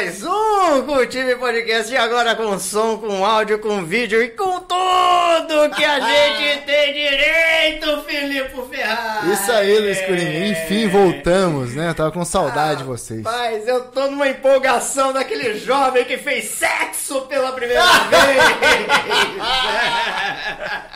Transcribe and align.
Mais 0.00 0.24
um 0.24 0.82
Cultive 0.86 1.36
Podcast 1.36 1.92
e 1.92 1.96
agora 1.98 2.34
com 2.34 2.58
som, 2.58 2.96
com 2.96 3.22
áudio, 3.22 3.58
com 3.58 3.84
vídeo 3.84 4.22
e 4.22 4.30
com 4.30 4.60
tudo 4.60 5.74
que 5.76 5.84
a 5.84 6.00
gente 6.00 6.60
tem 6.64 6.94
direito, 6.94 8.02
Filipe 8.08 8.62
Ferrari. 8.70 9.30
Isso 9.30 9.52
aí, 9.52 9.78
Luiz 9.78 10.00
Coringa. 10.00 10.46
Enfim, 10.46 10.88
voltamos, 10.88 11.74
né? 11.74 11.90
Eu 11.90 11.94
tava 11.94 12.10
com 12.12 12.24
saudade 12.24 12.78
de 12.78 12.84
vocês. 12.84 13.22
Rapaz, 13.22 13.68
eu 13.68 13.88
tô 13.88 14.06
numa 14.06 14.26
empolgação 14.26 15.12
daquele 15.12 15.58
jovem 15.58 16.06
que 16.06 16.16
fez 16.16 16.46
sexo 16.46 17.20
pela 17.26 17.52
primeira 17.52 17.84
vez. 18.08 18.42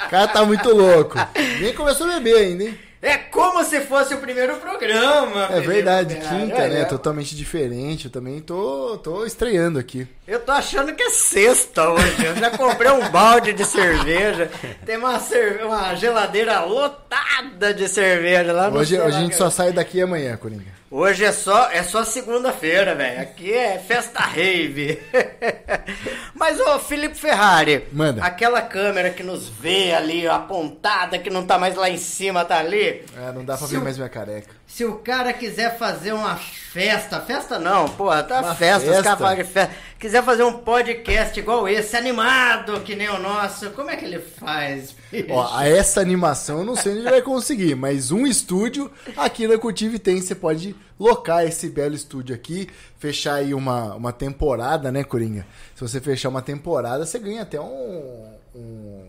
O 0.07 0.09
cara 0.09 0.29
tá 0.29 0.47
muito 0.47 0.71
louco. 0.75 1.19
Nem 1.61 1.75
começou 1.75 2.09
a 2.09 2.15
beber 2.15 2.37
ainda, 2.39 2.65
hein? 2.65 2.79
É 3.05 3.19
como 3.19 3.63
se 3.65 3.81
fosse 3.83 4.15
o 4.15 4.19
primeiro 4.19 4.57
programa. 4.57 5.45
É 5.51 5.61
verdade, 5.61 6.15
Ferrari. 6.15 6.43
quinta, 6.47 6.57
né? 6.57 6.65
Olha, 6.79 6.85
Totalmente 6.87 7.37
diferente. 7.37 8.07
Eu 8.07 8.11
também 8.11 8.41
tô, 8.41 8.99
tô 9.03 9.27
estreando 9.27 9.79
aqui. 9.79 10.09
Eu 10.27 10.41
tô 10.41 10.53
achando 10.53 10.95
que 10.95 11.03
é 11.03 11.11
sexta 11.11 11.91
hoje. 11.91 12.25
Eu 12.25 12.35
já 12.37 12.51
comprei 12.57 12.91
um 12.91 13.07
balde 13.11 13.53
de 13.53 13.65
cerveja. 13.67 14.51
Tem 14.87 14.97
uma, 14.97 15.21
cerve- 15.21 15.65
uma 15.65 15.95
geladeira 15.95 16.61
lotada 16.61 17.75
de 17.75 17.87
cerveja 17.89 18.53
lá 18.53 18.71
no 18.71 18.79
Hoje, 18.79 18.99
hoje 18.99 19.17
a 19.17 19.21
gente 19.21 19.37
só 19.37 19.51
sai 19.51 19.71
daqui 19.73 20.01
amanhã, 20.01 20.37
Coringa. 20.39 20.73
Hoje 20.97 21.25
é 21.25 21.33
só, 21.33 21.71
é 21.73 21.83
só 21.83 22.05
segunda-feira, 22.05 22.95
velho. 22.95 23.21
Aqui 23.21 23.53
é 23.53 23.81
festa 23.81 24.21
rave. 24.21 25.03
Mas, 26.33 26.61
ô, 26.61 26.79
Felipe 26.79 27.17
Ferrari. 27.17 27.85
Manda. 27.91 28.23
Aquela 28.25 28.63
câmera 28.63 29.11
que 29.11 29.25
nos 29.25 29.49
vê 29.49 29.93
ali, 29.93 30.25
apontada, 30.29 31.19
que 31.19 31.31
não 31.31 31.45
tá 31.45 31.59
mais 31.59 31.75
lá 31.75 31.91
em 31.91 31.97
cima, 31.97 32.45
tá 32.45 32.59
ali. 32.61 33.05
É, 33.17 33.33
não 33.35 33.45
dá 33.45 33.57
pra 33.57 33.67
Se 33.67 33.73
ver 33.75 33.81
o- 33.81 33.83
mais 33.85 33.97
minha 33.97 34.09
careca. 34.09 34.55
Se 34.69 34.85
o 34.85 34.95
cara 34.97 35.33
quiser 35.33 35.77
fazer 35.79 36.13
uma 36.13 36.37
festa, 36.37 37.21
festa 37.21 37.59
não, 37.59 37.89
porra, 37.89 38.23
tá 38.23 38.41
Uma 38.41 38.55
festa, 38.55 38.89
os 38.91 38.97
festa? 38.97 39.17
falam 39.17 39.37
de 39.37 39.45
festa. 39.45 39.75
Quiser 39.99 40.23
fazer 40.23 40.43
um 40.45 40.53
podcast 40.59 41.39
igual 41.39 41.69
esse, 41.69 41.97
animado, 41.97 42.81
que 42.81 42.95
nem 42.97 43.09
o 43.09 43.19
nosso, 43.19 43.71
como 43.71 43.91
é 43.91 43.97
que 43.97 44.05
ele 44.05 44.19
faz? 44.19 44.95
bicho? 45.11 45.27
Ó, 45.31 45.61
essa 45.63 46.01
animação 46.01 46.59
eu 46.59 46.65
não 46.65 46.75
sei 46.77 46.93
onde 46.93 47.03
ele 47.03 47.11
vai 47.11 47.23
conseguir, 47.23 47.75
mas 47.77 48.11
um 48.11 48.27
estúdio 48.27 48.91
aqui 49.17 49.47
na 49.47 49.57
Cultive 49.59 49.99
tem. 49.99 50.21
Você 50.21 50.35
pode 50.35 50.75
locar 50.99 51.45
esse 51.45 51.69
belo 51.69 51.95
estúdio 51.95 52.35
aqui, 52.35 52.69
fechar 52.99 53.35
aí 53.35 53.55
uma, 53.55 53.95
uma 53.95 54.13
temporada, 54.13 54.91
né, 54.93 55.05
Coringa? 55.05 55.47
Se 55.75 55.81
você 55.81 56.01
fechar 56.01 56.29
uma 56.29 56.43
temporada, 56.43 57.05
você 57.05 57.19
ganha 57.19 57.43
até 57.43 57.61
um, 57.61 58.33
um 58.55 59.07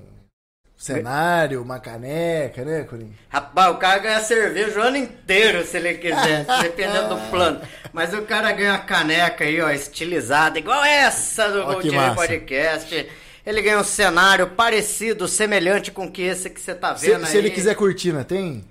cenário, 0.78 1.62
uma 1.62 1.80
caneca, 1.80 2.64
né, 2.66 2.84
Coringa? 2.84 3.14
Rapaz, 3.30 3.76
o 3.76 3.78
cara 3.78 4.00
ganha 4.00 4.20
cerveja 4.22 4.80
o 4.80 4.84
ano 4.84 4.98
inteiro, 4.98 5.66
se 5.66 5.78
ele 5.78 5.94
quiser, 5.96 6.46
dependendo 6.62 7.16
do 7.16 7.30
plano. 7.30 7.62
Mas 7.94 8.14
o 8.14 8.22
cara 8.24 8.52
ganha 8.52 8.74
uma 8.74 8.80
caneca 8.80 9.44
aí, 9.44 9.62
ó, 9.62 9.70
estilizada, 9.70 10.60
igual 10.60 10.84
essa 10.84 11.50
do 11.50 11.94
massa. 11.94 12.16
Podcast. 12.16 13.10
Ele 13.46 13.62
ganha 13.62 13.80
um 13.80 13.84
cenário 13.84 14.48
parecido, 14.48 15.28
semelhante 15.28 15.92
com 15.92 16.12
que 16.12 16.24
esse 16.24 16.50
que 16.50 16.60
você 16.60 16.74
tá 16.74 16.96
Se, 16.98 17.08
vendo 17.12 17.26
aí. 17.26 17.32
se 17.32 17.38
ele 17.38 17.52
quiser 17.52 17.76
cortina, 17.76 18.24
tem? 18.24 18.66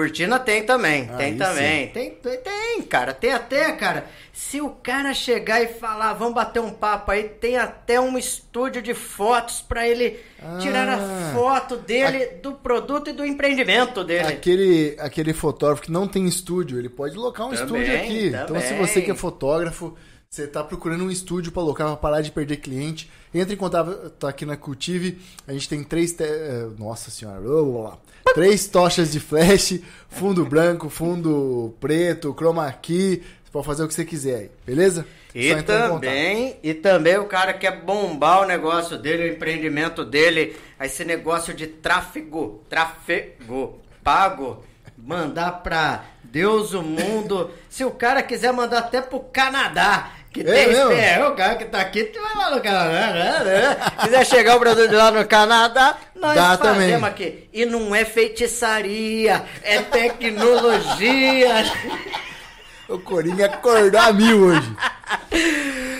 Cortina 0.00 0.38
tem 0.38 0.62
também, 0.62 1.08
Aí 1.10 1.16
tem 1.16 1.36
também. 1.38 1.88
Tem, 1.88 2.10
tem, 2.10 2.36
tem, 2.36 2.82
cara. 2.82 3.14
Tem 3.14 3.32
até, 3.32 3.72
cara. 3.72 4.04
Se 4.30 4.60
o 4.60 4.68
cara 4.68 5.14
chegar 5.14 5.62
e 5.62 5.68
falar, 5.68 6.12
vamos 6.12 6.34
bater 6.34 6.60
um 6.60 6.68
papo 6.70 7.12
aí, 7.12 7.24
tem 7.24 7.56
até 7.56 7.98
um 7.98 8.18
estúdio 8.18 8.82
de 8.82 8.92
fotos 8.92 9.62
pra 9.62 9.88
ele 9.88 10.20
tirar 10.60 10.86
a 10.86 10.96
Ah. 10.96 11.32
foto 11.32 11.78
dele, 11.78 12.26
do 12.42 12.52
produto 12.52 13.08
e 13.08 13.14
do 13.14 13.24
empreendimento 13.24 14.04
dele. 14.04 14.28
Aquele, 14.28 14.96
aquele 15.00 15.32
fotógrafo 15.32 15.80
que 15.84 15.90
não 15.90 16.06
tem 16.06 16.26
estúdio, 16.26 16.78
ele 16.78 16.90
pode 16.90 17.16
locar 17.16 17.46
um 17.46 17.54
Também, 17.54 17.64
estúdio 17.82 17.96
aqui. 17.96 18.26
Então, 18.28 18.60
se 18.60 18.68
também. 18.68 18.86
você 18.86 19.00
que 19.00 19.10
é 19.10 19.14
fotógrafo, 19.14 19.96
você 20.28 20.46
tá 20.46 20.62
procurando 20.62 21.04
um 21.04 21.10
estúdio 21.10 21.50
para 21.52 21.62
locar, 21.62 21.86
pra 21.88 21.96
parar 21.96 22.20
de 22.20 22.30
perder 22.30 22.56
cliente, 22.58 23.10
entre 23.34 23.54
em 23.54 23.56
contato 23.56 24.10
tá 24.10 24.28
aqui 24.28 24.44
na 24.44 24.56
Cultive. 24.56 25.18
A 25.46 25.52
gente 25.52 25.68
tem 25.68 25.82
três. 25.84 26.12
te- 26.12 26.24
eh, 26.24 26.66
Nossa 26.78 27.10
senhora, 27.10 27.40
blá. 27.40 27.96
três 28.34 28.66
tochas 28.66 29.12
de 29.12 29.20
flash, 29.20 29.80
fundo 30.08 30.44
branco, 30.44 30.88
fundo 30.90 31.74
preto, 31.80 32.34
chroma 32.34 32.70
key. 32.72 33.22
Você 33.44 33.50
pode 33.52 33.66
fazer 33.66 33.84
o 33.84 33.88
que 33.88 33.94
você 33.94 34.04
quiser 34.04 34.34
aí, 34.36 34.50
beleza? 34.66 35.06
E 35.34 35.54
também, 35.62 36.56
e 36.62 36.72
também 36.74 37.18
o 37.18 37.26
cara 37.26 37.52
quer 37.52 37.82
bombar 37.82 38.42
o 38.42 38.46
negócio 38.46 38.96
dele, 38.98 39.24
o 39.30 39.32
empreendimento 39.34 40.02
dele, 40.04 40.56
esse 40.80 41.04
negócio 41.04 41.52
de 41.54 41.66
tráfego, 41.66 42.62
tráfego 42.68 43.78
pago, 44.02 44.64
mandar 44.96 45.62
pra 45.62 46.04
Deus 46.30 46.74
o 46.74 46.82
mundo. 46.82 47.50
Se 47.68 47.84
o 47.84 47.90
cara 47.90 48.22
quiser 48.22 48.52
mandar 48.52 48.78
até 48.78 49.00
pro 49.00 49.20
Canadá, 49.20 50.10
que 50.32 50.40
É 50.40 50.44
tem 50.44 50.74
é, 51.00 51.26
o 51.26 51.34
cara 51.34 51.54
que 51.54 51.64
tá 51.64 51.80
aqui, 51.80 52.04
tu 52.04 52.20
vai 52.20 52.34
lá 52.36 52.50
no 52.54 52.60
Canadá, 52.62 53.12
né, 53.12 53.44
né? 53.44 53.76
Quiser 54.02 54.26
chegar 54.26 54.56
o 54.56 54.60
produto 54.60 54.92
lá 54.92 55.10
no 55.10 55.26
Canadá, 55.26 55.96
nós 56.14 56.34
Dá 56.34 56.58
fazemos 56.58 56.92
também. 56.92 57.04
aqui. 57.04 57.48
E 57.52 57.64
não 57.64 57.94
é 57.94 58.04
feitiçaria, 58.04 59.42
é 59.62 59.80
tecnologia. 59.80 61.64
O 62.88 63.00
Coringa 63.00 63.46
acordou 63.46 64.00
a 64.00 64.12
mil 64.12 64.42
hoje. 64.44 64.76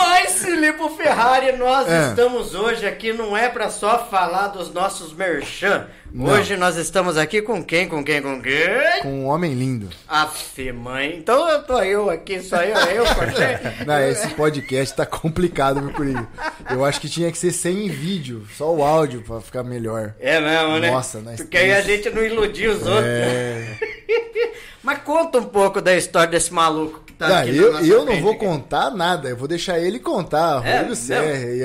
Mas, 0.00 0.42
Filipe 0.44 0.88
Ferrari, 0.96 1.52
nós 1.56 1.88
É. 1.88 2.08
estamos 2.08 2.54
hoje 2.54 2.86
aqui, 2.86 3.12
não 3.12 3.36
é 3.36 3.48
pra 3.48 3.68
só 3.70 4.06
falar 4.08 4.48
dos 4.48 4.72
nossos 4.72 5.12
merchan. 5.12 5.86
Não. 6.12 6.32
Hoje 6.32 6.56
nós 6.56 6.76
estamos 6.76 7.18
aqui 7.18 7.42
com 7.42 7.62
quem, 7.62 7.86
com 7.86 8.02
quem, 8.02 8.22
com 8.22 8.40
quem? 8.40 9.02
Com 9.02 9.08
um 9.24 9.26
homem 9.26 9.52
lindo. 9.52 9.90
Aff, 10.08 10.72
mãe. 10.72 11.16
Então 11.18 11.48
eu 11.50 11.62
tô 11.64 11.78
eu 11.82 12.08
aqui, 12.08 12.40
só 12.40 12.62
eu, 12.62 12.76
eu, 12.76 13.04
Cortei. 13.14 13.84
Não, 13.86 14.00
esse 14.00 14.28
podcast 14.28 14.96
tá 14.96 15.04
complicado, 15.04 15.82
meu 15.82 15.92
Coringa. 15.92 16.26
Eu 16.70 16.84
acho 16.84 17.00
que 17.00 17.08
tinha 17.10 17.30
que 17.30 17.36
ser 17.36 17.52
sem 17.52 17.88
vídeo, 17.90 18.46
só 18.56 18.72
o 18.72 18.82
áudio 18.82 19.22
pra 19.22 19.40
ficar 19.40 19.62
melhor. 19.62 20.14
É 20.18 20.40
mesmo, 20.40 20.78
né? 20.78 20.90
Nossa, 20.90 21.20
nós 21.20 21.36
Porque 21.36 21.58
aí 21.58 21.72
a 21.72 21.82
gente 21.82 22.08
não 22.10 22.24
iludir 22.24 22.68
os 22.68 22.86
outros. 22.86 23.04
É. 23.04 23.66
Mas 24.82 24.98
conta 25.02 25.38
um 25.38 25.44
pouco 25.44 25.82
da 25.82 25.94
história 25.94 26.28
desse 26.30 26.52
maluco 26.54 27.02
tá 27.18 27.28
Não, 27.28 27.36
aqui 27.36 27.50
na 27.50 27.56
eu, 27.62 27.72
nossa 27.72 27.86
eu 27.86 28.04
não 28.04 28.20
vou 28.20 28.30
aqui. 28.32 28.40
contar 28.40 28.90
nada, 28.90 29.28
eu 29.28 29.36
vou 29.36 29.48
deixar 29.48 29.78
ele 29.78 29.98
contar. 29.98 30.64
É 30.64 30.78
Rodrigo 30.78 30.94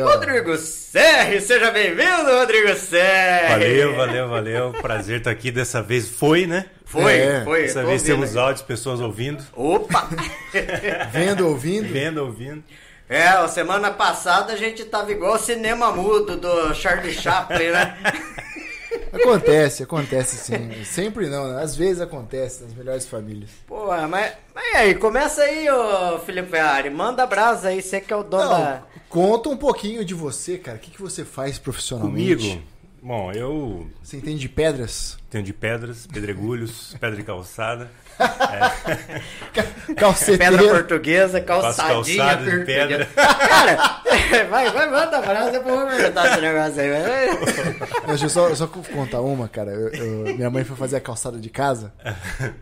ó. 0.01 0.05
Rodrigo 0.11 0.57
Serri, 0.57 1.39
seja 1.41 1.71
bem-vindo, 1.71 2.31
Rodrigo 2.39 2.75
Serri. 2.75 3.50
Valeu, 3.50 3.95
valeu, 3.95 4.29
valeu. 4.29 4.71
Prazer 4.81 5.19
estar 5.19 5.31
aqui. 5.31 5.51
Dessa 5.51 5.81
vez 5.81 6.07
foi, 6.09 6.47
né? 6.47 6.65
Foi, 6.85 7.13
É, 7.13 7.41
foi. 7.44 7.61
Dessa 7.63 7.83
vez 7.83 8.01
ouvindo 8.01 8.15
temos 8.21 8.35
áudios, 8.38 8.61
pessoas 8.63 9.00
ouvindo. 9.00 9.44
Opa! 9.55 10.09
Vendo, 11.11 11.47
ouvindo. 11.47 11.88
Vendo, 11.91 12.17
ouvindo. 12.23 12.63
É, 13.09 13.27
a 13.27 13.47
semana 13.47 13.91
passada 13.91 14.53
a 14.53 14.56
gente 14.56 14.83
tava 14.85 15.11
igual 15.11 15.35
o 15.35 15.39
cinema 15.39 15.91
mudo 15.91 16.35
do 16.38 16.73
Charlie 16.73 17.13
Chaplin, 17.13 17.69
né? 17.69 17.97
Acontece, 19.12 19.84
acontece 19.84 20.38
sim. 20.38 20.84
Sempre 20.86 21.30
não, 21.30 21.48
né? 21.48 21.62
Às 21.62 21.75
vezes 21.75 22.01
acontece 22.01 22.63
nas 22.63 22.74
melhores 22.74 23.07
famílias. 23.07 23.50
Pô, 23.68 23.88
mas, 24.07 24.34
mas 24.54 24.66
e 24.74 24.75
aí, 24.75 24.95
começa 24.95 25.42
aí, 25.44 25.69
ô 25.69 26.19
Felipe 26.19 26.50
Ferrari, 26.50 26.90
manda 26.90 27.25
brasa 27.25 27.69
aí, 27.69 27.81
você 27.81 28.01
que 28.01 28.12
é 28.12 28.16
o 28.16 28.24
dono 28.24 28.44
Não, 28.44 28.50
da... 28.50 28.84
conta 29.10 29.50
um 29.50 29.57
pouquinho 29.57 30.04
de 30.04 30.13
você, 30.13 30.57
cara. 30.57 30.78
O 30.78 30.80
que, 30.80 30.92
que 30.92 31.01
você 31.01 31.24
faz 31.24 31.60
profissionalmente? 31.60 32.36
Comigo, 32.48 32.62
bom, 33.01 33.31
eu 33.31 33.88
Você 34.04 34.18
entende 34.18 34.40
de 34.40 34.50
pedras? 34.50 35.18
tenho 35.30 35.44
de 35.44 35.54
pedras, 35.54 36.07
pedregulhos, 36.07 36.95
pedra 37.00 37.16
de 37.16 37.24
calçada. 37.24 37.90
Calceteiro. 39.98 40.57
Pedra 40.57 40.71
portuguesa, 40.74 41.42
calçadinha, 41.42 42.24
calçado 42.25 42.44
de 42.45 42.51
portuguesa. 42.51 42.88
pedra. 42.88 43.06
Cara, 43.15 44.01
vai, 44.50 44.71
vai, 44.71 44.89
manda 44.89 45.21
depois 45.51 45.75
eu 45.75 45.81
vou 45.81 45.88
perguntar 45.88 46.31
esse 46.31 46.42
negócio 46.42 46.81
aí. 46.81 48.07
Deixa 48.07 48.25
eu 48.25 48.30
só, 48.30 48.56
só 48.56 48.68
contar 48.68 49.21
uma, 49.21 49.48
cara. 49.48 49.71
Eu- 49.71 49.89
eu- 49.89 50.36
minha 50.36 50.50
mãe 50.50 50.63
foi 50.63 50.75
fazer 50.75 50.98
a 50.98 51.01
calçada 51.01 51.38
de 51.38 51.50
casa. 51.50 51.94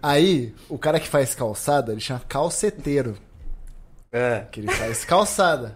Aí, 0.02 0.54
o 0.70 0.78
cara 0.78 1.00
que 1.00 1.08
faz 1.08 1.34
calçada, 1.36 1.92
ele 1.92 2.02
chama 2.02 2.22
calceteiro. 2.28 3.18
É. 4.12 4.44
Que 4.52 4.60
ele 4.60 4.72
faz 4.74 5.06
calçada. 5.06 5.74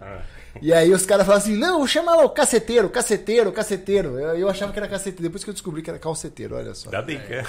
E 0.62 0.72
aí 0.72 0.92
os 0.92 1.04
caras 1.04 1.26
falam 1.26 1.40
assim, 1.40 1.56
não, 1.56 1.86
chama 1.86 2.14
lá 2.14 2.24
o 2.24 2.30
caceteiro, 2.30 2.88
caceteiro, 2.88 3.52
caceteiro. 3.52 4.18
Eu, 4.18 4.36
eu 4.36 4.48
achava 4.48 4.72
que 4.72 4.78
era 4.78 4.88
caceteiro, 4.88 5.22
depois 5.22 5.44
que 5.44 5.50
eu 5.50 5.54
descobri 5.54 5.82
que 5.82 5.90
era 5.90 5.98
calceteiro, 5.98 6.56
olha 6.56 6.74
só. 6.74 6.88
Ainda 6.88 7.02
bem 7.02 7.18
é. 7.18 7.42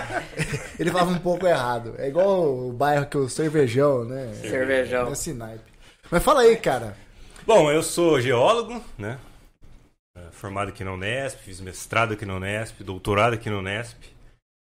Ele 0.78 0.90
falava 0.90 1.10
um 1.10 1.18
pouco 1.18 1.46
errado. 1.46 1.94
É 1.98 2.08
igual 2.08 2.68
o 2.68 2.72
bairro 2.72 3.06
que 3.06 3.16
o 3.16 3.28
cervejão, 3.28 4.04
né? 4.04 4.32
Cervejão. 4.40 5.12
Esse 5.12 5.32
naipe. 5.32 5.70
Mas 6.10 6.22
fala 6.22 6.42
aí, 6.42 6.56
cara. 6.56 6.96
Bom, 7.46 7.70
eu 7.70 7.82
sou 7.82 8.20
geólogo, 8.20 8.82
né? 8.98 9.18
É, 10.16 10.30
Formado 10.32 10.68
aqui 10.68 10.82
na 10.82 10.92
Unesp, 10.92 11.38
fiz 11.38 11.60
mestrado 11.60 12.14
aqui 12.14 12.26
na 12.26 12.34
Unesp, 12.34 12.82
doutorado 12.82 13.34
aqui 13.34 13.48
na 13.48 13.58
Unesp. 13.58 13.96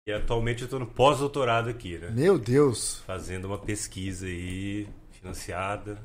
E 0.07 0.11
atualmente 0.11 0.61
eu 0.61 0.65
estou 0.65 0.79
no 0.79 0.87
pós-doutorado 0.87 1.69
aqui, 1.69 1.97
né? 1.97 2.09
Meu 2.11 2.37
Deus. 2.37 3.01
Fazendo 3.05 3.45
uma 3.45 3.57
pesquisa 3.57 4.25
aí, 4.25 4.87
financiada, 5.11 5.99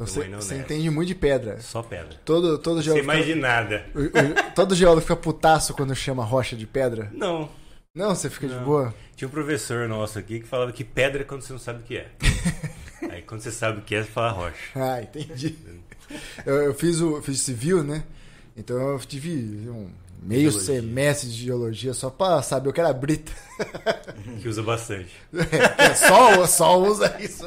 Então 0.00 0.06
Você, 0.12 0.28
você 0.28 0.56
entende 0.56 0.90
muito 0.90 1.06
de 1.08 1.14
pedra. 1.14 1.60
só 1.60 1.80
pedra. 1.80 2.18
Todo, 2.24 2.58
todo 2.58 2.82
geólogo. 2.82 3.06
mais 3.06 3.24
de 3.24 3.34
Fica, 3.34 3.46
nada. 3.46 3.86
o- 3.94 4.00
o- 4.00 4.52
todo 4.52 4.74
geólogo 4.74 5.02
fica 5.02 5.14
putaço 5.14 5.72
quando 5.72 5.94
chama 5.94 6.24
rocha 6.24 6.56
de 6.56 6.66
pedra? 6.66 7.10
Não. 7.14 7.48
Não, 7.94 8.12
você 8.12 8.28
fica 8.28 8.48
de 8.48 8.54
Não. 8.56 8.64
boa. 8.64 8.92
Tinha 9.14 9.28
um 9.28 9.30
professor 9.30 9.88
nosso 9.88 10.18
aqui 10.18 10.40
que 10.40 10.48
falava 10.48 10.72
que 10.72 10.82
pedra 10.82 11.22
é 11.22 11.24
quando 11.24 11.42
você 11.42 11.52
não 11.52 11.60
sabe 11.60 11.78
o 11.78 11.82
que 11.84 11.96
é. 11.98 12.08
Aí 13.08 13.22
quando 13.22 13.42
você 13.42 13.52
sabe 13.52 13.78
o 13.78 13.82
que 13.82 13.94
é, 13.94 14.02
você 14.02 14.10
fala 14.10 14.32
rocha. 14.32 14.56
Ah, 14.74 15.00
entendi. 15.00 15.54
Eu, 16.44 16.54
eu 16.56 16.74
fiz 16.74 17.00
o 17.00 17.22
fiz 17.22 17.40
civil, 17.40 17.84
né? 17.84 18.02
Então 18.56 18.76
eu 18.76 18.98
tive 18.98 19.68
um 19.70 19.88
meio 20.20 20.50
Geologia. 20.50 20.74
semestre 20.80 21.28
de 21.28 21.36
geologia 21.36 21.94
só 21.94 22.10
pra 22.10 22.42
saber 22.42 22.68
o 22.68 22.72
que 22.72 22.80
era 22.80 22.92
brita. 22.92 23.30
Que 24.42 24.48
usa 24.48 24.60
bastante. 24.64 25.10
É, 25.78 25.94
só, 25.94 26.44
só 26.48 26.80
usa 26.82 27.14
isso. 27.20 27.46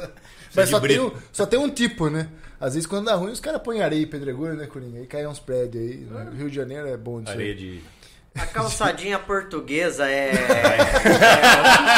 Mas 0.60 0.68
só 0.70 0.80
tem, 0.80 1.00
um, 1.00 1.12
só 1.32 1.46
tem 1.46 1.58
um 1.58 1.68
tipo, 1.70 2.08
né? 2.10 2.28
Às 2.60 2.74
vezes 2.74 2.86
quando 2.86 3.06
dá 3.06 3.14
ruim, 3.14 3.30
os 3.32 3.40
caras 3.40 3.62
põem 3.62 3.82
areia 3.82 4.00
e 4.02 4.06
pedregulho, 4.06 4.54
né, 4.54 4.66
Coringa? 4.66 4.98
Aí 4.98 5.06
cai 5.06 5.26
uns 5.26 5.38
prédios 5.38 5.82
aí. 5.82 5.96
No 6.24 6.32
Rio 6.32 6.50
de 6.50 6.56
Janeiro 6.56 6.88
é 6.88 6.96
bom 6.96 7.20
disso 7.20 7.32
Areia 7.32 7.50
aí. 7.52 7.56
de. 7.56 7.80
A 8.36 8.46
calçadinha 8.46 9.18
portuguesa 9.18 10.08
é. 10.08 10.30
é 10.30 10.34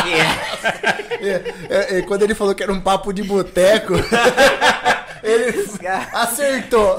o 0.01 0.03
que 0.03 0.15
é. 0.15 1.29
É, 1.29 1.55
é, 1.69 1.99
é, 1.99 2.03
quando 2.03 2.23
ele 2.23 2.35
falou 2.35 2.55
que 2.55 2.63
era 2.63 2.73
um 2.73 2.81
papo 2.81 3.13
de 3.13 3.23
boteco, 3.23 3.95
ele 5.23 5.67
acertou. 6.13 6.99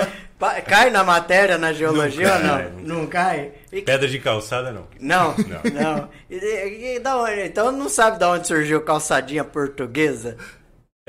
Cai 0.68 0.90
na 0.90 1.04
matéria 1.04 1.56
na 1.58 1.72
geologia 1.72 2.28
Não 2.28 2.36
ou 2.36 2.42
cai, 2.42 2.64
não? 2.64 2.72
não 2.82 2.96
Não 3.02 3.08
cai? 3.08 3.52
E- 3.72 3.82
Pedra 3.84 4.08
de 4.08 4.18
calçada, 4.20 4.72
não. 4.72 4.88
Não, 5.00 5.36
Não. 5.38 5.72
não. 5.98 6.10
E, 6.30 6.36
e- 6.36 6.96
e 6.96 7.00
da 7.00 7.16
onde- 7.18 7.42
então 7.46 7.72
não 7.72 7.88
sabe 7.88 8.18
de 8.18 8.26
onde 8.26 8.48
surgiu 8.48 8.82
calçadinha 8.82 9.44
portuguesa? 9.44 10.38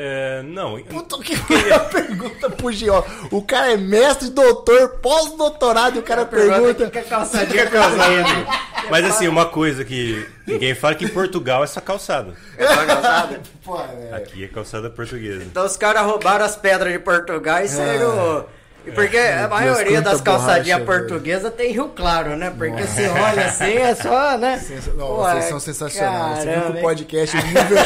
É, 0.05 0.43
não. 0.43 0.83
Puta 0.83 1.17
que 1.19 1.39
pariu, 1.39 1.75
a 1.77 1.79
pergunta 1.79 2.51
pro 2.51 2.73
Gio. 2.73 3.05
O 3.31 3.41
cara 3.41 3.73
é 3.73 3.77
mestre, 3.77 4.31
doutor, 4.31 4.99
pós-doutorado 5.01 5.95
e 5.95 5.99
o 6.01 6.03
cara 6.03 6.27
Pergunta 6.27 6.59
o 6.59 6.63
pergunta. 6.75 6.85
que 6.87 6.91
que 6.91 6.99
é 6.99 7.67
calçadinha? 7.67 8.47
Mas 8.91 9.05
assim, 9.05 9.29
uma 9.29 9.47
coisa 9.47 9.85
que 9.85 10.27
ninguém 10.45 10.75
fala 10.75 10.95
é 10.95 10.97
que 10.97 11.05
em 11.05 11.09
Portugal 11.09 11.63
é 11.63 11.69
só 11.69 11.81
calçada. 11.81 12.35
É 12.59 12.67
só 12.67 12.85
calçada? 12.85 13.41
Pô, 13.65 13.81
é. 13.81 14.17
Aqui 14.17 14.43
é 14.43 14.49
calçada 14.49 14.91
portuguesa. 14.91 15.45
Então 15.45 15.65
os 15.65 15.77
caras 15.77 16.03
roubaram 16.03 16.45
as 16.45 16.57
pedras 16.57 16.93
de 16.93 16.99
Portugal 16.99 17.63
e 17.63 17.69
saíram. 17.69 18.41
E 18.41 18.62
Porque 18.95 19.17
a 19.17 19.49
maioria 19.49 20.01
das 20.03 20.21
calçadinhas 20.21 20.81
borracha, 20.83 21.01
portuguesas 21.07 21.53
tem 21.55 21.73
Rio 21.73 21.89
Claro, 21.95 22.37
né? 22.37 22.53
Porque 22.57 22.83
você 22.83 23.07
olha 23.09 23.47
assim, 23.47 23.77
é 23.77 23.95
só, 23.95 24.37
né? 24.37 24.59
Sensa- 24.59 24.91
Não, 24.97 25.17
vocês 25.17 25.45
são 25.45 25.61
sensacionais. 25.61 26.39
Você 26.39 26.45
viu 26.45 26.53
que 26.55 26.61
caramba, 26.61 26.79
o 26.79 26.83
podcast, 26.83 27.37
o 27.37 27.43
nível 27.47 27.79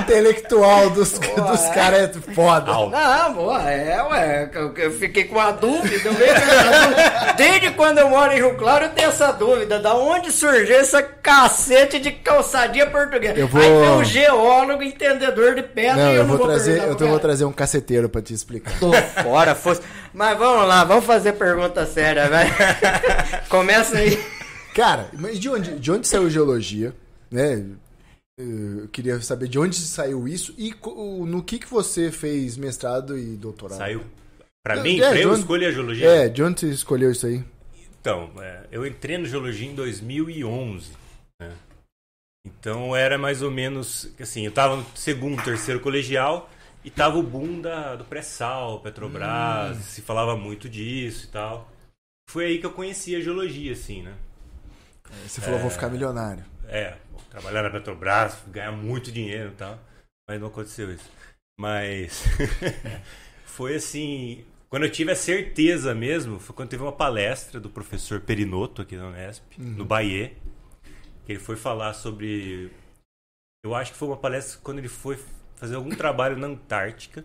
intelectual 0.00 0.90
dos, 0.90 1.12
dos 1.18 1.64
é. 1.64 1.70
caras 1.74 2.00
é 2.16 2.34
foda. 2.34 2.72
Não, 2.72 3.32
boa, 3.34 3.70
é, 3.70 4.02
ué, 4.02 4.50
eu, 4.76 4.90
fiquei 4.92 5.24
com 5.24 5.38
a 5.38 5.50
dúvida, 5.50 6.10
desde 7.36 7.70
quando 7.70 7.98
eu 7.98 8.08
moro 8.08 8.32
em 8.32 8.36
Rio 8.36 8.54
Claro 8.54 8.86
eu 8.86 8.90
tenho 8.90 9.08
essa 9.08 9.32
dúvida, 9.32 9.78
da 9.78 9.94
onde 9.94 10.30
surgiu 10.32 10.76
essa 10.76 11.02
cacete 11.02 11.98
de 11.98 12.10
calçadinha 12.12 12.86
portuguesa? 12.86 13.34
Eu 13.38 13.48
vou- 13.48 13.60
Aí 13.60 13.68
tem 13.68 13.90
um 13.90 14.04
geólogo 14.04 14.82
entendedor 14.82 15.54
de 15.54 15.62
pedra 15.62 15.96
Não, 15.96 16.10
e 16.12 16.14
eu 16.14 16.22
eu 16.22 16.26
não 16.26 16.36
vou 16.36 16.46
trazer, 16.46 16.82
eu 16.82 16.96
vou 16.96 17.18
trazer 17.18 17.44
um 17.44 17.52
caceteiro 17.52 18.08
pra 18.08 18.22
te 18.22 18.32
explicar. 18.32 18.72
Tô 18.78 18.92
fora, 19.22 19.54
fosse. 19.54 19.80
Mas 20.12 20.37
vamos 20.38 20.66
lá, 20.68 20.84
vamos 20.84 21.04
fazer 21.04 21.32
pergunta 21.34 21.84
séria, 21.86 22.28
vai. 22.28 22.46
Começa 23.48 23.98
aí. 23.98 24.16
Cara, 24.74 25.08
mas 25.18 25.38
de 25.38 25.48
onde, 25.48 25.78
de 25.78 25.90
onde 25.90 26.06
saiu 26.06 26.30
geologia, 26.30 26.94
né? 27.30 27.64
Eu 28.38 28.86
queria 28.92 29.20
saber 29.20 29.48
de 29.48 29.58
onde 29.58 29.74
saiu 29.76 30.28
isso 30.28 30.54
e 30.56 30.72
no 31.26 31.42
que, 31.42 31.58
que 31.58 31.66
você 31.68 32.12
fez 32.12 32.56
mestrado 32.56 33.18
e 33.18 33.34
doutorado. 33.36 33.78
Saiu. 33.78 34.02
Pra 34.64 34.76
É, 34.76 34.82
mim, 34.82 34.98
pra 34.98 35.16
eu 35.18 35.30
onde- 35.30 35.40
escolher 35.40 35.66
a 35.66 35.72
geologia. 35.72 36.06
É, 36.08 36.28
de 36.28 36.42
onde 36.42 36.60
você 36.60 36.68
escolheu 36.68 37.10
isso 37.10 37.26
aí? 37.26 37.42
Então, 38.00 38.30
é, 38.40 38.60
eu 38.70 38.86
entrei 38.86 39.18
no 39.18 39.26
geologia 39.26 39.68
em 39.68 39.74
2011. 39.74 40.90
né? 41.42 41.50
Então 42.46 42.94
era 42.94 43.18
mais 43.18 43.42
ou 43.42 43.50
menos 43.50 44.08
assim, 44.20 44.44
eu 44.46 44.52
tava 44.52 44.76
no 44.76 44.86
segundo, 44.94 45.42
terceiro 45.42 45.80
colegial 45.80 46.48
e 46.88 46.90
tava 46.90 47.18
o 47.18 47.22
boom 47.22 47.60
da, 47.60 47.96
do 47.96 48.04
pré-sal, 48.06 48.80
Petrobras, 48.80 49.76
Hum. 49.76 49.80
se 49.82 50.00
falava 50.00 50.34
muito 50.38 50.70
disso 50.70 51.26
e 51.26 51.28
tal. 51.28 51.70
Foi 52.30 52.46
aí 52.46 52.58
que 52.58 52.64
eu 52.64 52.72
conheci 52.72 53.14
a 53.14 53.20
geologia, 53.20 53.72
assim, 53.74 54.02
né? 54.02 54.14
Você 55.26 55.42
falou, 55.42 55.58
vou 55.60 55.68
ficar 55.70 55.90
milionário. 55.90 56.42
É, 56.66 56.96
trabalhar 57.28 57.62
na 57.62 57.68
Petrobras, 57.70 58.38
ganhar 58.46 58.72
muito 58.72 59.12
dinheiro 59.12 59.50
e 59.50 59.54
tal. 59.54 59.78
Mas 60.26 60.40
não 60.40 60.48
aconteceu 60.48 60.90
isso. 60.90 61.10
Mas 61.60 62.24
foi 63.44 63.74
assim. 63.76 64.46
Quando 64.70 64.84
eu 64.84 64.90
tive 64.90 65.12
a 65.12 65.16
certeza 65.16 65.94
mesmo, 65.94 66.38
foi 66.38 66.56
quando 66.56 66.70
teve 66.70 66.82
uma 66.82 66.92
palestra 66.92 67.60
do 67.60 67.68
professor 67.68 68.20
Perinoto 68.20 68.80
aqui 68.80 68.96
na 68.96 69.08
Unesp, 69.08 69.42
no 69.58 69.84
Bahia. 69.84 70.32
Que 71.26 71.32
ele 71.32 71.38
foi 71.38 71.56
falar 71.56 71.92
sobre. 71.92 72.70
Eu 73.62 73.74
acho 73.74 73.92
que 73.92 73.98
foi 73.98 74.08
uma 74.08 74.16
palestra 74.16 74.58
quando 74.62 74.78
ele 74.78 74.88
foi 74.88 75.18
fazer 75.58 75.74
algum 75.76 75.90
trabalho 75.90 76.36
na 76.36 76.46
Antártica. 76.46 77.24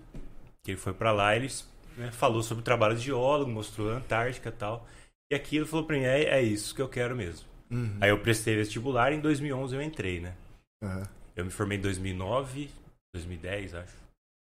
Que 0.66 0.72
ele 0.72 0.78
foi 0.80 0.94
pra 0.94 1.12
lá, 1.12 1.36
ele 1.36 1.50
né, 1.98 2.12
falou 2.12 2.42
sobre 2.42 2.62
o 2.62 2.66
trabalho 2.66 2.96
de 2.96 3.04
geólogo, 3.04 3.52
mostrou 3.52 3.92
a 3.92 3.98
Antártica 3.98 4.50
e 4.50 4.52
tal. 4.54 4.88
E 5.32 5.36
aquilo 5.36 5.66
falou 5.66 5.86
pra 5.86 5.96
mim: 5.98 6.04
é, 6.04 6.24
é 6.24 6.42
isso 6.42 6.74
que 6.76 6.82
eu 6.82 6.90
quero 6.90 7.16
mesmo. 7.16 7.48
Uhum. 7.72 7.98
Aí 8.02 8.10
eu 8.10 8.20
prestei 8.20 8.56
vestibular 8.56 9.12
e 9.12 9.16
em 9.16 9.20
2011 9.20 9.76
eu 9.76 9.82
entrei, 9.82 10.20
né? 10.20 10.36
Aham. 10.84 11.04
Eu 11.36 11.46
me 11.46 11.52
formei 11.52 11.78
em 11.78 11.82
2009, 11.82 12.70
2010, 13.16 13.74
acho, 13.74 13.96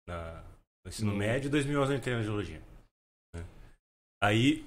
na, 0.07 0.41
no 0.85 0.89
ensino 0.89 1.11
Hum. 1.11 1.17
médio, 1.17 1.47
e 1.47 1.49
em 1.49 1.51
2011 1.51 1.91
eu 1.91 1.97
entrei 1.97 2.15
na 2.15 2.23
geologia. 2.23 2.61
né? 3.35 3.43
Aí 4.23 4.65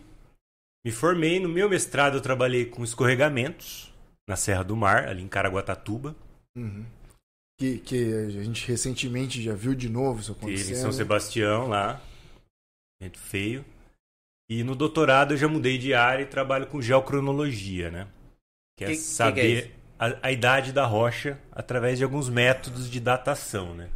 me 0.85 0.93
formei, 0.93 1.41
no 1.41 1.49
meu 1.49 1.69
mestrado 1.71 2.17
eu 2.19 2.21
trabalhei 2.21 2.67
com 2.67 2.85
escorregamentos 2.85 3.91
na 4.29 4.37
Serra 4.37 4.63
do 4.63 4.77
Mar, 4.77 5.09
ali 5.09 5.23
em 5.23 5.29
Caraguatatuba, 5.29 6.15
Uhum. 6.57 6.85
Que, 7.61 7.79
que 7.79 8.15
a 8.15 8.31
gente 8.31 8.67
recentemente 8.67 9.43
já 9.43 9.53
viu 9.53 9.75
de 9.75 9.87
novo 9.89 10.21
isso 10.21 10.35
que 10.35 10.47
em 10.47 10.55
acontecendo. 10.55 10.77
São 10.77 10.93
Sebastião, 10.93 11.69
lá, 11.69 12.01
muito 13.03 13.19
feio. 13.19 13.63
E 14.49 14.65
no 14.65 14.75
doutorado 14.75 15.35
eu 15.35 15.37
já 15.37 15.47
mudei 15.47 15.77
de 15.77 15.93
área 15.93 16.23
e 16.23 16.27
trabalho 16.27 16.67
com 16.67 16.81
geocronologia, 16.81 17.91
né? 17.91 18.07
Que 18.79 18.85
é 18.85 18.87
Que- 18.89 18.93
que 18.95 18.99
que 18.99 19.03
é 19.03 19.05
saber 19.13 19.75
a, 19.99 20.17
a 20.29 20.33
idade 20.33 20.73
da 20.73 20.87
rocha 20.87 21.39
através 21.53 21.99
de 21.99 22.05
alguns 22.05 22.31
métodos 22.31 22.91
de 22.91 22.99
datação, 22.99 23.75
né? 23.75 23.91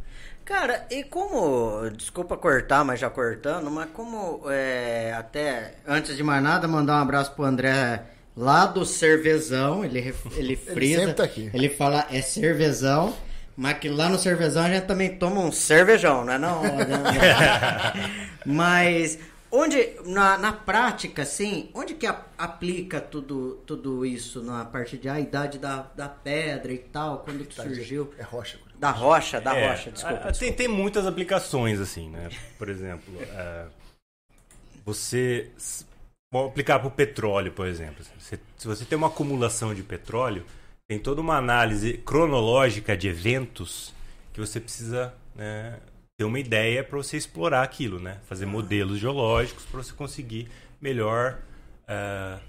Cara, 0.45 0.85
e 0.91 1.03
como. 1.03 1.89
Desculpa 1.89 2.37
cortar, 2.37 2.85
mas 2.85 2.99
já 2.99 3.09
cortando, 3.09 3.71
mas 3.71 3.89
como. 3.89 4.43
é, 4.47 5.11
até. 5.13 5.73
Antes 5.87 6.15
de 6.15 6.21
mais 6.21 6.43
nada, 6.43 6.67
mandar 6.67 6.97
um 6.99 7.01
abraço 7.01 7.31
pro 7.33 7.45
André 7.45 8.03
lá 8.37 8.67
do 8.67 8.85
Cervezão. 8.85 9.83
Ele, 9.83 10.13
ele 10.37 10.55
frisa. 10.55 10.99
sempre 10.99 11.13
tá 11.15 11.23
aqui. 11.23 11.49
Ele 11.51 11.67
fala 11.67 12.05
é 12.11 12.21
cervezão. 12.21 13.11
Mas 13.57 13.77
que 13.79 13.87
lá 13.89 14.09
no 14.09 14.19
cervezão 14.19 14.63
a 14.65 14.69
gente 14.69 14.85
também 14.85 15.17
toma 15.17 15.39
um 15.41 15.51
cervejão, 15.51 16.25
não 16.25 16.33
é 16.33 16.37
não? 16.37 16.61
mas 18.45 19.17
onde 19.51 19.93
na, 20.05 20.37
na 20.37 20.51
prática, 20.51 21.21
assim, 21.21 21.69
onde 21.73 21.93
que 21.93 22.05
a- 22.05 22.21
aplica 22.37 22.99
tudo, 22.99 23.61
tudo 23.65 24.05
isso 24.05 24.43
na 24.43 24.65
parte 24.65 24.97
de 24.97 25.07
a 25.07 25.19
idade 25.19 25.57
da, 25.57 25.83
da 25.95 26.09
pedra 26.09 26.73
e 26.73 26.77
tal, 26.79 27.19
quando 27.19 27.45
que 27.45 27.55
surgiu? 27.55 28.13
É 28.17 28.23
rocha. 28.23 28.59
Da 28.77 28.91
rocha, 28.91 29.39
da 29.39 29.55
É, 29.55 29.69
rocha, 29.69 29.91
desculpa. 29.91 30.25
a- 30.25 30.29
a- 30.29 30.33
Tem, 30.33 30.51
tem 30.51 30.67
muitas 30.67 31.07
aplicações, 31.07 31.79
assim, 31.79 32.09
né? 32.09 32.29
Por 32.57 32.67
exemplo, 32.67 33.13
é, 33.21 33.65
você. 34.85 35.49
Vamos 36.31 36.49
aplicar 36.51 36.79
para 36.79 36.87
o 36.89 36.91
petróleo, 36.91 37.53
por 37.53 37.65
exemplo. 37.67 38.03
Você- 38.19 38.39
se 38.57 38.67
você 38.67 38.83
tem 38.83 38.97
uma 38.97 39.07
acumulação 39.07 39.73
de 39.73 39.81
petróleo, 39.81 40.45
tem 40.87 40.99
toda 40.99 41.21
uma 41.21 41.37
análise 41.37 41.97
cronológica 41.97 42.95
de 42.95 43.07
eventos 43.07 43.93
que 44.33 44.39
você 44.39 44.59
precisa 44.59 45.13
né, 45.35 45.79
ter 46.17 46.25
uma 46.25 46.39
ideia 46.39 46.83
para 46.83 46.97
você 46.97 47.17
explorar 47.17 47.63
aquilo, 47.63 47.99
né? 47.99 48.19
Fazer 48.25 48.45
modelos 48.45 48.99
geológicos 48.99 49.65
para 49.65 49.81
você 49.81 49.93
conseguir 49.93 50.47
melhor 50.79 51.39
é, 51.87 52.39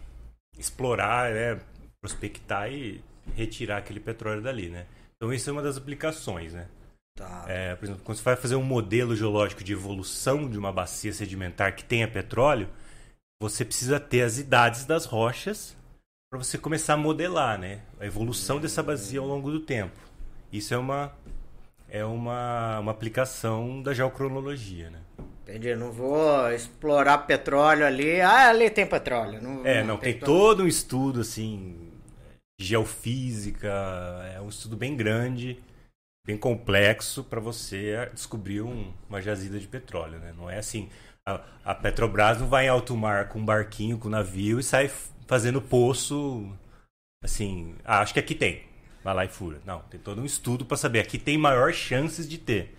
explorar, 0.58 1.32
né? 1.32 1.60
prospectar 2.00 2.70
e 2.70 3.02
retirar 3.34 3.78
aquele 3.78 4.00
petróleo 4.00 4.42
dali, 4.42 4.68
né? 4.68 4.86
Então 5.16 5.32
isso 5.32 5.48
é 5.48 5.52
uma 5.52 5.62
das 5.62 5.76
aplicações, 5.76 6.52
né? 6.52 6.68
Tá. 7.16 7.44
É, 7.48 7.74
por 7.74 7.86
exemplo, 7.86 8.02
quando 8.04 8.18
você 8.18 8.24
vai 8.24 8.36
fazer 8.36 8.56
um 8.56 8.62
modelo 8.62 9.16
geológico 9.16 9.64
de 9.64 9.72
evolução 9.72 10.48
de 10.48 10.58
uma 10.58 10.70
bacia 10.70 11.12
sedimentar 11.12 11.74
que 11.74 11.82
tenha 11.82 12.06
petróleo, 12.06 12.68
você 13.40 13.64
precisa 13.64 13.98
ter 13.98 14.22
as 14.22 14.38
idades 14.38 14.84
das 14.84 15.06
rochas 15.06 15.75
para 16.36 16.44
você 16.44 16.58
começar 16.58 16.94
a 16.94 16.96
modelar, 16.98 17.58
né? 17.58 17.80
A 17.98 18.04
evolução 18.06 18.60
dessa 18.60 18.82
bacia 18.82 19.20
ao 19.20 19.26
longo 19.26 19.50
do 19.50 19.60
tempo. 19.60 19.96
Isso 20.52 20.74
é 20.74 20.78
uma 20.78 21.12
é 21.88 22.04
uma, 22.04 22.80
uma 22.80 22.90
aplicação 22.90 23.80
da 23.82 23.94
geocronologia, 23.94 24.90
né? 24.90 25.00
Entendi, 25.42 25.74
não 25.76 25.92
vou 25.92 26.50
explorar 26.52 27.18
petróleo 27.18 27.86
ali. 27.86 28.20
Ah, 28.20 28.48
ali 28.50 28.68
tem 28.68 28.86
petróleo. 28.86 29.40
Não, 29.40 29.64
É, 29.64 29.82
não, 29.82 29.96
tem 29.96 30.18
todo 30.18 30.64
um 30.64 30.66
estudo 30.66 31.20
assim, 31.20 31.90
geofísica, 32.60 33.68
é 34.34 34.40
um 34.40 34.48
estudo 34.48 34.76
bem 34.76 34.96
grande, 34.96 35.58
bem 36.26 36.36
complexo 36.36 37.24
para 37.24 37.40
você 37.40 38.10
descobrir 38.12 38.62
um- 38.62 38.92
uma 39.08 39.22
jazida 39.22 39.58
de 39.58 39.68
petróleo, 39.68 40.18
né? 40.18 40.34
Não 40.36 40.50
é 40.50 40.58
assim, 40.58 40.88
a, 41.24 41.40
a 41.64 41.74
Petrobras 41.74 42.40
não 42.40 42.48
vai 42.48 42.66
em 42.66 42.68
alto 42.68 42.96
mar 42.96 43.28
com 43.28 43.38
um 43.38 43.44
barquinho, 43.44 43.98
com 43.98 44.08
um 44.08 44.10
navio 44.10 44.58
e 44.60 44.62
sai 44.64 44.90
fazendo 45.26 45.60
poço 45.60 46.50
assim, 47.22 47.74
ah, 47.84 48.00
acho 48.00 48.12
que 48.14 48.20
aqui 48.20 48.34
tem. 48.34 48.62
Vai 49.02 49.14
lá 49.14 49.24
e 49.24 49.28
fura. 49.28 49.60
Não, 49.64 49.80
tem 49.82 50.00
todo 50.00 50.20
um 50.20 50.24
estudo 50.24 50.64
para 50.64 50.76
saber 50.76 51.00
aqui 51.00 51.18
tem 51.18 51.38
maior 51.38 51.72
chances 51.72 52.28
de 52.28 52.38
ter. 52.38 52.74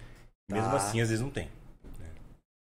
Mesmo 0.52 0.70
Tá. 0.72 0.78
assim, 0.78 1.02
às 1.02 1.10
vezes 1.10 1.22
não 1.24 1.30
tem. 1.30 1.50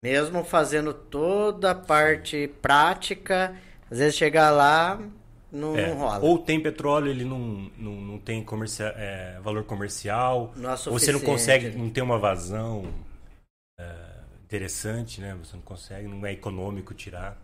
Mesmo 0.02 0.44
fazendo 0.44 0.92
toda 0.94 1.70
a 1.70 1.74
parte 1.74 2.48
prática, 2.62 3.56
às 3.90 3.98
vezes 3.98 4.14
chegar 4.14 4.50
lá, 4.50 5.00
não, 5.50 5.76
É, 5.76 5.88
não 5.88 5.96
rola. 5.98 6.20
Ou 6.24 6.38
tem 6.38 6.60
petróleo, 6.60 7.08
ele 7.10 7.24
não, 7.24 7.70
não, 7.76 7.92
não 8.00 8.18
tem 8.18 8.44
comercia- 8.44 8.94
é, 8.96 9.40
valor 9.40 9.64
comercial. 9.64 10.52
Não 10.56 10.70
é 10.70 10.72
ou 10.72 10.98
você 10.98 11.12
não 11.12 11.20
consegue, 11.20 11.70
não 11.70 11.90
tem 11.90 12.02
uma 12.02 12.18
vazão 12.18 12.92
é, 13.80 13.94
interessante, 14.44 15.20
né? 15.20 15.34
Você 15.42 15.56
não 15.56 15.62
consegue, 15.62 16.06
não 16.06 16.24
é 16.26 16.32
econômico 16.32 16.94
tirar. 16.94 17.36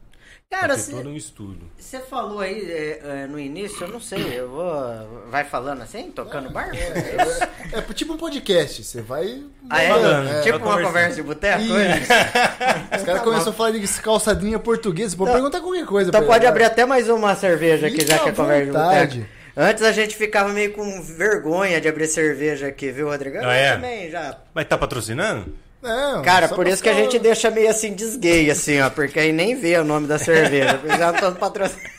Cara, 0.53 0.75
tem 0.75 0.83
cê- 0.85 0.93
todo 0.93 1.09
um 1.09 1.17
estudo. 1.17 1.71
você 1.79 1.99
falou 1.99 2.41
aí 2.41 2.71
é, 2.71 3.01
é, 3.03 3.27
no 3.27 3.41
início, 3.41 3.85
eu 3.85 3.89
não 3.89 3.99
sei, 3.99 4.39
eu 4.39 4.51
vou. 4.51 5.29
Vai 5.31 5.45
falando 5.45 5.81
assim, 5.81 6.11
tocando 6.11 6.51
barco? 6.51 6.77
É 6.77 7.25
isso? 7.25 7.43
É 7.73 7.81
tipo 7.95 8.13
um 8.13 8.19
podcast, 8.19 8.85
você 8.85 9.01
vai. 9.01 9.43
Ah, 9.71 9.83
é? 9.83 9.89
falando, 9.89 10.29
é. 10.29 10.41
tipo 10.43 10.59
Tá 10.59 10.65
uma 10.67 10.83
conversa 10.83 11.17
de 11.17 11.23
boteco? 11.23 11.63
Isso. 11.63 11.73
é? 11.73 12.97
Os 12.97 13.03
caras 13.03 13.23
começam 13.23 13.51
a 13.51 13.55
falar 13.55 13.71
de 13.71 13.89
calçadinha 14.01 14.59
portuguesa. 14.59 15.17
Pode 15.17 15.33
perguntar 15.33 15.61
qualquer 15.61 15.87
coisa. 15.87 16.11
Então 16.11 16.27
pode 16.27 16.47
abrir 16.47 16.65
até 16.65 16.85
mais 16.85 17.09
uma 17.09 17.35
cerveja 17.35 17.87
aqui, 17.87 18.01
Fica 18.01 18.13
já 18.13 18.19
que 18.19 18.29
é 18.29 18.33
conversa 18.33 18.67
de 18.67 18.73
boteco. 18.73 19.43
Antes 19.57 19.83
a 19.83 19.93
gente 19.93 20.17
ficava 20.17 20.51
meio 20.51 20.73
com 20.73 21.03
vergonha 21.03 21.81
de 21.81 21.87
abrir 21.87 22.07
cerveja 22.07 22.69
aqui, 22.69 22.91
viu, 22.91 23.09
Rodrigão? 23.09 23.43
Ah, 23.45 23.55
é? 23.55 23.71
Eu 23.71 23.75
também 23.75 24.11
já. 24.11 24.39
Mas 24.55 24.67
tá 24.67 24.79
patrociando? 24.79 25.53
Não, 25.83 26.23
Cara, 26.23 26.49
por 26.49 26.69
isso 26.69 26.83
que 26.83 26.89
a 26.89 26.95
gente 26.95 27.19
deixa 27.19 27.51
meio 27.51 27.69
assim 27.69 27.93
desgay, 27.93 28.51
assim, 28.51 28.81
ó, 28.81 28.89
porque 28.89 29.19
aí 29.19 29.33
nem 29.33 29.57
vê 29.57 29.77
o 29.79 29.85
nome 29.85 30.07
da 30.07 30.17
cerveja, 30.17 30.79
porque 30.79 30.97
já 30.97 31.11
estão 31.11 31.35
patrocinando. 31.35 31.91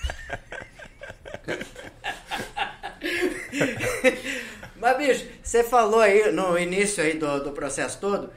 Mas, 4.79 4.97
bicho, 4.97 5.25
você 5.41 5.63
falou 5.63 5.99
aí 5.99 6.31
no 6.31 6.57
início 6.57 7.03
aí 7.03 7.17
do, 7.17 7.43
do 7.43 7.51
processo 7.51 7.99
todo 7.99 8.31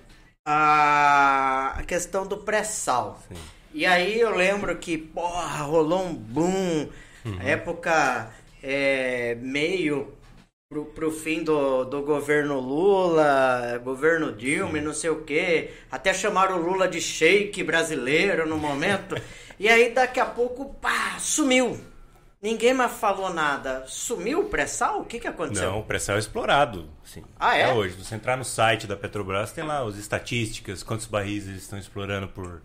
a, 0.47 1.83
questão 1.87 2.26
do 2.26 2.38
pré-sal. 2.38 3.21
E 3.75 3.85
aí 3.85 4.21
eu 4.21 4.35
lembro 4.35 4.75
que, 4.76 4.97
porra, 4.97 5.65
rolou 5.65 6.05
um 6.05 6.15
boom, 6.15 6.88
época 7.41 8.31
é, 8.62 9.37
meio 9.41 10.15
pro, 10.68 10.85
pro 10.87 11.11
fim 11.11 11.42
do, 11.42 11.85
do 11.85 12.02
governo 12.02 12.58
Lula, 12.61 13.80
governo 13.82 14.32
Dilma 14.32 14.80
não 14.80 14.92
sei 14.92 15.11
o 15.11 15.23
quê. 15.23 15.70
Até 15.90 16.12
chamaram 16.12 16.58
o 16.58 16.62
Lula 16.62 16.88
de 16.88 17.00
shake 17.00 17.62
brasileiro 17.62 18.49
no 18.49 18.58
momento. 18.58 19.14
e 19.58 19.68
aí 19.68 19.92
daqui 19.92 20.20
a 20.20 20.26
pouco, 20.26 20.75
pá, 20.75 21.16
sumiu. 21.18 21.78
Ninguém 22.42 22.75
mais 22.75 22.92
falou 22.92 23.32
nada. 23.32 23.85
Sumiu 23.87 24.40
o 24.40 24.49
pré-sal? 24.49 25.00
O 25.00 25.04
que, 25.04 25.18
que 25.18 25.26
aconteceu? 25.26 25.70
Não, 25.70 25.80
o 25.80 25.85
pré-sal 25.85 26.16
é 26.16 26.18
explorado. 26.18 26.88
Assim, 27.02 27.25
Ah, 27.40 27.56
é? 27.56 27.64
Até 27.64 27.75
hoje. 27.75 27.94
Você 27.96 28.14
entrar 28.14 28.37
no 28.37 28.44
site 28.44 28.87
da 28.87 28.96
Petrobras, 28.96 29.52
tem 29.52 29.64
lá 29.64 29.82
as 29.82 29.96
estatísticas, 29.96 30.82
quantos 30.82 31.06
barris 31.06 31.49
eles 31.49 31.62
estão 31.62 31.78
explorando 31.78 32.28
por, 32.28 32.62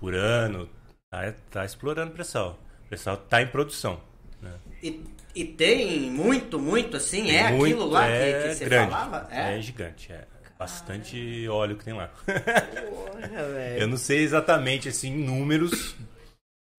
por 0.00 0.14
ano. 0.14 0.68
Tá, 1.10 1.32
tá 1.50 1.64
explorando 1.64 2.12
pré-sal. 2.12 2.58
O 2.84 2.88
pré-sal 2.88 3.16
tá 3.16 3.40
em 3.40 3.46
produção. 3.46 4.00
Né? 4.42 4.52
E, 4.82 5.02
e 5.34 5.44
tem 5.44 6.10
muito, 6.10 6.58
muito 6.58 6.96
assim? 6.96 7.24
Tem 7.24 7.36
é 7.36 7.50
muito, 7.50 7.74
aquilo 7.74 7.90
lá 7.90 8.06
é 8.06 8.32
que, 8.42 8.48
que 8.48 8.54
você 8.56 8.64
grande. 8.64 8.90
falava? 8.90 9.28
É, 9.30 9.60
gigante. 9.60 10.12
É 10.12 10.26
bastante 10.58 11.48
óleo 11.48 11.76
que 11.76 11.84
tem 11.84 11.94
lá. 11.94 12.08
Porra, 12.08 13.28
Eu 13.78 13.88
não 13.88 13.96
sei 13.96 14.22
exatamente 14.22 14.88
assim 14.88 15.08
em 15.08 15.24
números, 15.24 15.96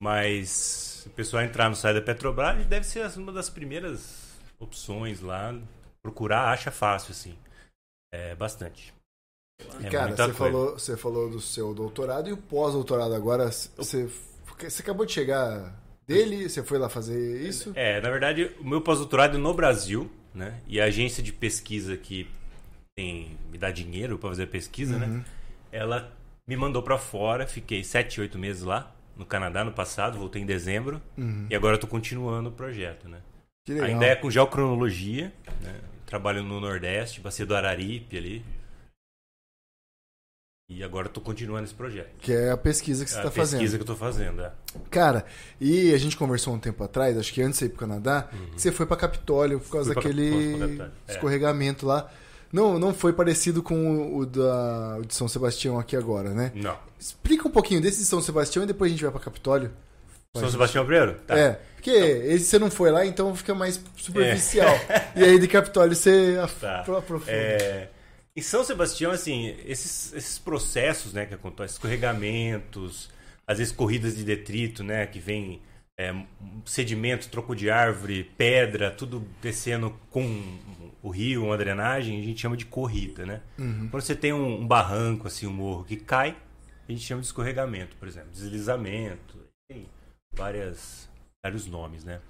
mas 0.01 0.49
se 0.49 1.07
o 1.07 1.11
pessoal 1.11 1.43
entrar 1.43 1.69
no 1.69 1.75
site 1.75 1.95
da 1.95 2.01
Petrobras, 2.01 2.65
deve 2.65 2.85
ser 2.85 3.05
uma 3.17 3.31
das 3.31 3.49
primeiras 3.49 4.37
opções 4.59 5.19
lá. 5.21 5.53
Procurar 6.01 6.49
acha 6.49 6.71
fácil, 6.71 7.11
assim. 7.11 7.37
É 8.13 8.35
bastante. 8.35 8.93
E, 9.81 9.85
É 9.85 9.89
cara, 9.89 10.07
muita 10.07 10.25
você 10.27 10.33
coisa. 10.33 10.53
falou, 10.53 10.71
você 10.73 10.97
falou 10.97 11.29
do 11.29 11.41
seu 11.41 11.73
doutorado 11.73 12.29
e 12.29 12.33
o 12.33 12.37
pós-doutorado 12.37 13.13
agora. 13.13 13.49
Você, 13.51 14.09
você 14.59 14.81
acabou 14.81 15.05
de 15.05 15.11
chegar 15.13 15.73
dele? 16.07 16.47
Você 16.49 16.63
foi 16.63 16.77
lá 16.77 16.89
fazer 16.89 17.41
isso? 17.47 17.71
É, 17.75 17.99
na 18.01 18.09
verdade, 18.09 18.51
o 18.59 18.63
meu 18.67 18.81
pós-doutorado 18.81 19.37
é 19.37 19.39
no 19.39 19.53
Brasil, 19.53 20.09
né? 20.33 20.59
E 20.67 20.79
a 20.81 20.85
agência 20.85 21.21
de 21.23 21.31
pesquisa 21.33 21.95
que 21.97 22.27
tem, 22.95 23.37
me 23.51 23.57
dá 23.57 23.71
dinheiro 23.71 24.17
para 24.17 24.29
fazer 24.29 24.47
pesquisa, 24.47 24.93
Uhum. 24.95 24.99
né? 24.99 25.25
Ela 25.71 26.11
me 26.47 26.55
mandou 26.55 26.83
para 26.83 26.97
fora, 26.97 27.47
fiquei 27.47 27.83
7, 27.83 28.21
8 28.21 28.37
meses 28.37 28.63
lá, 28.63 28.93
no 29.15 29.25
Canadá 29.25 29.63
no 29.63 29.71
passado, 29.71 30.17
voltei 30.17 30.41
em 30.41 30.45
dezembro, 30.45 31.01
e 31.49 31.55
agora 31.55 31.75
eu 31.75 31.79
tô 31.79 31.87
continuando 31.87 32.49
o 32.49 32.51
projeto, 32.51 33.07
né? 33.07 33.19
Que 33.65 33.71
Uhum. 33.73 33.77
legal. 33.81 33.89
Ainda 33.93 34.05
é 34.05 34.15
com 34.15 34.29
geocronologia, 34.29 35.31
né? 35.61 35.79
Trabalho 36.05 36.43
no 36.43 36.59
Nordeste, 36.59 37.21
Bacia 37.21 37.45
do 37.45 37.55
Araripe 37.55 38.17
ali. 38.17 38.45
E 40.69 40.81
agora 40.83 41.09
tô 41.09 41.19
continuando 41.19 41.65
esse 41.65 41.73
projeto. 41.73 42.09
Que 42.19 42.31
é 42.31 42.49
a 42.51 42.57
pesquisa 42.57 43.03
que 43.03 43.11
você 43.11 43.17
É 43.17 43.19
está 43.19 43.27
a 43.29 43.31
pesquisa 43.31 43.57
fazendo. 43.57 43.75
que 43.77 43.81
eu 43.81 43.85
tô 43.85 43.95
fazendo, 43.95 44.41
é. 44.41 44.51
Cara, 44.89 45.25
e 45.59 45.93
a 45.93 45.97
gente 45.97 46.15
conversou 46.15 46.53
um 46.53 46.59
tempo 46.59 46.83
atrás, 46.83 47.17
acho 47.17 47.33
que 47.33 47.41
antes 47.41 47.59
de 47.59 47.65
ir 47.65 47.69
pro 47.69 47.79
Canadá, 47.79 48.29
que 48.55 48.61
você 48.61 48.71
foi 48.71 48.85
pra 48.85 48.95
Capitólio 48.95 49.59
por 49.59 49.71
causa 49.71 49.89
Uhum. 49.89 49.93
Fui 50.01 50.03
daquele 50.03 50.91
é. 51.07 51.11
escorregamento 51.11 51.85
lá. 51.85 52.09
Não, 52.51 52.79
não 52.79 52.93
foi 52.93 53.11
parecido 53.13 53.61
com 53.61 54.15
o, 54.15 54.25
da, 54.25 54.97
o 54.99 55.05
de 55.05 55.13
São 55.13 55.27
Sebastião 55.27 55.79
aqui 55.79 55.97
agora, 55.97 56.29
né? 56.29 56.51
Não. 56.55 56.77
Explica 56.99 57.47
um 57.47 57.51
pouquinho 57.51 57.81
desse 57.81 57.99
de 57.99 58.05
São 58.05 58.21
Sebastião 58.21 58.63
e 58.63 58.67
depois 58.67 58.89
a 58.89 58.93
gente 58.93 59.01
vai 59.03 59.11
pra 59.11 59.19
Capitólio. 59.19 59.71
São 60.37 60.49
Sebastião 60.49 60.85
primeiro? 60.85 61.15
Tá. 61.27 61.37
É, 61.37 61.59
porque 61.75 61.91
esse 61.91 62.45
você 62.45 62.57
não 62.59 62.71
foi 62.71 62.89
lá, 62.89 63.05
então 63.05 63.35
fica 63.35 63.53
mais 63.53 63.79
superficial. 63.97 64.73
E 65.15 65.23
aí 65.23 65.37
de 65.37 65.47
Capitólio 65.47 65.95
você 65.95 66.35
Tá. 66.59 66.79
aprofunda. 66.81 67.31
É, 67.31 67.89
em 68.35 68.41
São 68.41 68.63
Sebastião, 68.63 69.11
assim, 69.11 69.55
esses, 69.65 70.11
esses 70.13 70.39
processos, 70.39 71.13
né, 71.13 71.25
que 71.25 71.33
acontecem, 71.33 71.73
escorregamentos, 71.75 73.09
às 73.45 73.57
vezes 73.59 73.73
corridas 73.73 74.15
de 74.15 74.23
detrito, 74.23 74.83
né, 74.83 75.05
que 75.05 75.19
vem 75.19 75.61
é, 75.99 76.13
sedimento, 76.65 77.29
troco 77.29 77.55
de 77.55 77.69
árvore, 77.69 78.23
pedra, 78.37 78.89
tudo 78.89 79.27
descendo 79.41 79.91
com 80.09 80.57
o 81.03 81.09
rio, 81.09 81.45
uma 81.45 81.57
drenagem, 81.57 82.19
a 82.19 82.23
gente 82.23 82.41
chama 82.41 82.57
de 82.57 82.65
corrida, 82.65 83.25
né? 83.25 83.41
Quando 83.91 84.01
você 84.01 84.15
tem 84.15 84.33
um, 84.33 84.61
um 84.61 84.67
barranco, 84.67 85.27
assim, 85.27 85.45
um 85.45 85.51
morro 85.53 85.83
que 85.83 85.97
cai, 85.97 86.35
a 86.87 86.91
gente 86.91 87.03
chama 87.03 87.21
de 87.21 87.27
escorregamento, 87.27 87.95
por 87.97 88.07
exemplo, 88.07 88.29
deslizamento, 88.31 89.37
tem 89.69 89.85
várias, 90.33 91.07
vários 91.45 91.67
nomes, 91.67 92.03
né? 92.03 92.21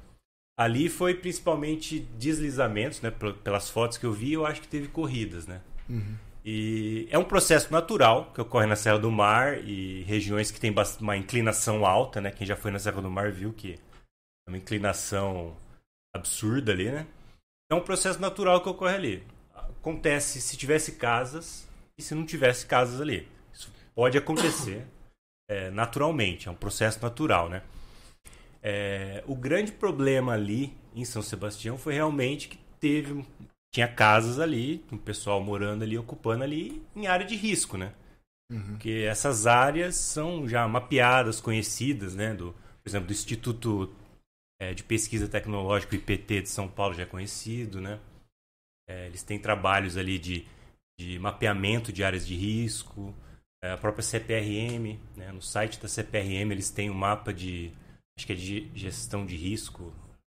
Ali 0.60 0.90
foi 0.90 1.14
principalmente 1.16 2.00
deslizamentos, 2.18 3.00
né? 3.02 3.10
pel- 3.12 3.34
Pelas 3.36 3.70
fotos 3.70 3.98
que 3.98 4.06
eu 4.06 4.12
vi, 4.14 4.34
eu 4.34 4.46
acho 4.46 4.60
que 4.62 4.68
teve 4.68 4.88
corridas, 4.88 5.48
né? 5.48 5.62
E 6.46 7.08
é 7.10 7.18
um 7.18 7.24
processo 7.24 7.72
natural 7.72 8.32
que 8.34 8.42
ocorre 8.42 8.66
na 8.66 8.76
Serra 8.76 9.00
do 9.00 9.10
Mar 9.10 9.58
e 9.64 10.04
regiões 10.04 10.52
que 10.52 10.60
tem 10.60 10.74
uma 11.00 11.16
inclinação 11.16 11.86
alta, 11.86 12.20
né? 12.20 12.32
Quem 12.32 12.46
já 12.46 12.56
foi 12.56 12.70
na 12.70 12.80
Serra 12.80 13.02
do 13.02 13.10
Mar 13.10 13.32
viu 13.32 13.54
que 13.54 13.80
é 14.46 14.50
uma 14.52 14.58
inclinação 14.58 15.56
absurda 16.14 16.74
ali, 16.74 16.92
né? 16.92 17.08
É 17.72 17.76
um 17.76 17.82
processo 17.82 18.20
natural 18.20 18.62
que 18.62 18.70
ocorre 18.70 18.96
ali. 18.96 19.24
Acontece 19.54 20.42
se 20.42 20.58
tivesse 20.58 20.94
casas 20.94 21.68
e 21.98 22.02
se 22.02 22.14
não 22.14 22.26
tivesse 22.26 22.66
casas 22.66 23.00
ali. 23.00 23.28
Isso 23.54 23.72
pode 23.96 24.18
acontecer 24.18 24.86
é, 25.50 25.72
naturalmente, 25.72 26.50
é 26.50 26.52
um 26.52 26.56
processo 26.56 27.02
natural, 27.02 27.50
né? 27.50 27.64
É, 28.62 29.24
o 29.28 29.36
grande 29.36 29.72
problema 29.72 30.34
ali 30.34 30.76
em 30.96 31.06
São 31.06 31.22
Sebastião 31.22 31.78
foi 31.78 31.94
realmente 31.94 32.48
que 32.50 32.58
teve 32.80 33.26
tinha 33.74 33.88
casas 33.88 34.40
ali, 34.40 34.86
um 34.92 34.98
pessoal 34.98 35.42
morando 35.42 35.84
ali, 35.84 35.98
ocupando 35.98 36.44
ali 36.44 36.82
em 36.96 37.08
área 37.08 37.26
de 37.26 37.36
risco, 37.36 37.76
né? 37.76 37.92
Porque 38.68 39.08
essas 39.10 39.48
áreas 39.48 39.96
são 39.96 40.48
já 40.48 40.68
mapeadas, 40.68 41.42
conhecidas, 41.42 42.14
né? 42.14 42.36
Do, 42.36 42.54
por 42.54 42.90
exemplo, 42.90 43.08
do 43.08 43.14
Instituto 43.14 43.92
é, 44.62 44.76
de 44.76 44.84
Pesquisa 44.84 45.28
Tecnológica 45.28 45.96
IPT 45.96 46.42
de 46.42 46.50
São 46.50 46.68
Paulo 46.68 46.94
já 46.94 47.02
é 47.02 47.08
conhecido, 47.08 47.82
né? 47.82 48.00
É, 48.88 49.08
eles 49.08 49.24
têm 49.24 49.40
trabalhos 49.40 49.98
ali 49.98 50.20
de, 50.20 50.46
de 51.00 51.18
mapeamento 51.18 51.92
de 51.92 52.04
áreas 52.04 52.28
de 52.28 52.36
risco, 52.36 53.12
é, 53.64 53.72
a 53.72 53.78
própria 53.78 54.04
CPRM, 54.04 55.00
né? 55.16 55.32
no 55.32 55.42
site 55.42 55.80
da 55.80 55.88
CPRM 55.88 56.52
eles 56.52 56.70
têm 56.70 56.92
um 56.92 56.94
mapa 56.94 57.34
de, 57.34 57.72
acho 58.16 58.28
que 58.28 58.34
é 58.34 58.36
de 58.36 58.70
gestão 58.76 59.26
de 59.26 59.36
risco, 59.36 59.92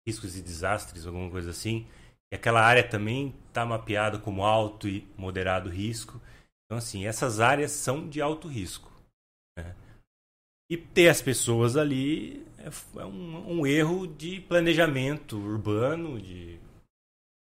riscos 0.09 0.37
e 0.37 0.43
desastres, 0.43 1.07
alguma 1.07 1.31
coisa 1.31 1.51
assim. 1.51 1.87
E 2.33 2.37
aquela 2.37 2.63
área 2.63 2.87
também 2.87 3.35
está 3.49 3.65
mapeada 3.65 4.19
como 4.19 4.45
alto 4.45 4.87
e 4.89 5.07
moderado 5.17 5.71
risco. 5.71 6.21
Então, 6.65 6.79
assim, 6.79 7.07
essas 7.07 7.41
áreas 7.41 7.71
são 7.71 8.09
de 8.09 8.21
alto 8.21 8.47
risco. 8.47 8.93
né? 9.59 9.75
E 10.71 10.77
ter 10.77 11.09
as 11.09 11.23
pessoas 11.23 11.77
ali 11.77 12.47
é, 12.59 13.01
é 13.01 13.05
um, 13.07 13.61
um 13.61 13.67
erro 13.67 14.07
de 14.07 14.41
planejamento 14.43 15.39
urbano, 15.39 16.21
de 16.21 16.61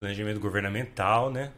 planejamento 0.00 0.38
governamental, 0.38 1.30
né? 1.30 1.52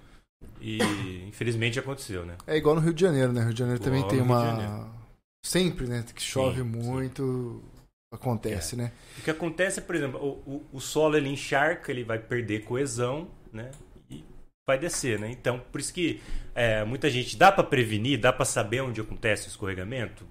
E 0.61 0.79
infelizmente 1.27 1.79
aconteceu, 1.79 2.25
né? 2.25 2.37
É 2.47 2.57
igual 2.57 2.77
no 2.77 2.81
Rio 2.81 2.95
de 2.95 3.01
Janeiro, 3.01 3.33
né? 3.33 3.43
Rio 3.43 3.53
de 3.53 3.59
Janeiro 3.59 3.83
também 3.83 4.01
Igual 4.01 4.11
tem 4.11 4.21
Rio 4.21 4.27
de 4.27 4.33
uma. 4.33 4.99
Sempre, 5.45 5.87
né? 5.87 6.05
Que 6.15 6.23
chove 6.23 6.63
Sim, 6.63 6.69
muito. 6.69 7.63
Acontece, 8.11 8.75
né? 8.75 8.93
O 9.19 9.23
que 9.23 9.31
acontece 9.31 9.81
é, 9.81 9.83
por 9.83 9.95
exemplo, 9.95 10.19
o, 10.21 10.57
o, 10.57 10.67
o 10.75 10.81
solo 10.81 11.17
ele 11.17 11.29
encharca, 11.29 11.91
ele 11.93 12.05
vai 12.05 12.19
perder 12.19 12.65
coesão, 12.65 13.31
né? 13.53 13.71
E 14.11 14.25
vai 14.67 14.79
descer, 14.79 15.19
né? 15.19 15.31
Então, 15.31 15.61
por 15.71 15.81
isso 15.81 15.93
que 15.93 16.21
é, 16.55 16.85
muita 16.85 17.11
gente 17.11 17.37
dá 17.37 17.53
para 17.53 17.65
prevenir, 17.65 18.19
dá 18.19 18.33
para 18.33 18.47
saber 18.47 18.81
onde 18.81 19.01
acontece 19.01 19.47
o 19.47 19.51
escorregamento. 19.51 20.27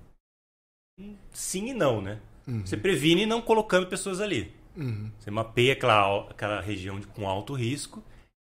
sim 1.32 1.68
e 1.70 1.74
não, 1.74 2.02
né? 2.02 2.20
Você 2.66 2.78
previne 2.78 3.26
não 3.26 3.42
colocando 3.42 3.88
pessoas 3.88 4.22
ali. 4.22 4.54
Uhum. 4.76 5.12
Você 5.20 5.30
mapeia 5.30 5.74
aquela, 5.74 6.30
aquela 6.30 6.62
região 6.62 7.00
de- 7.00 7.08
com 7.08 7.28
alto 7.28 7.54
risco. 7.54 8.04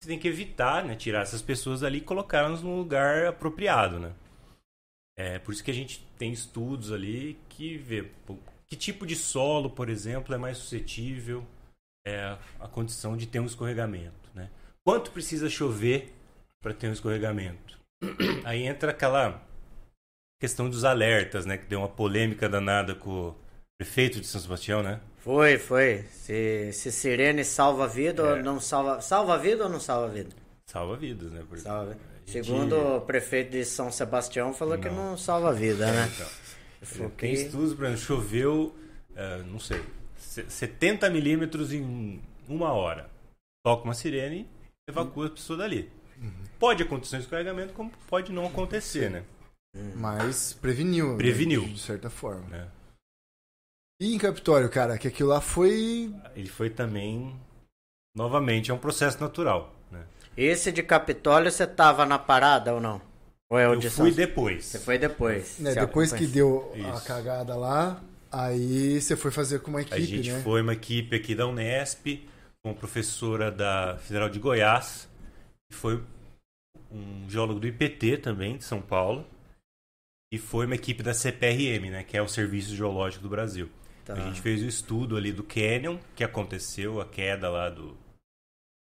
Você 0.02 0.09
tem 0.11 0.18
que 0.18 0.28
evitar, 0.28 0.85
né? 0.85 0.95
Tirar 0.95 1.23
essas 1.23 1.40
pessoas 1.40 1.83
ali 1.83 1.99
e 1.99 2.02
colocá-las 2.02 2.62
num 2.62 2.76
lugar 2.76 3.26
apropriado, 3.26 3.99
né? 3.99 4.12
É 5.18 5.38
por 5.38 5.52
isso 5.52 5.64
que 5.64 5.71
a 5.71 5.75
gente 5.75 6.06
tem 6.18 6.30
estudos 6.30 6.92
ali 6.92 7.38
que 7.49 7.78
vê 7.78 8.02
que 8.68 8.76
tipo 8.76 9.06
de 9.06 9.14
solo, 9.16 9.70
por 9.70 9.88
exemplo, 9.88 10.35
é 10.35 10.38
mais 10.38 10.58
suscetível 10.58 11.44
é, 12.06 12.37
à 12.61 12.68
condição 12.68 13.16
de 13.16 13.26
ter 13.26 13.40
um 13.40 13.46
escorregamento, 13.46 14.30
né? 14.35 14.50
Quanto 14.85 15.11
precisa 15.11 15.49
chover 15.49 16.12
para 16.62 16.73
ter 16.75 16.88
um 16.88 16.92
escorregamento? 16.92 17.78
Aí 18.44 18.64
entra 18.66 18.90
aquela 18.90 19.42
questão 20.40 20.68
dos 20.68 20.85
alertas, 20.85 21.46
né? 21.46 21.56
Que 21.58 21.66
deu 21.66 21.80
uma 21.80 21.88
polêmica 21.88 22.49
danada 22.49 22.94
com 22.94 23.28
o 23.30 23.37
prefeito 23.78 24.20
de 24.20 24.26
São 24.26 24.40
Sebastião, 24.40 24.82
né? 24.82 25.00
Foi, 25.18 25.58
foi. 25.58 26.04
Se, 26.12 26.73
se 26.73 26.92
sirene 26.92 27.44
salva 27.44 27.88
vida 27.88 28.22
ou 28.22 28.37
É. 28.37 28.42
não 28.42 28.61
salva. 28.61 29.00
Salva 29.00 29.37
vida 29.38 29.64
ou 29.64 29.70
não 29.70 29.81
salva 29.81 30.09
vida? 30.09 30.31
Salva 30.68 30.96
vidas, 30.96 31.33
né? 31.33 31.42
Porque- 31.48 31.62
Salva. 31.62 31.96
Segundo 32.26 32.76
o 32.96 33.00
prefeito 33.02 33.52
de 33.52 33.64
São 33.64 33.90
Sebastião, 33.92 34.52
falou 34.52 34.76
que 34.79 34.88
não 34.88 35.16
salva 35.16 35.52
vida, 35.52 35.87
né? 35.92 36.11
Então, 36.12 36.26
Falou 36.26 36.45
tem 37.16 37.33
estudos, 37.33 37.75
por 37.75 37.85
exemplo, 37.85 38.03
choveu, 38.03 38.75
é, 39.14 39.42
não 39.44 39.59
sei, 39.59 39.83
se- 40.16 40.49
70 40.49 41.09
milímetros 41.11 41.72
em 41.72 42.20
uma 42.49 42.72
hora. 42.72 43.11
Toca 43.64 43.85
uma 43.85 43.94
sirene 43.94 44.49
e 44.88 44.90
evacua 44.90 45.27
a 45.27 45.31
pessoa 45.31 45.59
dali. 45.59 45.90
Pode 46.59 46.83
acontecer 46.83 47.16
um 47.16 47.20
escorregamento, 47.20 47.75
como 47.75 47.90
pode 48.09 48.33
não 48.33 48.46
acontecer, 48.46 49.11
né? 49.11 49.25
Mas 49.94 50.55
preveniu. 50.55 51.12
né? 51.12 51.16
Preveniu. 51.18 51.64
De 51.68 51.79
certa 51.79 52.09
forma. 52.09 52.46
Né? 52.49 52.68
E 54.01 54.14
em 54.14 54.18
Capitólio, 54.18 54.70
cara, 54.70 54.96
que 54.96 55.09
aquilo 55.09 55.29
lá 55.31 55.40
foi. 55.40 56.14
Ele 56.35 56.49
foi 56.49 56.70
também, 56.70 57.38
novamente, 58.14 58.70
é 58.70 58.75
um 58.75 58.79
processo 58.79 59.20
natural. 59.20 59.75
Né? 59.90 60.07
Esse 60.37 60.72
de 60.72 60.83
Capitólio, 60.83 61.51
você 61.51 61.66
tava 61.66 62.07
na 62.07 62.18
parada 62.18 62.72
ou 62.75 62.81
não? 62.81 63.03
Ou 63.50 63.59
é 63.59 63.66
Eu 63.66 63.80
fui 63.80 63.90
São- 63.90 64.11
depois. 64.11 64.64
Você 64.64 64.78
foi 64.80 64.98
depois. 64.98 65.59
né, 65.59 65.72
Você 65.72 65.80
depois 65.80 66.12
que 66.12 66.24
acompanhou. 66.24 66.72
deu 66.74 66.87
a 66.87 66.96
Isso. 66.96 67.06
cagada 67.06 67.54
lá, 67.56 68.02
aí 68.32 69.00
você 69.00 69.16
foi 69.16 69.30
fazer 69.30 69.61
com 69.61 69.70
uma 69.70 69.80
equipe, 69.82 69.94
A 69.96 70.00
gente 70.00 70.32
né? 70.32 70.40
foi 70.42 70.62
uma 70.62 70.72
equipe 70.72 71.14
aqui 71.16 71.35
da 71.35 71.46
Unesp, 71.46 72.26
com 72.62 72.70
uma 72.70 72.74
professora 72.74 73.50
da 73.52 73.96
Federal 73.98 74.28
de 74.28 74.38
Goiás, 74.40 75.09
que 75.70 75.76
foi 75.76 76.02
um 76.90 77.28
geólogo 77.30 77.61
do 77.61 77.66
IPT 77.66 78.18
também, 78.18 78.56
de 78.56 78.64
São 78.64 78.80
Paulo, 78.82 79.24
e 80.32 80.38
foi 80.38 80.66
uma 80.66 80.74
equipe 80.74 81.02
da 81.02 81.14
CPRM, 81.14 81.90
né, 81.90 82.02
que 82.02 82.16
é 82.16 82.22
o 82.22 82.28
Serviço 82.28 82.74
Geológico 82.74 83.22
do 83.22 83.28
Brasil. 83.28 83.70
Tá. 84.04 84.14
A 84.14 84.20
gente 84.20 84.40
fez 84.40 84.62
o 84.62 84.66
estudo 84.66 85.16
ali 85.16 85.32
do 85.32 85.42
Canyon, 85.44 85.98
que 86.14 86.22
aconteceu, 86.24 87.00
a 87.00 87.06
queda 87.06 87.48
lá 87.48 87.68
do, 87.70 87.96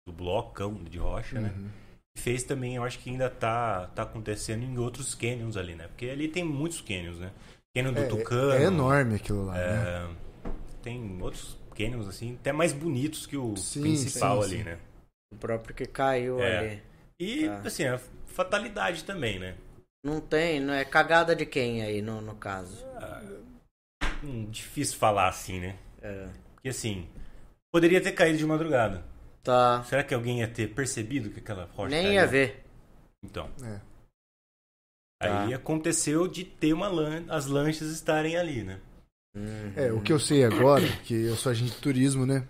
do 0.07 0.13
blocão 0.13 0.75
de 0.75 0.99
rocha, 0.99 1.41
né? 1.41 1.53
Uhum. 1.57 1.69
E 1.69 1.90
fez 2.21 2.43
também, 2.45 2.77
eu 2.77 2.85
acho 2.85 2.99
que 2.99 3.11
ainda 3.11 3.29
tá, 3.31 3.87
tá 3.95 4.03
acontecendo 4.03 4.63
em 4.63 4.79
outros 4.79 5.15
canyons 5.15 5.57
ali, 5.57 5.75
né? 5.75 5.89
Porque 5.89 6.07
ali 6.09 6.29
tem 6.29 6.45
muitos 6.45 6.81
canyons, 6.81 7.19
né? 7.19 7.33
Canyon 7.75 7.93
do 7.93 8.01
É, 8.01 8.07
Tucano. 8.07 8.53
é 8.53 8.65
enorme 8.65 9.15
aquilo 9.17 9.47
lá, 9.47 9.55
né? 9.55 9.61
É, 9.63 10.51
tem 10.83 11.19
outros 11.23 11.57
canyons 11.77 12.09
assim, 12.09 12.37
até 12.41 12.53
mais 12.53 12.73
bonitos 12.73 13.27
que 13.27 13.37
o 13.37 13.57
Sim, 13.57 13.81
principal 13.83 14.43
sim, 14.43 14.49
ali, 14.49 14.59
sim. 14.59 14.65
né? 14.65 14.79
O 15.33 15.37
próprio 15.37 15.75
que 15.75 15.87
caiu 15.87 16.41
É. 16.41 16.59
ali. 16.59 16.83
E 17.19 17.47
Tá. 17.47 17.63
assim, 17.67 17.85
a 17.85 17.99
fatalidade 18.27 19.05
também, 19.05 19.39
né? 19.39 19.55
Não 20.05 20.21
tem, 20.21 20.61
não 20.61 20.73
é 20.73 20.85
cagada 20.85 21.37
de 21.37 21.45
quem 21.47 21.83
aí 21.83 22.01
no, 22.03 22.21
no 22.21 22.35
caso? 22.35 22.85
Hum, 24.23 24.47
difícil 24.51 24.99
falar 24.99 25.29
assim, 25.29 25.61
né? 25.61 25.77
É. 26.03 26.29
Porque 26.55 26.69
assim, 26.71 27.07
poderia 27.73 28.01
ter 28.03 28.13
caído 28.13 28.39
de 28.39 28.47
madrugada. 28.47 29.05
Tá. 29.43 29.83
Será 29.89 30.03
que 30.05 30.13
alguém 30.15 30.41
ia 30.41 30.49
ter 30.49 30.69
percebido 30.75 31.31
que 31.31 31.41
aquela 31.41 31.69
rocha 31.75 31.89
Nem 31.91 32.15
ia 32.15 32.27
ver. 32.27 32.65
Então, 33.23 33.49
É. 33.63 33.81
aí 35.23 35.51
Tá. 35.51 35.57
aconteceu 35.57 36.27
de 36.29 36.45
ter 36.45 36.73
uma 36.73 36.89
lan... 36.89 37.25
as 37.29 37.47
lanchas 37.47 37.89
estarem 37.91 38.37
ali, 38.37 38.63
né? 38.63 38.79
É, 39.77 39.93
o 39.93 40.01
que 40.01 40.13
eu 40.13 40.19
sei 40.19 40.45
agora, 40.45 40.87
que 41.05 41.15
eu 41.15 41.37
sou 41.37 41.53
agente 41.53 41.73
de 41.73 41.79
turismo, 41.79 42.27
né? 42.27 42.45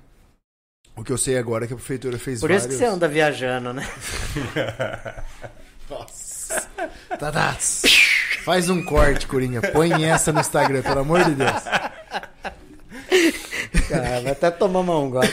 O 0.97 1.05
que 1.05 1.13
eu 1.13 1.19
sei 1.19 1.37
agora 1.39 1.65
é 1.65 1.69
que 1.69 1.75
a 1.75 1.77
prefeitura 1.77 2.19
fez 2.19 2.41
Por 2.41 2.51
isso 2.51 2.61
vários... 2.61 2.79
que 2.79 2.85
você 2.85 2.91
anda 2.91 3.07
viajando, 3.07 3.73
né? 3.73 3.83
Nossa. 5.89 6.69
Tadats. 7.19 7.83
Faz 8.45 8.69
um 8.71 8.83
corte, 8.83 9.27
Coringa. 9.27 9.61
Põe 9.73 10.05
essa 10.05 10.33
no 10.33 10.41
Instagram, 10.41 10.83
pelo 10.83 11.01
amor 11.01 11.25
de 11.25 11.35
Deus. 11.35 11.63
Cara, 13.89 14.21
vai 14.23 14.33
até 14.33 14.51
tomar 14.51 14.81
uma 14.81 15.07
agora. 15.07 15.29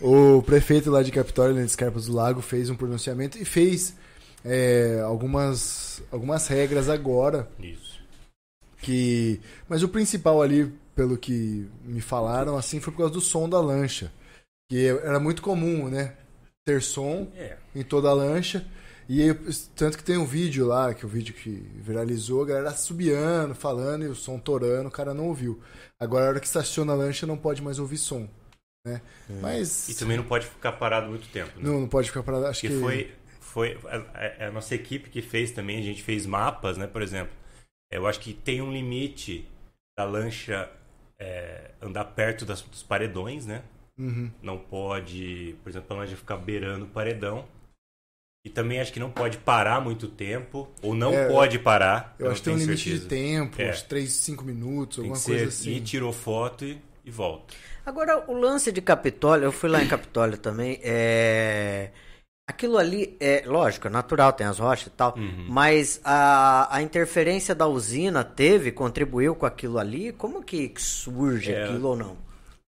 O 0.00 0.42
prefeito 0.42 0.90
lá 0.90 1.02
de 1.02 1.10
Capitólio, 1.10 1.56
né, 1.56 1.64
de 1.64 1.76
do 1.76 2.12
Lago, 2.12 2.40
fez 2.40 2.70
um 2.70 2.76
pronunciamento 2.76 3.36
e 3.36 3.44
fez 3.44 3.96
é, 4.44 5.00
algumas, 5.04 6.02
algumas 6.10 6.46
regras 6.46 6.88
agora 6.88 7.48
Isso. 7.58 8.00
que... 8.80 9.40
Mas 9.68 9.82
o 9.82 9.88
principal 9.88 10.40
ali, 10.40 10.72
pelo 10.94 11.18
que 11.18 11.68
me 11.84 12.00
falaram, 12.00 12.56
assim, 12.56 12.80
foi 12.80 12.92
por 12.92 12.98
causa 12.98 13.14
do 13.14 13.20
som 13.20 13.48
da 13.48 13.60
lancha. 13.60 14.12
Que 14.70 14.86
era 14.86 15.18
muito 15.18 15.42
comum, 15.42 15.88
né? 15.88 16.14
Ter 16.64 16.82
som 16.82 17.26
É. 17.34 17.56
em 17.74 17.82
toda 17.82 18.08
a 18.08 18.12
lancha. 18.12 18.64
E 19.08 19.22
aí, 19.22 19.34
tanto 19.74 19.96
que 19.96 20.04
tem 20.04 20.18
um 20.18 20.26
vídeo 20.26 20.66
lá, 20.66 20.92
que 20.92 21.02
é 21.02 21.08
o 21.08 21.10
vídeo 21.10 21.34
que 21.34 21.66
viralizou, 21.76 22.42
a 22.42 22.46
galera 22.46 22.70
subiando, 22.72 23.54
falando 23.54 24.04
e 24.04 24.08
o 24.08 24.14
som 24.14 24.38
torando, 24.38 24.88
o 24.88 24.92
cara 24.92 25.14
não 25.14 25.28
ouviu. 25.28 25.58
Agora, 25.98 26.26
a 26.26 26.28
hora 26.28 26.40
que 26.40 26.46
estaciona 26.46 26.92
a 26.92 26.96
lancha, 26.96 27.26
não 27.26 27.38
pode 27.38 27.62
mais 27.62 27.78
ouvir 27.78 27.96
som. 27.96 28.28
Né? 28.84 29.00
Mas. 29.40 29.88
E 29.88 29.94
também 29.94 30.16
não 30.16 30.24
pode 30.24 30.46
ficar 30.46 30.72
parado 30.72 31.08
muito 31.08 31.28
tempo, 31.28 31.50
né? 31.58 31.68
Não, 31.68 31.80
não 31.80 31.88
pode 31.88 32.08
ficar 32.08 32.22
parado. 32.22 32.46
Acho 32.46 32.60
Porque 32.60 32.74
que. 32.74 32.80
foi, 32.80 33.12
foi 33.40 33.78
a, 34.40 34.46
a- 34.46 34.50
nossa 34.50 34.74
equipe 34.74 35.10
que 35.10 35.20
fez 35.22 35.50
também, 35.50 35.78
a 35.78 35.82
gente 35.82 36.02
fez 36.02 36.24
mapas, 36.26 36.76
né? 36.76 36.86
Por 36.86 37.02
exemplo, 37.02 37.32
eu 37.90 38.06
acho 38.06 38.20
que 38.20 38.32
tem 38.32 38.62
um 38.62 38.72
limite 38.72 39.46
da 39.98 40.04
lancha 40.04 40.70
é, 41.20 41.72
andar 41.82 42.04
perto 42.04 42.44
das- 42.46 42.62
dos 42.62 42.82
paredões, 42.82 43.44
né? 43.46 43.62
Uhum. 43.98 44.30
Não 44.40 44.56
pode, 44.56 45.56
por 45.62 45.68
exemplo, 45.70 45.96
a 45.96 46.00
lancha 46.00 46.16
ficar 46.16 46.36
beirando 46.36 46.84
o 46.84 46.88
paredão. 46.88 47.44
E 48.46 48.48
também 48.50 48.80
acho 48.80 48.92
que 48.92 49.00
não 49.00 49.10
pode 49.10 49.36
parar 49.38 49.80
muito 49.80 50.06
tempo, 50.06 50.70
ou 50.80 50.94
não 50.94 51.12
É, 51.12 51.28
pode 51.28 51.58
parar. 51.58 52.14
Eu 52.18 52.30
acho 52.30 52.40
que 52.40 52.44
tem 52.44 52.54
um 52.54 52.56
limite 52.56 52.82
certeza. 52.84 53.02
de 53.02 53.08
tempo, 53.08 53.60
É. 53.60 53.70
uns 53.70 53.82
3, 53.82 54.12
5 54.12 54.44
minutos, 54.44 54.98
Tem 54.98 55.04
alguma 55.06 55.18
que 55.20 55.26
coisa 55.26 55.50
ser, 55.50 55.68
assim. 55.68 55.72
e 55.76 55.80
tirou 55.80 56.12
foto 56.12 56.64
e, 56.64 56.80
e 57.04 57.10
volta. 57.10 57.52
Agora, 57.88 58.22
o 58.30 58.34
lance 58.34 58.70
de 58.70 58.82
Capitólio, 58.82 59.46
eu 59.46 59.52
fui 59.52 59.68
lá 59.70 59.82
em 59.82 59.88
Capitólio 59.88 60.36
também, 60.36 60.78
é... 60.82 61.90
Aquilo 62.46 62.76
ali, 62.78 63.16
é 63.20 63.44
lógico, 63.46 63.86
é 63.88 63.90
natural, 63.90 64.32
tem 64.32 64.46
as 64.46 64.58
rochas 64.58 64.88
e 64.88 64.90
tal, 64.90 65.14
Uhum. 65.16 65.46
mas 65.48 66.00
a, 66.04 66.74
a 66.76 66.82
interferência 66.82 67.54
da 67.54 67.66
usina 67.66 68.22
teve, 68.24 68.72
contribuiu 68.72 69.34
com 69.34 69.46
aquilo 69.46 69.78
ali? 69.78 70.12
Como 70.12 70.42
que 70.42 70.72
surge 70.76 71.52
É. 71.52 71.64
aquilo 71.64 71.88
ou 71.88 71.96
não? 71.96 72.16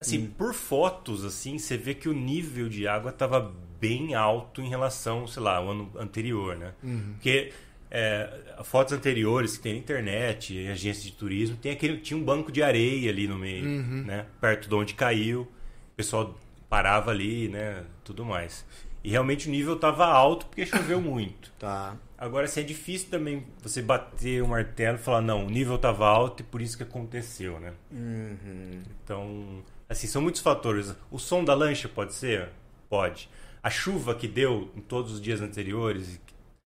Assim, 0.02 0.20
Hum. 0.26 0.32
por 0.38 0.54
fotos, 0.54 1.26
assim, 1.26 1.58
você 1.58 1.78
vê 1.78 1.96
que 1.96 2.08
o 2.10 2.14
nível 2.14 2.70
de 2.70 2.88
água 2.88 3.10
estava 3.10 3.52
bem 3.80 4.14
alto 4.16 4.62
em 4.62 4.70
relação, 4.70 5.26
sei 5.28 5.42
lá, 5.42 5.58
ao 5.58 5.70
ano 5.72 5.92
anterior, 5.98 6.56
né? 6.56 6.74
Uhum. 6.84 7.14
Porque 7.14 7.52
é, 7.92 8.30
fotos 8.64 8.94
anteriores 8.94 9.58
que 9.58 9.64
tem 9.64 9.74
na 9.74 9.80
internet, 9.80 10.54
em 10.56 10.70
agências 10.70 11.04
de 11.06 11.12
turismo, 11.14 11.56
tem 11.58 11.72
aquele, 11.72 11.98
tinha 11.98 12.18
um 12.18 12.24
banco 12.24 12.52
de 12.52 12.62
areia 12.62 13.10
ali 13.10 13.28
no 13.28 13.38
meio, 13.38 13.66
Uhum. 13.66 14.04
né? 14.06 14.26
Perto 14.42 14.68
de 14.70 14.76
onde 14.76 14.94
caiu. 14.94 15.42
O 15.42 15.96
pessoal 15.96 16.38
parava 16.70 17.12
ali, 17.12 17.48
né? 17.48 17.84
Tudo 18.04 18.26
mais. 18.26 18.66
E 19.04 19.10
realmente 19.12 19.48
o 19.48 19.52
nível 19.52 19.76
estava 19.76 20.06
alto 20.06 20.46
porque 20.48 20.66
choveu 20.66 21.00
muito. 21.00 21.52
Tá. 21.58 21.96
Agora, 22.18 22.46
assim, 22.46 22.60
é 22.62 22.64
difícil 22.64 23.10
também 23.10 23.46
você 23.62 23.82
bater 23.82 24.42
o 24.44 24.48
martelo 24.48 24.98
e 24.98 25.02
falar, 25.02 25.22
não, 25.22 25.46
o 25.46 25.50
nível 25.50 25.76
estava 25.76 26.08
alto 26.08 26.42
e 26.42 26.44
por 26.44 26.62
isso 26.62 26.76
que 26.76 26.84
aconteceu, 26.84 27.60
né? 27.60 27.74
Uhum. 27.92 28.82
Então, 29.04 29.64
assim, 29.88 30.08
são 30.08 30.22
muitos 30.22 30.42
fatores. 30.42 30.94
O 31.12 31.20
som 31.20 31.44
da 31.44 31.54
lancha 31.54 31.88
pode 31.88 32.14
ser? 32.16 32.50
Pode. 32.90 33.30
A 33.62 33.70
chuva 33.70 34.16
que 34.16 34.28
deu 34.28 34.70
em 34.76 34.82
todos 34.82 35.14
os 35.14 35.22
dias 35.22 35.42
anteriores, 35.42 36.20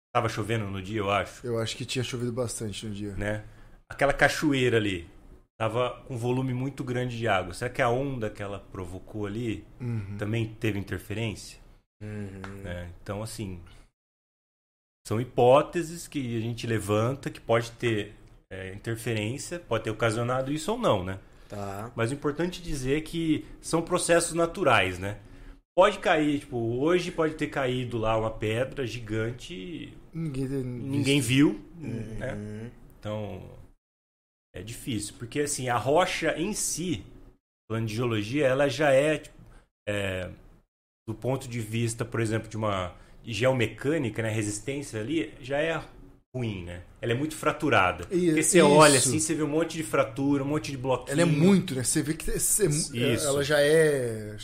estava 0.08 0.28
chovendo 0.28 0.66
no 0.66 0.82
dia, 0.82 0.98
eu 1.00 1.10
acho, 1.10 1.46
Eu 1.46 1.58
acho 1.58 1.76
que 1.76 1.84
tinha 1.84 2.02
chovido 2.02 2.32
bastante 2.32 2.86
no 2.86 2.94
dia. 2.94 3.14
né? 3.14 3.44
Aquela 3.88 4.12
cachoeira 4.12 4.76
ali, 4.76 5.08
tava 5.58 6.02
com 6.06 6.14
um 6.14 6.18
volume 6.18 6.52
muito 6.52 6.82
grande 6.84 7.16
de 7.16 7.26
água. 7.28 7.54
Será 7.54 7.70
que 7.70 7.80
a 7.82 7.88
onda 7.88 8.28
que 8.30 8.42
ela 8.42 8.58
provocou 8.72 9.26
ali 9.26 9.64
Uhum. 9.80 10.16
também 10.18 10.46
teve 10.60 10.78
interferência? 10.78 11.58
Uhum. 12.02 12.62
né? 12.62 12.90
Então, 13.02 13.22
assim, 13.22 13.60
são 15.06 15.20
hipóteses 15.20 16.06
que 16.06 16.36
a 16.36 16.40
gente 16.40 16.66
levanta 16.66 17.30
que 17.30 17.40
pode 17.40 17.70
ter 17.72 18.14
é, 18.50 18.72
interferência, 18.72 19.58
pode 19.58 19.84
ter 19.84 19.90
ocasionado 19.90 20.52
isso 20.52 20.72
ou 20.72 20.78
não, 20.78 21.02
né? 21.04 21.18
Tá. 21.48 21.90
Mas 21.96 22.10
o 22.10 22.14
importante 22.14 22.62
dizer 22.62 22.98
é 22.98 23.00
que 23.00 23.46
são 23.60 23.80
processos 23.82 24.34
naturais, 24.34 24.98
né? 24.98 25.18
Pode 25.78 26.00
cair, 26.00 26.40
tipo, 26.40 26.56
hoje 26.80 27.12
pode 27.12 27.34
ter 27.36 27.46
caído 27.46 27.98
lá 27.98 28.18
uma 28.18 28.32
pedra 28.32 28.84
gigante, 28.84 29.96
Ninguém, 30.12 30.48
ninguém 30.48 31.20
viu, 31.20 31.64
né? 31.78 32.34
Uhum. 32.34 32.70
Então, 32.98 33.42
é 34.52 34.60
difícil, 34.60 35.14
porque 35.20 35.38
assim, 35.38 35.68
a 35.68 35.76
rocha 35.76 36.36
em 36.36 36.52
si, 36.52 37.04
falando 37.70 37.86
de 37.86 37.94
geologia, 37.94 38.44
ela 38.44 38.68
já 38.68 38.90
é, 38.90 39.18
tipo, 39.18 39.36
é, 39.88 40.28
do 41.08 41.14
ponto 41.14 41.46
de 41.46 41.60
vista, 41.60 42.04
por 42.04 42.18
exemplo, 42.18 42.48
de 42.48 42.56
uma 42.56 42.92
geomecânica, 43.24 44.20
né, 44.20 44.30
resistência 44.30 45.00
ali, 45.00 45.32
já 45.40 45.58
é 45.58 45.80
ruim, 46.34 46.64
né? 46.64 46.82
Ela 47.00 47.12
é 47.12 47.14
muito 47.14 47.36
fraturada. 47.36 48.02
E- 48.10 48.26
Porque 48.26 48.42
você 48.42 48.58
isso. 48.58 48.68
olha 48.68 48.98
assim, 48.98 49.20
você 49.20 49.32
vê 49.32 49.44
um 49.44 49.48
monte 49.48 49.76
de 49.76 49.84
fratura, 49.84 50.42
um 50.42 50.48
monte 50.48 50.72
de 50.72 50.76
bloquinho. 50.76 51.12
Ela 51.12 51.22
é 51.22 51.24
muito, 51.24 51.76
né? 51.76 51.84
Você 51.84 52.02
vê 52.02 52.14
que 52.14 52.36
você- 52.36 52.66
Isso. 52.66 52.92
ela 53.28 53.44
já 53.44 53.60
é. 53.60 54.36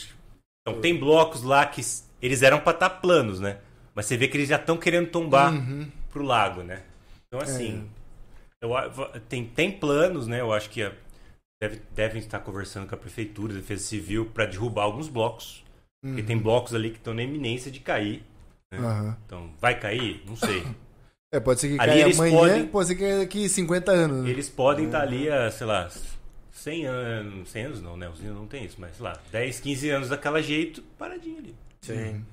Então 0.67 0.81
tem 0.81 0.97
blocos 0.97 1.43
lá 1.43 1.63
que 1.65 1.81
eles 2.21 2.41
eram 2.41 2.59
pra 2.59 2.73
estar 2.73 2.89
planos, 2.89 3.39
né? 3.39 3.57
Mas 3.93 4.07
você 4.07 4.17
vê 4.17 4.27
que 4.27 4.35
eles 4.35 4.49
já 4.49 4.55
estão 4.55 4.77
querendo 4.77 5.07
tombar 5.09 5.53
Uhum. 5.53 5.87
pro 6.09 6.23
lago, 6.23 6.63
né? 6.63 6.81
Então 7.27 7.39
assim, 7.39 7.87
eu 8.61 8.75
a- 8.75 8.87
va- 8.87 9.11
tem, 9.29 9.45
tem 9.45 9.71
planos, 9.71 10.25
né? 10.27 10.41
Eu 10.41 10.51
acho 10.51 10.69
que 10.71 10.81
a- 10.81 10.91
deve, 11.61 11.81
devem 11.93 12.19
estar 12.19 12.39
conversando 12.39 12.87
com 12.87 12.95
a 12.95 12.97
prefeitura, 12.97 13.53
a 13.53 13.57
defesa 13.57 13.83
civil, 13.83 14.25
para 14.25 14.45
derrubar 14.47 14.83
alguns 14.83 15.07
blocos. 15.07 15.63
Porque 16.03 16.21
tem 16.23 16.37
blocos 16.37 16.73
ali 16.75 16.89
que 16.91 16.97
estão 16.97 17.13
na 17.13 17.23
iminência 17.23 17.71
de 17.71 17.79
cair. 17.79 18.23
né? 18.71 18.79
Aham. 18.79 19.17
Então, 19.25 19.49
vai 19.61 19.79
cair? 19.79 20.23
Não 20.27 20.35
sei. 20.35 20.65
É, 21.31 21.39
pode 21.39 21.59
ser 21.59 21.67
que 21.69 21.73
Ali 21.79 21.91
caia 21.91 22.01
eles 22.03 22.17
amanhã, 22.19 22.37
podem- 22.37 22.67
pode 22.67 22.87
ser 22.87 22.95
que 22.95 23.01
caia 23.01 23.17
daqui 23.19 23.47
50 23.49 23.91
anos. 23.91 24.27
Eles 24.27 24.49
podem 24.49 24.85
estar 24.87 25.01
ali 25.01 25.29
há, 25.29 25.49
sei 25.51 25.65
lá, 25.67 25.89
100 26.55 26.85
anos. 26.85 27.49
100 27.49 27.63
anos 27.65 27.81
não, 27.81 27.97
né? 27.97 28.09
Os 28.09 28.19
não 28.21 28.47
tem 28.47 28.63
isso, 28.63 28.77
mas 28.79 28.95
sei 28.95 29.03
lá, 29.03 29.19
10, 29.31 29.59
15 29.59 29.89
anos 29.89 30.09
daquela 30.09 30.41
jeito, 30.41 30.81
paradinho 30.97 31.37
ali. 31.37 31.55
Sim. 31.81 32.25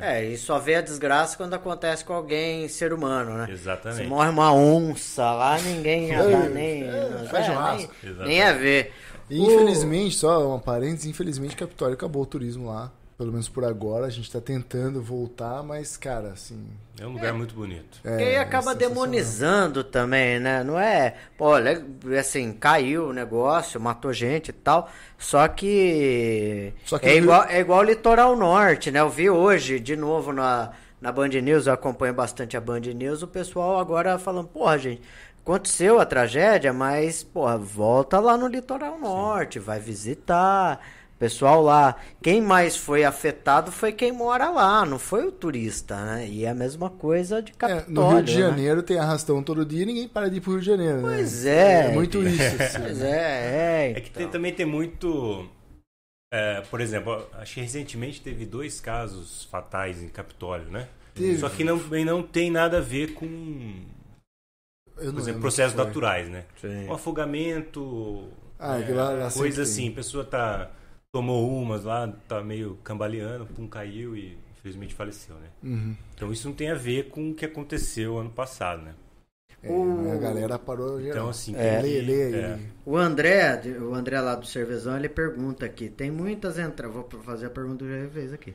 É, 0.00 0.24
e 0.24 0.36
só 0.36 0.58
vê 0.58 0.76
a 0.76 0.80
desgraça 0.80 1.36
quando 1.36 1.54
acontece 1.54 2.04
com 2.04 2.12
alguém, 2.12 2.68
ser 2.68 2.92
humano, 2.92 3.36
né? 3.36 3.46
Se 3.46 3.52
Exatamente. 3.52 4.06
morre 4.06 4.28
uma 4.28 4.52
onça 4.52 5.32
lá, 5.32 5.58
ninguém 5.58 6.08
ia 6.08 6.22
dar 6.22 6.48
nem. 6.50 6.84
É, 6.84 7.26
faz 7.30 7.48
é, 7.48 7.76
nem, 7.76 8.26
nem 8.26 8.36
ia 8.36 8.54
ver. 8.54 8.92
E, 9.28 9.42
Infelizmente, 9.42 10.14
só 10.14 10.46
uma 10.46 10.58
parênteses, 10.58 11.06
infelizmente 11.06 11.56
Capitólio 11.56 11.94
acabou 11.94 12.22
o 12.22 12.26
turismo 12.26 12.66
lá. 12.68 12.92
Pelo 13.18 13.32
menos 13.32 13.48
por 13.48 13.64
agora, 13.64 14.06
a 14.06 14.10
gente 14.10 14.30
tá 14.30 14.40
tentando 14.40 15.02
voltar, 15.02 15.60
mas, 15.64 15.96
cara, 15.96 16.28
assim. 16.28 16.64
É 17.00 17.04
um 17.04 17.14
lugar 17.14 17.32
muito 17.34 17.52
bonito. 17.52 17.98
É, 18.04 18.20
E 18.20 18.24
aí 18.28 18.36
acaba 18.36 18.70
é 18.70 18.74
demonizando 18.76 19.82
também, 19.82 20.38
né? 20.38 20.62
Não 20.62 20.78
é. 20.78 21.16
Pô, 21.36 21.46
olha, 21.46 21.84
assim, 22.16 22.52
caiu 22.52 23.08
o 23.08 23.12
negócio, 23.12 23.80
matou 23.80 24.12
gente 24.12 24.50
e 24.50 24.52
tal. 24.52 24.88
Só 25.18 25.48
que. 25.48 26.72
Só 26.84 26.96
que 26.96 27.08
é, 27.08 27.16
igual, 27.16 27.44
é 27.48 27.58
igual 27.58 27.80
o 27.80 27.82
litoral 27.82 28.36
norte, 28.36 28.92
né? 28.92 29.00
Eu 29.00 29.10
vi 29.10 29.28
hoje, 29.28 29.80
de 29.80 29.96
novo, 29.96 30.32
na, 30.32 30.70
na 31.00 31.10
Band 31.10 31.26
News, 31.28 31.66
eu 31.66 31.72
acompanho 31.72 32.14
bastante 32.14 32.56
a 32.56 32.60
Band 32.60 32.82
News, 32.82 33.20
o 33.24 33.26
pessoal 33.26 33.80
agora 33.80 34.16
falando, 34.16 34.46
porra, 34.46 34.78
gente. 34.78 35.02
Aconteceu 35.42 35.98
a 35.98 36.04
tragédia, 36.06 36.72
mas, 36.72 37.24
porra, 37.24 37.58
volta 37.58 38.20
lá 38.20 38.36
no 38.36 38.46
litoral 38.46 38.96
norte, 39.00 39.58
vai 39.58 39.80
visitar. 39.80 40.78
Pessoal 41.18 41.60
lá, 41.62 41.96
quem 42.22 42.40
mais 42.40 42.76
foi 42.76 43.04
afetado 43.04 43.72
foi 43.72 43.90
quem 43.92 44.12
mora 44.12 44.50
lá, 44.50 44.86
não 44.86 45.00
foi 45.00 45.26
o 45.26 45.32
turista, 45.32 45.96
né? 46.04 46.28
E 46.28 46.44
é 46.44 46.50
a 46.50 46.54
mesma 46.54 46.88
coisa 46.90 47.42
de 47.42 47.50
É, 47.50 47.54
Capitólio, 47.56 47.92
no 47.92 48.08
Rio 48.08 48.22
de 48.22 48.34
né? 48.34 48.40
Janeiro 48.40 48.82
tem 48.84 48.98
arrastão 48.98 49.42
todo 49.42 49.66
dia 49.66 49.82
e 49.82 49.86
ninguém 49.86 50.08
para 50.08 50.28
de 50.30 50.36
ir 50.36 50.40
pro 50.40 50.52
Rio 50.52 50.60
de 50.60 50.66
Janeiro, 50.66 50.98
né? 50.98 51.16
Pois 51.16 51.44
é. 51.44 51.86
É 51.86 51.92
muito 51.92 52.22
isso, 52.22 52.40
assim. 52.62 52.80
Pois 52.82 53.02
é, 53.02 53.90
é. 53.90 53.92
É 53.96 54.00
que 54.00 54.10
tem- 54.10 54.22
então. 54.22 54.30
também 54.30 54.54
tem 54.54 54.64
muito. 54.64 55.48
é, 56.32 56.60
por 56.70 56.80
exemplo, 56.80 57.26
acho 57.32 57.54
que 57.54 57.60
recentemente 57.62 58.20
teve 58.20 58.46
dois 58.46 58.80
casos 58.80 59.44
fatais 59.50 60.00
em 60.02 60.08
Capitólio, 60.08 60.70
né? 60.70 60.88
Teve. 61.14 61.38
Só 61.38 61.48
que 61.48 61.64
não, 61.64 61.78
não 61.78 62.22
tem 62.22 62.48
nada 62.48 62.78
a 62.78 62.80
ver 62.80 63.14
com, 63.14 63.26
Eu 64.96 65.06
não 65.06 65.14
por 65.14 65.20
exemplo, 65.20 65.40
processos 65.40 65.74
naturais, 65.76 66.28
né? 66.28 66.44
Sim. 66.60 66.86
Um 66.88 66.92
afogamento, 66.92 68.28
Ah, 68.58 68.78
sempre 68.78 69.34
coisa 69.34 69.62
assim, 69.62 69.88
a 69.88 69.92
pessoa 69.92 70.24
tá 70.24 70.70
tomou 71.18 71.50
umas 71.60 71.82
lá, 71.84 72.08
tá 72.28 72.42
meio 72.42 72.78
cambaleando, 72.84 73.44
pum, 73.46 73.66
caiu 73.66 74.16
e 74.16 74.38
infelizmente 74.56 74.94
faleceu, 74.94 75.34
né? 75.36 75.48
Uhum. 75.62 75.96
Então 76.14 76.32
isso 76.32 76.46
não 76.48 76.54
tem 76.54 76.70
a 76.70 76.74
ver 76.74 77.08
com 77.08 77.30
o 77.30 77.34
que 77.34 77.44
aconteceu 77.44 78.18
ano 78.18 78.30
passado, 78.30 78.82
né? 78.82 78.94
É, 79.60 79.68
O- 79.68 80.12
A 80.12 80.16
galera 80.16 80.56
parou 80.58 81.00
geral. 81.00 81.16
Então 81.16 81.28
assim, 81.28 81.54
É. 81.56 81.80
lê 81.82 82.22
aí. 82.24 82.34
é. 82.36 82.58
O 82.86 82.96
André, 82.96 83.60
o 83.80 83.92
André 83.92 84.20
lá 84.20 84.36
do 84.36 84.46
Cervezão, 84.46 84.96
ele 84.96 85.08
pergunta 85.08 85.66
aqui: 85.66 85.88
tem 85.88 86.10
muitas 86.10 86.56
entradas. 86.58 86.94
Vou 86.94 87.08
fazer 87.24 87.46
a 87.46 87.50
pergunta 87.50 87.84
que 87.84 87.90
eu 87.90 88.28
já 88.28 88.34
aqui. 88.34 88.54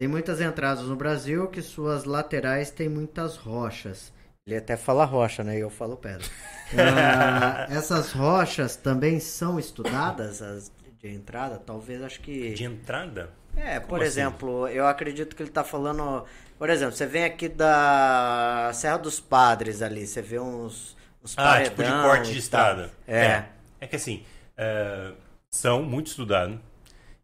Tem 0.00 0.08
muitas 0.08 0.40
entradas 0.40 0.84
no 0.84 0.96
Brasil 0.96 1.46
que 1.46 1.62
suas 1.62 2.04
laterais 2.04 2.70
têm 2.72 2.88
muitas 2.88 3.36
rochas. 3.36 4.12
Ele 4.46 4.56
até 4.56 4.76
fala 4.76 5.04
rocha, 5.04 5.44
né? 5.44 5.58
E 5.58 5.60
eu 5.60 5.70
falo 5.70 5.96
pedra. 5.96 6.26
Ah, 6.78 7.66
essas 7.68 8.12
rochas 8.12 8.76
também 8.76 9.18
são 9.18 9.58
estudadas 9.58 10.40
as 10.40 10.70
de 11.00 11.08
entrada? 11.08 11.58
Talvez, 11.58 12.02
acho 12.02 12.20
que. 12.20 12.52
de 12.52 12.64
entrada, 12.64 13.30
É, 13.56 13.80
por 13.80 13.88
Como 13.88 14.02
assim? 14.02 14.06
exemplo, 14.06 14.68
eu 14.68 14.86
acredito 14.86 15.34
que 15.34 15.42
ele 15.42 15.50
tá 15.50 15.64
falando. 15.64 16.24
Por 16.58 16.68
exemplo, 16.70 16.94
você 16.94 17.06
vem 17.06 17.24
aqui 17.24 17.48
da 17.48 18.70
Serra 18.74 18.98
dos 18.98 19.18
Padres 19.18 19.82
ali, 19.82 20.06
você 20.06 20.22
vê 20.22 20.38
uns. 20.38 20.96
uns 21.24 21.34
Ah, 21.36 21.62
tipo 21.62 21.82
de 21.82 21.90
corte 21.90 22.32
de 22.32 22.38
estrada. 22.38 22.90
tal. 23.06 23.14
É. 23.14 23.44
É 23.80 23.86
que 23.86 23.96
assim, 23.96 24.24
é, 24.56 25.12
são 25.50 25.82
muito 25.82 26.08
estudados. 26.08 26.58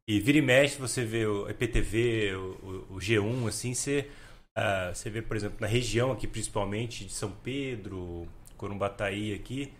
E 0.09 0.21
vira 0.21 0.39
e 0.39 0.43
mexe, 0.43 0.79
você 0.79 1.05
vê 1.05 1.27
o 1.27 1.49
EPTV, 1.51 2.35
o, 2.37 2.87
o- 2.93 2.95
o 2.97 2.99
G1, 3.01 3.49
assim, 3.49 3.75
você, 3.75 4.09
ah, 4.55 4.93
você 4.95 5.11
vê, 5.11 5.21
por 5.21 5.37
exemplo, 5.37 5.57
na 5.61 5.67
região 5.67 6.12
aqui, 6.12 6.27
principalmente 6.29 7.05
de 7.05 7.12
São 7.12 7.31
Pedro, 7.31 8.27
Corumbataí 8.57 9.35
aqui, 9.35 9.73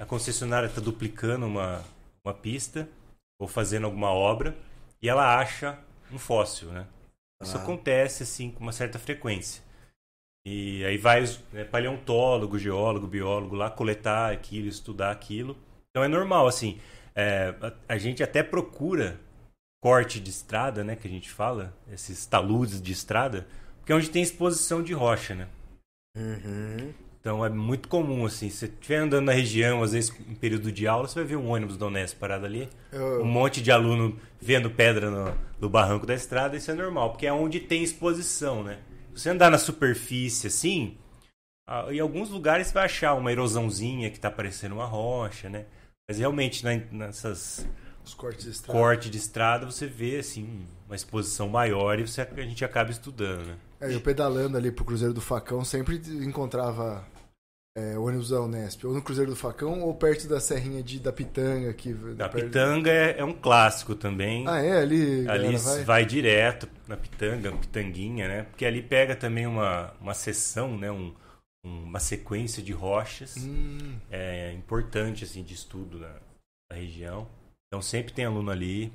a 0.00 0.04
concessionária 0.06 0.66
está 0.66 0.80
duplicando 0.80 1.46
uma, 1.46 1.84
uma 2.24 2.32
pista 2.34 2.88
ou 3.38 3.46
fazendo 3.48 3.84
alguma 3.84 4.10
obra 4.10 4.56
e 5.02 5.08
ela 5.08 5.38
acha 5.38 5.78
um 6.12 6.18
fóssil, 6.18 6.68
né? 6.72 6.86
Isso 7.42 7.56
Ah. 7.56 7.60
acontece, 7.62 8.22
assim, 8.22 8.50
com 8.50 8.60
uma 8.60 8.72
certa 8.72 8.98
frequência. 8.98 9.62
E 10.46 10.84
aí 10.84 10.96
vai 10.96 11.24
né, 11.52 11.64
paleontólogo, 11.64 12.58
geólogo, 12.58 13.06
biólogo 13.06 13.56
lá 13.56 13.68
coletar 13.68 14.32
aquilo, 14.32 14.68
estudar 14.68 15.10
aquilo. 15.10 15.56
Então 15.90 16.04
é 16.04 16.08
normal, 16.08 16.46
assim. 16.46 16.80
é, 17.18 17.54
a, 17.62 17.94
a 17.94 17.98
gente 17.98 18.22
até 18.22 18.42
procura 18.42 19.18
corte 19.82 20.20
de 20.20 20.30
estrada, 20.30 20.84
né? 20.84 20.94
Que 20.94 21.08
a 21.08 21.10
gente 21.10 21.30
fala, 21.30 21.74
esses 21.90 22.26
taludes 22.26 22.80
de 22.80 22.92
estrada, 22.92 23.46
porque 23.78 23.90
é 23.92 23.96
onde 23.96 24.10
tem 24.10 24.22
exposição 24.22 24.82
de 24.82 24.92
rocha, 24.92 25.34
né? 25.34 25.48
Uhum. 26.16 26.92
Então 27.26 27.44
é 27.44 27.48
muito 27.48 27.88
comum, 27.88 28.24
assim, 28.24 28.48
se 28.48 28.58
você 28.58 28.66
estiver 28.66 28.98
andando 28.98 29.24
na 29.26 29.32
região, 29.32 29.82
às 29.82 29.90
vezes 29.90 30.12
em 30.28 30.34
período 30.36 30.70
de 30.70 30.86
aula, 30.86 31.08
você 31.08 31.16
vai 31.16 31.24
ver 31.24 31.34
um 31.34 31.48
ônibus 31.50 31.76
da 31.76 31.86
Unesp 31.86 32.16
parado 32.20 32.46
ali, 32.46 32.68
Eu- 32.92 33.20
um 33.20 33.24
monte 33.24 33.60
de 33.60 33.72
aluno 33.72 34.16
vendo 34.40 34.70
pedra 34.70 35.10
no, 35.10 35.36
no 35.60 35.68
barranco 35.68 36.06
da 36.06 36.14
estrada, 36.14 36.56
isso 36.56 36.70
é 36.70 36.74
normal, 36.74 37.10
porque 37.10 37.26
é 37.26 37.32
onde 37.32 37.58
tem 37.58 37.82
exposição, 37.82 38.62
né? 38.62 38.78
Você 39.12 39.28
andar 39.28 39.50
na 39.50 39.58
superfície, 39.58 40.46
assim, 40.46 40.96
em 41.90 41.98
alguns 41.98 42.30
lugares 42.30 42.68
você 42.68 42.74
vai 42.74 42.84
achar 42.84 43.14
uma 43.14 43.32
erosãozinha 43.32 44.08
que 44.08 44.20
tá 44.20 44.30
parecendo 44.30 44.76
uma 44.76 44.86
rocha, 44.86 45.48
né? 45.48 45.64
Mas 46.08 46.20
realmente 46.20 46.62
na- 46.64 46.80
nessas 46.92 47.66
Os 48.04 48.14
cortes 48.14 48.44
de 48.44 48.50
estrada. 48.52 48.78
corte 48.78 49.10
de 49.10 49.18
estrada 49.18 49.66
você 49.66 49.88
vê, 49.88 50.18
assim, 50.20 50.64
uma 50.86 50.94
exposição 50.94 51.48
maior 51.48 51.98
e 51.98 52.06
você, 52.06 52.20
a 52.20 52.40
gente 52.42 52.64
acaba 52.64 52.92
estudando, 52.92 53.46
né? 53.46 53.56
É, 53.80 53.92
eu 53.92 54.00
pedalando 54.00 54.56
ali 54.56 54.70
pro 54.70 54.84
Cruzeiro 54.84 55.12
do 55.12 55.20
Facão, 55.20 55.64
sempre 55.64 56.00
encontrava 56.24 57.04
é, 57.76 57.98
ônibus 57.98 58.30
da 58.30 58.40
Unesp, 58.40 58.84
ou 58.86 58.94
no 58.94 59.02
Cruzeiro 59.02 59.30
do 59.30 59.36
Facão, 59.36 59.82
ou 59.82 59.94
perto 59.94 60.26
da 60.26 60.40
Serrinha 60.40 60.82
de, 60.82 60.98
da 60.98 61.12
Pitanga. 61.12 61.68
Aqui, 61.70 61.92
A 62.18 62.28
perto- 62.28 62.46
Pitanga 62.46 62.90
é, 62.90 63.18
é 63.18 63.24
um 63.24 63.34
clássico 63.34 63.94
também. 63.94 64.48
Ah, 64.48 64.58
é? 64.62 64.78
Ali, 64.78 65.28
Ali 65.28 65.56
vai? 65.58 65.84
vai? 65.84 66.06
direto 66.06 66.66
na 66.88 66.96
pitanga, 66.96 67.52
pitanguinha, 67.52 68.26
né? 68.28 68.42
Porque 68.44 68.64
ali 68.64 68.82
pega 68.82 69.14
também 69.14 69.46
uma, 69.46 69.92
uma 70.00 70.14
seção, 70.14 70.76
né? 70.78 70.90
Um, 70.90 71.14
um- 71.64 71.82
uma 71.84 72.00
sequência 72.00 72.62
de 72.62 72.72
rochas 72.72 73.36
Hum, 73.36 73.96
é, 74.10 74.52
importante, 74.54 75.22
assim, 75.24 75.42
de 75.42 75.52
estudo 75.52 75.98
na, 75.98 76.14
na 76.72 76.76
região. 76.78 77.28
Então 77.68 77.82
sempre 77.82 78.12
tem 78.14 78.24
aluno 78.24 78.50
ali, 78.50 78.90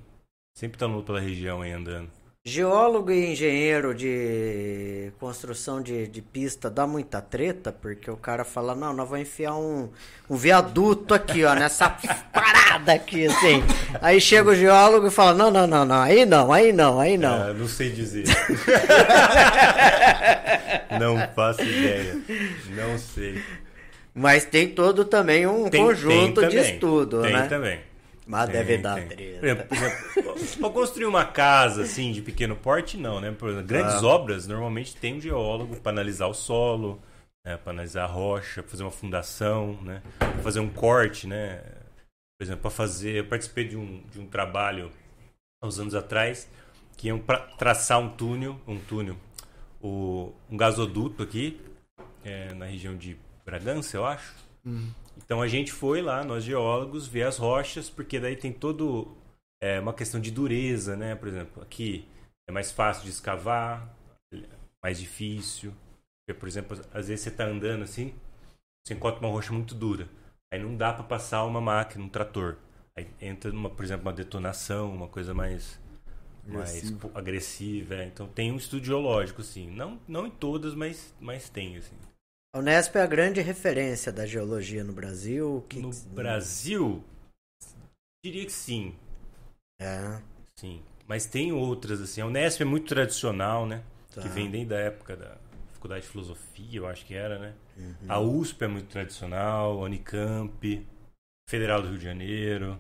sempre 0.58 0.80
tá 0.80 0.86
aluno 0.86 1.04
pela 1.04 1.20
região 1.20 1.62
aí 1.62 1.72
andando. 1.72 2.10
Geólogo 2.44 3.12
e 3.12 3.34
engenheiro 3.34 3.94
de 3.94 5.12
construção 5.20 5.80
de, 5.80 6.08
de 6.08 6.24
pista 6.24 6.72
dá 6.72 6.88
muita 6.88 7.22
treta, 7.22 7.72
porque 7.72 8.10
o 8.10 8.18
cara 8.18 8.44
fala, 8.44 8.74
não, 8.74 8.92
nós 8.94 9.08
vamos 9.08 9.28
enfiar 9.28 9.54
um, 9.54 9.88
um 10.28 10.36
viaduto 10.36 11.14
aqui, 11.14 11.46
ó, 11.46 11.54
nessa 11.54 11.88
parada 12.34 12.94
aqui, 12.94 13.28
assim. 13.28 13.64
Aí 14.02 14.20
chega 14.20 14.50
o 14.50 14.56
geólogo 14.56 15.06
e 15.06 15.12
fala, 15.12 15.36
não, 15.36 15.52
não, 15.52 15.68
não, 15.68 15.86
não, 15.86 16.02
aí 16.02 16.26
não, 16.26 16.52
aí 16.52 16.74
não, 16.74 17.00
aí 17.00 17.16
não. 17.16 17.44
Ah, 17.44 17.54
não 17.54 17.68
sei 17.68 17.92
dizer. 17.92 18.26
não 21.00 21.20
faço 21.36 21.62
ideia. 21.62 22.18
Não 22.70 22.98
sei. 22.98 23.40
Mas 24.16 24.46
tem 24.46 24.68
todo 24.68 25.06
também 25.06 25.46
um 25.46 25.70
Tem, 25.70 25.86
conjunto 25.86 26.42
tem 26.42 26.50
de 26.50 26.56
também, 26.58 26.74
estudo, 26.74 27.22
tem 27.22 27.34
né? 27.34 27.48
também. 27.48 27.91
Mas 28.28 28.46
Tem, 28.50 28.54
deve 28.60 28.78
dar 28.78 28.96
tem. 28.96 29.08
treta. 29.08 29.66
Por 29.66 29.76
exemplo, 29.78 30.58
pra 30.60 30.70
construir 30.70 31.06
uma 31.06 31.26
casa 31.26 31.84
assim 31.84 32.12
de 32.12 32.22
pequeno 32.22 32.56
porte, 32.56 32.96
não, 32.98 33.20
né? 33.20 33.32
Por 33.32 33.50
exemplo, 33.50 33.68
grandes 33.68 33.96
Ah. 33.96 34.06
obras 34.08 34.48
normalmente 34.48 34.96
tem 34.96 35.16
um 35.18 35.22
geólogo 35.22 35.76
para 35.78 35.92
analisar 35.92 36.28
o 36.28 36.34
solo, 36.34 37.02
né, 37.46 37.58
para 37.58 37.72
analisar 37.74 38.04
a 38.04 38.08
rocha, 38.08 38.62
fazer 38.64 38.84
uma 38.84 38.92
fundação, 38.92 39.74
né, 39.82 40.02
pra 40.20 40.30
fazer 40.44 40.60
um 40.60 40.70
corte, 40.70 41.26
né? 41.28 41.62
Por 42.40 42.46
exemplo, 42.46 42.62
para 42.62 42.72
fazer, 42.72 43.16
eu 43.18 43.26
participei 43.26 43.68
de 43.68 43.76
um, 43.76 44.02
de 44.12 44.20
um 44.20 44.28
trabalho 44.28 44.92
há 45.62 45.68
uns 45.68 45.80
anos 45.80 45.96
atrás 45.96 46.48
que 46.98 47.08
iam 47.08 47.18
pra, 47.20 47.40
traçar 47.40 48.00
um 48.00 48.10
túnel, 48.10 48.60
um 48.68 48.78
túnel, 48.80 49.18
o, 49.82 50.32
um 50.50 50.56
gasoduto 50.56 51.24
aqui 51.24 51.60
é, 52.24 52.54
na 52.54 52.66
região 52.66 52.96
de 52.96 53.18
Bragança, 53.44 53.98
eu 53.98 54.06
acho. 54.06 54.36
Então 55.18 55.42
a 55.42 55.48
gente 55.48 55.72
foi 55.72 56.02
lá, 56.02 56.24
nós 56.24 56.44
geólogos, 56.44 57.08
ver 57.08 57.24
as 57.24 57.38
rochas, 57.38 57.90
porque 57.90 58.20
daí 58.20 58.36
tem 58.36 58.52
todo 58.52 59.16
é, 59.62 59.80
uma 59.80 59.94
questão 59.94 60.20
de 60.20 60.32
dureza, 60.32 60.96
né? 60.96 61.16
Por 61.16 61.28
exemplo, 61.28 61.62
aqui 61.62 62.08
é 62.50 62.52
mais 62.52 62.72
fácil 62.72 63.04
de 63.04 63.10
escavar, 63.10 63.96
mais 64.84 65.00
difícil. 65.00 65.74
Porque, 66.26 66.40
por 66.40 66.48
exemplo, 66.48 66.80
às 66.94 67.08
vezes 67.08 67.24
você 67.24 67.30
está 67.30 67.46
andando 67.46 67.84
assim, 67.84 68.14
você 68.86 68.94
encontra 68.94 69.20
uma 69.20 69.30
rocha 69.30 69.54
muito 69.54 69.76
dura. 69.76 70.08
Aí 70.52 70.62
não 70.62 70.76
dá 70.76 70.92
para 70.94 71.04
passar 71.04 71.46
uma 71.46 71.62
máquina, 71.62 72.04
um 72.04 72.10
trator. 72.10 72.58
Aí 72.98 73.08
entra, 73.22 73.52
uma, 73.52 73.70
por 73.70 73.86
exemplo, 73.86 74.06
uma 74.06 74.14
detonação, 74.14 74.94
uma 74.94 75.08
coisa 75.08 75.34
mais 75.34 75.80
mais 76.48 76.70
Agressivo. 76.70 77.12
agressiva. 77.14 77.96
é. 77.96 78.06
Então 78.08 78.28
tem 78.28 78.52
um 78.52 78.58
estudo 78.58 78.84
geológico, 78.84 79.42
assim. 79.42 79.70
Não, 79.70 80.00
não 80.08 80.28
em 80.28 80.32
todas, 80.32 80.74
mas, 80.74 81.14
mas 81.20 81.50
tem, 81.50 81.78
assim. 81.78 81.96
A 82.54 82.60
Unesp 82.60 82.96
é 82.96 83.02
a 83.02 83.08
grande 83.08 83.40
referência 83.42 84.12
da 84.12 84.26
geologia 84.26 84.84
no 84.84 84.92
Brasil. 84.92 85.66
Que... 85.70 85.80
No 85.80 85.92
Brasil, 86.14 87.04
diria 88.24 88.46
que 88.46 88.52
sim. 88.52 88.94
É, 89.80 90.22
Sim. 90.62 90.82
Mas 91.08 91.26
tem 91.26 91.52
outras, 91.52 92.00
assim. 92.02 92.22
A 92.22 92.28
Unesp 92.28 92.62
é 92.62 92.66
muito 92.66 92.88
tradicional, 92.88 93.66
né? 93.66 93.84
Tá. 94.14 94.22
Que 94.22 94.30
vem 94.30 94.50
desde 94.50 94.76
a 94.76 94.78
época 94.78 95.18
da 95.18 95.38
Faculdade 95.74 96.04
de 96.04 96.12
Filosofia, 96.12 96.80
eu 96.80 96.88
acho 96.88 97.06
que 97.06 97.16
era, 97.16 97.40
né? 97.40 97.54
Uhum. 97.78 97.96
A 98.08 98.20
USP 98.20 98.64
é 98.64 98.68
muito 98.68 98.88
tradicional, 98.88 99.80
a 99.80 99.86
Unicamp, 99.86 100.88
Federal 101.50 101.82
do 101.82 101.88
Rio 101.88 101.98
de 101.98 102.04
Janeiro. 102.04 102.78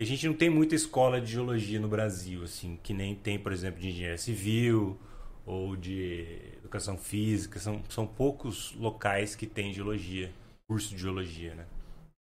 A 0.00 0.04
gente 0.04 0.26
não 0.26 0.34
tem 0.34 0.50
muita 0.50 0.74
escola 0.74 1.20
de 1.20 1.32
geologia 1.32 1.80
no 1.80 1.88
Brasil, 1.88 2.42
assim, 2.42 2.78
que 2.82 2.92
nem 2.92 3.14
tem, 3.14 3.38
por 3.38 3.52
exemplo, 3.52 3.80
de 3.80 3.88
engenharia 3.88 4.18
civil 4.18 4.98
ou 5.46 5.74
de 5.76 6.49
educação 6.70 6.96
física. 6.96 7.58
São, 7.58 7.82
são 7.88 8.06
poucos 8.06 8.72
locais 8.76 9.34
que 9.34 9.46
tem 9.46 9.74
geologia, 9.74 10.32
curso 10.68 10.94
de 10.94 11.02
geologia, 11.02 11.54
né? 11.54 11.66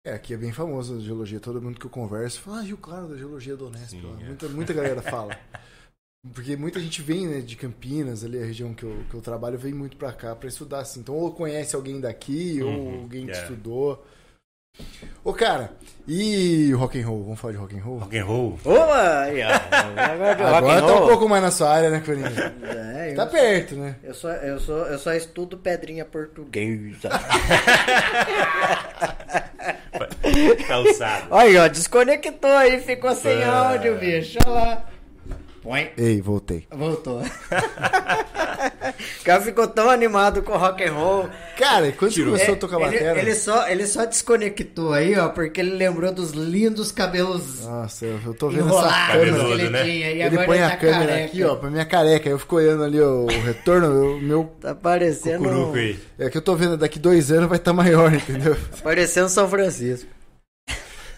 É, 0.05 0.13
aqui 0.13 0.33
é 0.33 0.37
bem 0.37 0.51
famoso 0.51 0.97
a 0.97 0.99
geologia. 0.99 1.39
Todo 1.39 1.61
mundo 1.61 1.79
que 1.79 1.85
eu 1.85 1.89
converso 1.89 2.41
fala, 2.41 2.59
ah, 2.59 2.61
Rio 2.63 2.77
Claro 2.77 3.07
da 3.07 3.15
geologia 3.15 3.55
do 3.55 3.67
Unesp. 3.67 3.91
Sim, 3.91 4.17
é. 4.21 4.25
muita, 4.25 4.49
muita 4.49 4.73
galera 4.73 5.01
fala. 5.01 5.37
Porque 6.33 6.55
muita 6.55 6.79
gente 6.79 7.01
vem 7.01 7.27
né, 7.27 7.41
de 7.41 7.55
Campinas, 7.57 8.23
ali 8.23 8.41
a 8.41 8.45
região 8.45 8.73
que 8.73 8.83
eu, 8.83 9.03
que 9.09 9.13
eu 9.13 9.21
trabalho, 9.21 9.57
vem 9.57 9.73
muito 9.73 9.97
pra 9.97 10.13
cá 10.13 10.33
pra 10.35 10.47
estudar, 10.47 10.79
assim. 10.79 11.01
Então, 11.01 11.15
ou 11.15 11.33
conhece 11.33 11.75
alguém 11.75 11.99
daqui, 11.99 12.61
ou 12.63 12.69
Uhum, 12.69 13.01
alguém 13.01 13.25
que 13.25 13.31
é. 13.33 13.41
estudou. 13.41 14.05
Ô, 15.23 15.33
cara, 15.33 15.71
e 16.07 16.73
o 16.73 16.77
rock 16.77 16.99
and 16.99 17.05
roll? 17.07 17.23
Vamos 17.23 17.39
falar 17.39 17.53
de 17.53 17.59
rock 17.59 17.75
and 17.77 17.81
roll? 17.83 17.97
Rock 17.99 18.17
and 18.17 18.25
roll. 18.25 18.59
Opa! 18.65 19.19
Aí, 19.21 19.41
ó. 19.43 19.47
Agora, 20.01 20.57
Agora 20.57 20.81
tá 20.81 20.95
um 20.95 21.07
pouco 21.07 21.29
mais 21.29 21.43
na 21.43 21.51
sua 21.51 21.69
área, 21.69 21.89
né, 21.89 22.01
Corinha? 22.05 22.31
É, 22.97 23.11
eu, 23.11 23.15
Tá 23.15 23.25
perto, 23.27 23.75
né? 23.75 23.95
eu, 24.03 24.13
só, 24.13 24.29
eu, 24.31 24.59
só, 24.59 24.73
eu 24.87 24.99
só 24.99 25.13
estudo 25.13 25.57
pedrinha 25.57 26.03
portuguesa. 26.03 27.09
Calçado. 30.67 31.27
Olha, 31.29 31.63
ó, 31.63 31.67
desconectou 31.67 32.51
aí, 32.51 32.81
ficou 32.81 33.13
sem 33.15 33.41
É. 33.41 33.45
áudio, 33.45 33.97
bicho. 33.99 34.37
Olha 34.45 34.53
lá. 34.55 34.85
Põe. 35.63 35.91
Ei, 35.97 36.19
voltei. 36.21 36.67
Voltou. 36.69 37.21
o 39.21 39.23
cara 39.23 39.41
ficou 39.41 39.65
tão 39.67 39.89
animado 39.89 40.41
com 40.43 40.57
rock 40.57 40.83
and 40.83 40.91
roll. 40.93 41.29
Cara, 41.57 41.87
e 41.87 41.91
quando 41.93 42.11
Tirou. 42.11 42.33
começou 42.33 42.53
a 42.55 42.57
tocar 42.57 42.75
ele, 42.81 42.85
bateria? 42.85 43.21
ele 43.21 43.33
só, 43.35 43.67
ele 43.69 43.87
só 43.87 44.03
desconectou 44.05 44.91
aí, 44.91 45.17
ó, 45.17 45.29
porque 45.29 45.61
ele 45.61 45.71
lembrou 45.75 46.11
dos 46.11 46.31
lindos 46.31 46.91
cabelos 46.91 47.61
Nossa, 47.65 48.05
eu 48.05 48.33
tô 48.33 48.49
vendo 48.49 48.67
essa 48.67 48.75
enrolados 48.77 49.13
câmera. 49.37 49.53
ele 49.53 49.69
né? 49.69 49.83
tinha. 49.83 50.07
E 50.11 50.21
Ele 50.21 50.23
agora 50.23 50.45
põe 50.45 50.57
ele 50.57 50.65
a 50.65 50.69
tá 50.69 50.77
câmera 50.77 51.05
careca. 51.05 51.25
aqui, 51.25 51.43
ó, 51.43 51.55
pra 51.55 51.69
minha 51.69 51.85
careca. 51.85 52.29
Eu 52.29 52.39
fico 52.39 52.55
olhando 52.57 52.83
ali 52.83 52.99
o 52.99 53.25
retorno, 53.27 54.15
o 54.17 54.21
meu. 54.21 54.53
Tá 54.59 54.75
parecendo, 54.75 55.43
Curuco 55.45 55.75
aí. 55.77 55.97
É 56.19 56.29
que 56.29 56.37
eu 56.37 56.41
tô 56.41 56.55
vendo 56.55 56.75
daqui 56.77 56.99
dois 56.99 57.31
anos 57.31 57.47
vai 57.47 57.57
estar 57.57 57.71
maior, 57.73 58.11
entendeu? 58.13 58.57
parecendo 58.83 59.29
São 59.29 59.47
Francisco. 59.49 60.09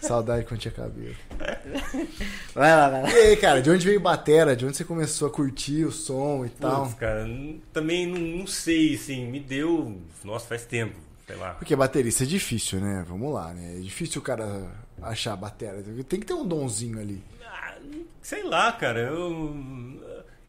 Saudade 0.00 0.44
quando 0.44 0.60
tinha 0.60 0.70
cabelo. 0.72 1.16
Vai 2.56 2.74
lá, 2.74 2.88
vai 2.88 3.02
lá. 3.02 3.10
E 3.12 3.14
aí, 3.14 3.36
cara, 3.36 3.60
de 3.60 3.70
onde 3.70 3.84
veio 3.86 4.00
Batera? 4.00 4.56
De 4.56 4.64
onde 4.64 4.76
você 4.76 4.84
começou 4.84 5.28
a 5.28 5.30
curtir 5.30 5.84
o 5.84 5.92
som 5.92 6.44
e 6.46 6.48
tal? 6.48 6.84
Putz, 6.86 6.94
cara, 6.94 7.26
n- 7.28 7.60
também 7.72 8.06
não, 8.06 8.18
não 8.38 8.46
sei, 8.46 8.94
assim, 8.94 9.26
me 9.30 9.38
deu. 9.38 10.00
Nossa, 10.24 10.46
faz 10.46 10.64
tempo, 10.64 10.96
sei 11.26 11.36
lá. 11.36 11.50
Porque 11.54 11.76
baterista 11.76 12.24
é 12.24 12.26
difícil, 12.26 12.80
né? 12.80 13.04
Vamos 13.06 13.32
lá, 13.34 13.52
né? 13.52 13.76
É 13.76 13.80
difícil 13.80 14.20
o 14.22 14.24
cara 14.24 14.70
achar 15.02 15.34
a 15.34 15.36
batera. 15.36 15.82
Tem 16.08 16.18
que 16.18 16.24
ter 16.26 16.32
um 16.34 16.46
donzinho 16.48 16.98
ali. 16.98 17.22
Ah, 17.44 17.74
sei 18.22 18.42
lá, 18.42 18.72
cara, 18.72 19.00
eu. 19.00 19.54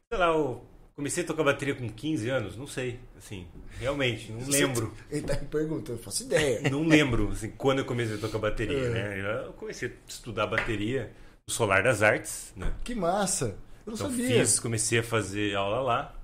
Sei 0.09 0.17
lá, 0.17 0.27
eu 0.27 0.63
comecei 0.95 1.23
a 1.23 1.27
tocar 1.27 1.43
bateria 1.43 1.75
com 1.75 1.89
15 1.89 2.29
anos, 2.29 2.55
não 2.57 2.65
sei, 2.65 2.99
assim, 3.17 3.45
realmente, 3.79 4.31
não 4.31 4.47
lembro. 4.47 4.93
Ele 5.11 5.21
tá 5.21 5.33
me 5.35 5.45
perguntando, 5.45 5.99
eu 5.99 6.03
faço 6.03 6.23
ideia. 6.23 6.69
Não 6.71 6.83
lembro, 6.87 7.31
assim, 7.31 7.51
quando 7.57 7.79
eu 7.79 7.85
comecei 7.85 8.15
a 8.15 8.19
tocar 8.19 8.39
bateria, 8.39 8.77
É. 8.77 8.89
né? 9.21 9.43
Eu 9.47 9.53
comecei 9.53 9.89
a 9.89 9.91
estudar 10.07 10.47
bateria 10.47 11.11
Solar 11.49 11.81
das 11.81 12.01
Artes, 12.01 12.53
né? 12.55 12.73
Que 12.83 12.93
massa! 12.93 13.57
Eu 13.85 13.91
não 13.91 13.93
Então 13.93 14.09
sabia. 14.09 14.27
fiz, 14.39 14.59
comecei 14.59 14.99
a 14.99 15.03
fazer 15.03 15.55
aula 15.55 15.79
lá. 15.79 16.15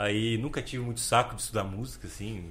Aí 0.00 0.38
nunca 0.38 0.62
tive 0.62 0.82
muito 0.82 1.00
saco 1.00 1.34
de 1.34 1.42
estudar 1.42 1.64
música, 1.64 2.06
assim. 2.06 2.50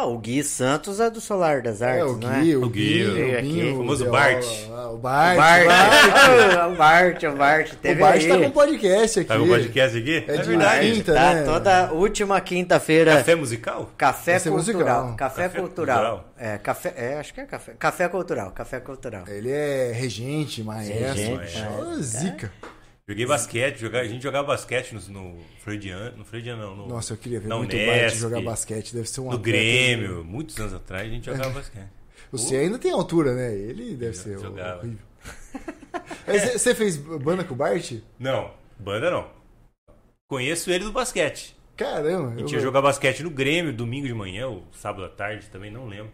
Ah, 0.00 0.06
o 0.06 0.16
Gui 0.18 0.44
Santos 0.44 1.00
é 1.00 1.10
do 1.10 1.20
Solar 1.20 1.60
das 1.60 1.82
Artes, 1.82 2.00
É, 2.00 2.04
o 2.04 2.16
não 2.16 2.18
Gui, 2.40 2.52
é? 2.52 2.56
o 2.56 2.62
O 2.64 2.68
Gui, 2.68 3.04
Gui, 3.42 3.62
o 3.64 3.74
o 3.74 3.76
famoso 3.78 4.10
Bart. 4.10 4.44
aula 4.44 4.76
lá, 4.76 4.90
O 4.90 4.94
O 4.94 4.98
Bart. 4.98 5.36
Bart, 5.36 5.66
Bart. 5.66 6.72
o 6.72 6.76
Bart, 6.76 7.22
o 7.24 7.36
Bart, 7.36 7.72
O 7.72 7.76
teve 7.76 8.00
Bart 8.00 8.14
aí. 8.22 8.28
tá 8.28 8.38
com 8.38 8.50
podcast 8.52 9.18
aqui. 9.20 9.28
Tá 9.28 9.38
no 9.38 9.46
podcast 9.48 9.98
aqui? 9.98 10.24
É 10.28 10.36
de 10.36 10.42
verdade. 10.48 10.92
quinta, 10.92 11.14
tá 11.14 11.34
né? 11.34 11.42
toda 11.42 11.92
última 11.92 12.40
quinta-feira. 12.40 13.16
Café 13.16 13.34
musical? 13.34 13.90
Café 13.96 14.36
Esse 14.36 14.48
é 14.48 14.52
cultural. 14.52 15.00
musical. 15.02 15.16
Café, 15.16 15.42
Café 15.42 15.60
cultural. 15.60 15.96
cultural. 15.98 16.28
É, 16.38 16.58
café, 16.58 16.94
é, 16.96 17.18
acho 17.18 17.34
que 17.34 17.40
é 17.40 17.44
café. 17.46 17.72
Café 17.76 18.08
cultural, 18.08 18.50
café 18.52 18.78
cultural. 18.78 19.24
Ele 19.26 19.50
é 19.50 19.90
regente, 19.92 20.62
maestro. 20.62 20.96
Regente, 20.96 21.34
maestro. 21.58 22.02
zica. 22.02 22.52
Joguei 23.08 23.24
basquete, 23.24 23.78
joga- 23.78 24.00
a 24.00 24.04
gente 24.04 24.22
jogava 24.22 24.48
basquete 24.48 24.92
no, 24.92 25.00
no 25.08 25.38
Freudiano, 25.60 26.18
no 26.18 26.24
Freudiano 26.26 26.62
não, 26.62 26.76
no, 26.76 26.88
Nossa, 26.88 27.14
eu 27.14 27.16
queria 27.16 27.40
ver 27.40 27.48
muito 27.48 27.74
Unesp, 27.74 28.18
jogar 28.18 28.42
basquete. 28.42 28.94
Deve 28.94 29.08
ser 29.08 29.22
um 29.22 29.30
no. 29.30 29.38
Grêmio, 29.38 30.22
muitos 30.22 30.58
anos 30.58 30.74
atrás 30.74 31.08
a 31.08 31.10
gente 31.10 31.24
jogava 31.24 31.48
basquete. 31.50 31.88
Você 32.30 32.56
ainda 32.56 32.78
tem 32.78 32.90
altura, 32.92 33.34
né? 33.34 33.54
Ele 33.54 33.94
deve 33.96 34.10
Eu 34.10 34.14
ser 34.14 34.38
jogava. 34.38 34.80
horrível. 34.80 34.98
Você 36.26 36.58
você 36.58 36.74
fez 36.74 36.96
banda 36.98 37.42
com 37.42 37.54
o 37.54 37.56
Bart? 37.56 37.92
Não, 38.18 38.52
banda 38.78 39.10
não. 39.10 39.30
Conheço 40.28 40.70
ele 40.70 40.84
do 40.84 40.92
basquete. 40.92 41.56
Caramba. 41.74 42.28
A 42.28 42.32
eu- 42.34 42.38
gente 42.40 42.52
ia 42.54 42.60
jogar 42.60 42.82
basquete 42.82 43.22
no 43.22 43.30
Grêmio, 43.30 43.72
domingo 43.72 44.06
de 44.06 44.12
manhã, 44.12 44.48
ou 44.48 44.64
sábado 44.72 45.04
à 45.06 45.08
tarde, 45.08 45.48
também 45.48 45.70
não 45.70 45.86
lembro. 45.86 46.12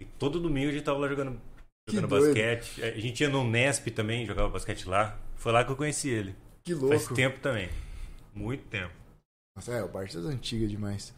E 0.00 0.04
todo 0.04 0.38
domingo 0.38 0.68
a 0.68 0.72
gente 0.72 0.84
tava 0.84 0.98
lá 1.00 1.08
jogando, 1.08 1.40
jogando 1.88 2.06
basquete. 2.08 2.84
A 2.84 2.90
gente 3.00 3.20
ia 3.20 3.28
no 3.28 3.42
Nesp 3.42 3.88
também, 3.90 4.24
jogava 4.24 4.48
basquete 4.50 4.88
lá. 4.88 5.18
Foi 5.36 5.52
lá 5.52 5.64
que 5.64 5.70
eu 5.72 5.76
conheci 5.76 6.08
ele. 6.08 6.34
Que 6.62 6.74
louco. 6.74 6.88
Faz 6.98 7.08
tempo 7.08 7.38
também. 7.40 7.68
Muito 8.34 8.64
tempo. 8.68 8.92
Nossa, 9.56 9.72
é, 9.72 9.82
o 9.84 9.88
Bart 9.88 10.10
é 10.12 10.16
das 10.16 10.26
antigas 10.26 10.70
demais. 10.70 11.14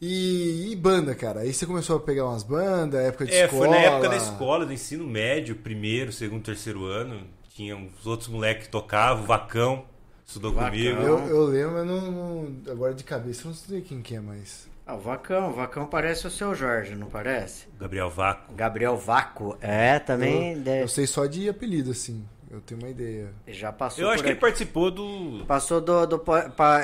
E, 0.00 0.70
e 0.72 0.76
banda, 0.76 1.14
cara? 1.14 1.40
Aí 1.40 1.52
você 1.52 1.64
começou 1.64 1.96
a 1.96 2.00
pegar 2.00 2.26
umas 2.26 2.42
bandas, 2.42 3.00
época 3.00 3.24
de 3.26 3.32
É, 3.32 3.44
escola. 3.44 3.66
foi 3.66 3.68
na 3.70 3.76
época 3.82 4.08
da 4.08 4.16
escola, 4.16 4.66
do 4.66 4.72
ensino 4.72 5.06
médio, 5.06 5.54
primeiro, 5.56 6.12
segundo, 6.12 6.42
terceiro 6.42 6.84
ano. 6.84 7.26
Tinha 7.54 7.76
uns 7.76 8.06
outros 8.06 8.28
moleques 8.28 8.66
que 8.66 8.72
tocavam, 8.72 9.22
o 9.22 9.26
Vacão 9.26 9.84
estudou 10.26 10.52
Vacão. 10.52 10.70
comigo. 10.70 11.00
Eu, 11.00 11.18
eu 11.28 11.44
lembro, 11.46 11.72
mas 11.74 11.86
não, 11.86 12.10
não- 12.10 12.72
agora 12.72 12.94
de 12.94 13.04
cabeça 13.04 13.42
eu 13.42 13.46
não 13.50 13.54
sei 13.54 13.80
quem 13.80 14.02
que 14.02 14.16
é, 14.16 14.20
mas... 14.20 14.68
Ah, 14.86 14.94
o 14.94 15.00
Vacão, 15.00 15.50
o 15.50 15.52
Vacão 15.52 15.86
parece 15.86 16.26
o 16.26 16.30
seu 16.30 16.52
Jorge, 16.54 16.96
não 16.96 17.06
parece? 17.06 17.66
Gabriel 17.78 18.10
Vaco. 18.10 18.52
Gabriel 18.54 18.96
Vaco. 18.96 19.56
É, 19.60 19.98
também 20.00 20.54
Eu 20.54 20.60
deve- 20.60 20.88
sei 20.88 21.06
só 21.06 21.26
de 21.26 21.48
apelido, 21.48 21.92
assim. 21.92 22.24
Eu 22.50 22.60
tenho 22.60 22.80
uma 22.80 22.90
ideia. 22.90 23.32
já 23.46 23.72
passou 23.72 24.02
Eu 24.02 24.08
acho 24.10 24.18
por 24.18 24.22
que 24.24 24.28
ele 24.28 24.32
aqui. 24.32 24.40
participou 24.40 24.90
do. 24.90 25.44
Passou 25.46 25.80
do, 25.80 26.04
do 26.06 26.22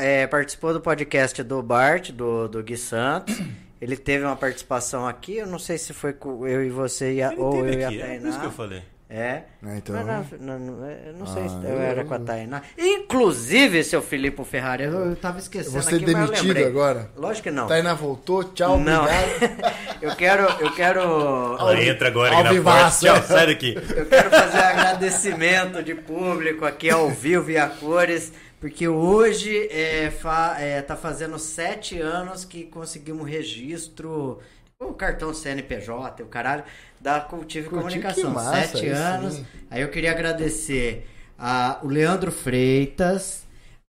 é, 0.00 0.26
participou 0.28 0.72
do 0.72 0.80
podcast 0.80 1.42
do 1.42 1.60
Bart, 1.62 2.12
do, 2.12 2.46
do 2.48 2.62
Gui 2.62 2.76
Santos. 2.76 3.36
Ele 3.78 3.94
teve 3.94 4.24
uma 4.24 4.36
participação 4.36 5.06
aqui, 5.06 5.36
eu 5.36 5.46
não 5.46 5.58
sei 5.58 5.76
se 5.76 5.92
foi 5.92 6.14
com 6.14 6.46
eu 6.46 6.64
e 6.64 6.70
você 6.70 7.12
e 7.16 7.22
a, 7.22 7.30
Ele 7.32 7.40
ou 7.42 7.58
eu 7.58 7.64
teve 7.66 7.80
e 7.80 7.84
a 7.84 7.88
aqui, 7.88 8.00
é 8.00 8.14
isso 8.16 8.22
Tainá. 8.22 8.40
que 8.40 8.46
eu 8.46 8.50
falei. 8.50 8.82
É. 9.08 9.42
É, 9.64 9.76
então... 9.76 9.94
Mas 9.94 10.32
não, 10.40 10.58
não, 10.58 10.58
não, 10.58 10.90
eu 10.90 11.12
não 11.12 11.26
sei 11.26 11.44
Ah, 11.44 11.48
se 11.48 11.54
eu- 11.54 11.70
eu 11.70 11.80
era 11.80 12.04
com 12.04 12.14
a 12.14 12.18
Tainá. 12.18 12.62
Inclusive, 12.76 13.84
seu 13.84 14.02
Filipe 14.02 14.44
Ferrari, 14.44 14.84
eu, 14.84 14.92
eu 14.92 15.16
tava 15.16 15.38
esquecendo 15.38 15.80
Você 15.80 15.94
aqui, 15.94 16.04
mas 16.12 16.30
eu 16.30 16.42
demitido 16.42 16.66
agora? 16.66 17.10
Lógico 17.16 17.44
que 17.44 17.50
não. 17.52 17.68
Tainá 17.68 17.94
voltou, 17.94 18.42
tchau, 18.44 18.80
não. 18.80 19.04
obrigado. 19.04 19.74
eu 20.02 20.16
quero, 20.16 20.42
eu 20.60 20.72
quero, 20.74 21.00
Ela 21.00 21.82
entra 21.82 22.08
agora 22.08 22.34
aqui 22.36 22.58
na 22.58 22.62
porta. 22.62 23.06
é. 23.06 23.12
Tchau, 23.12 23.22
sai 23.22 23.46
daqui. 23.46 23.74
eu 23.96 24.06
quero 24.06 24.30
fazer 24.30 24.58
agradecimento 24.58 25.82
de 25.82 25.94
público 25.94 26.64
aqui 26.64 26.90
ao 26.90 27.08
vivo 27.10 27.50
e 27.50 27.56
a 27.58 27.68
cores 27.68 28.32
porque 28.60 28.88
hoje 28.88 29.68
é, 29.70 30.10
fa, 30.10 30.56
é, 30.58 30.80
tá 30.80 30.96
fazendo 30.96 31.38
sete 31.38 32.00
anos 32.00 32.44
que 32.44 32.64
conseguimos 32.64 33.22
um 33.22 33.24
registro, 33.24 34.40
o 34.80 34.92
cartão 34.94 35.32
CNPJ, 35.32 36.22
o 36.22 36.26
caralho, 36.26 36.64
da 37.00 37.20
Cultive 37.20 37.68
Cultive, 37.68 38.00
Comunicação. 38.00 38.30
massa, 38.30 38.66
sete 38.68 38.88
anos. 38.88 39.34
sim. 39.34 39.46
Aí 39.70 39.82
eu 39.82 39.88
queria 39.88 40.10
agradecer 40.10 41.08
a, 41.38 41.78
o 41.82 41.88
Leandro 41.88 42.30
Freitas, 42.32 43.44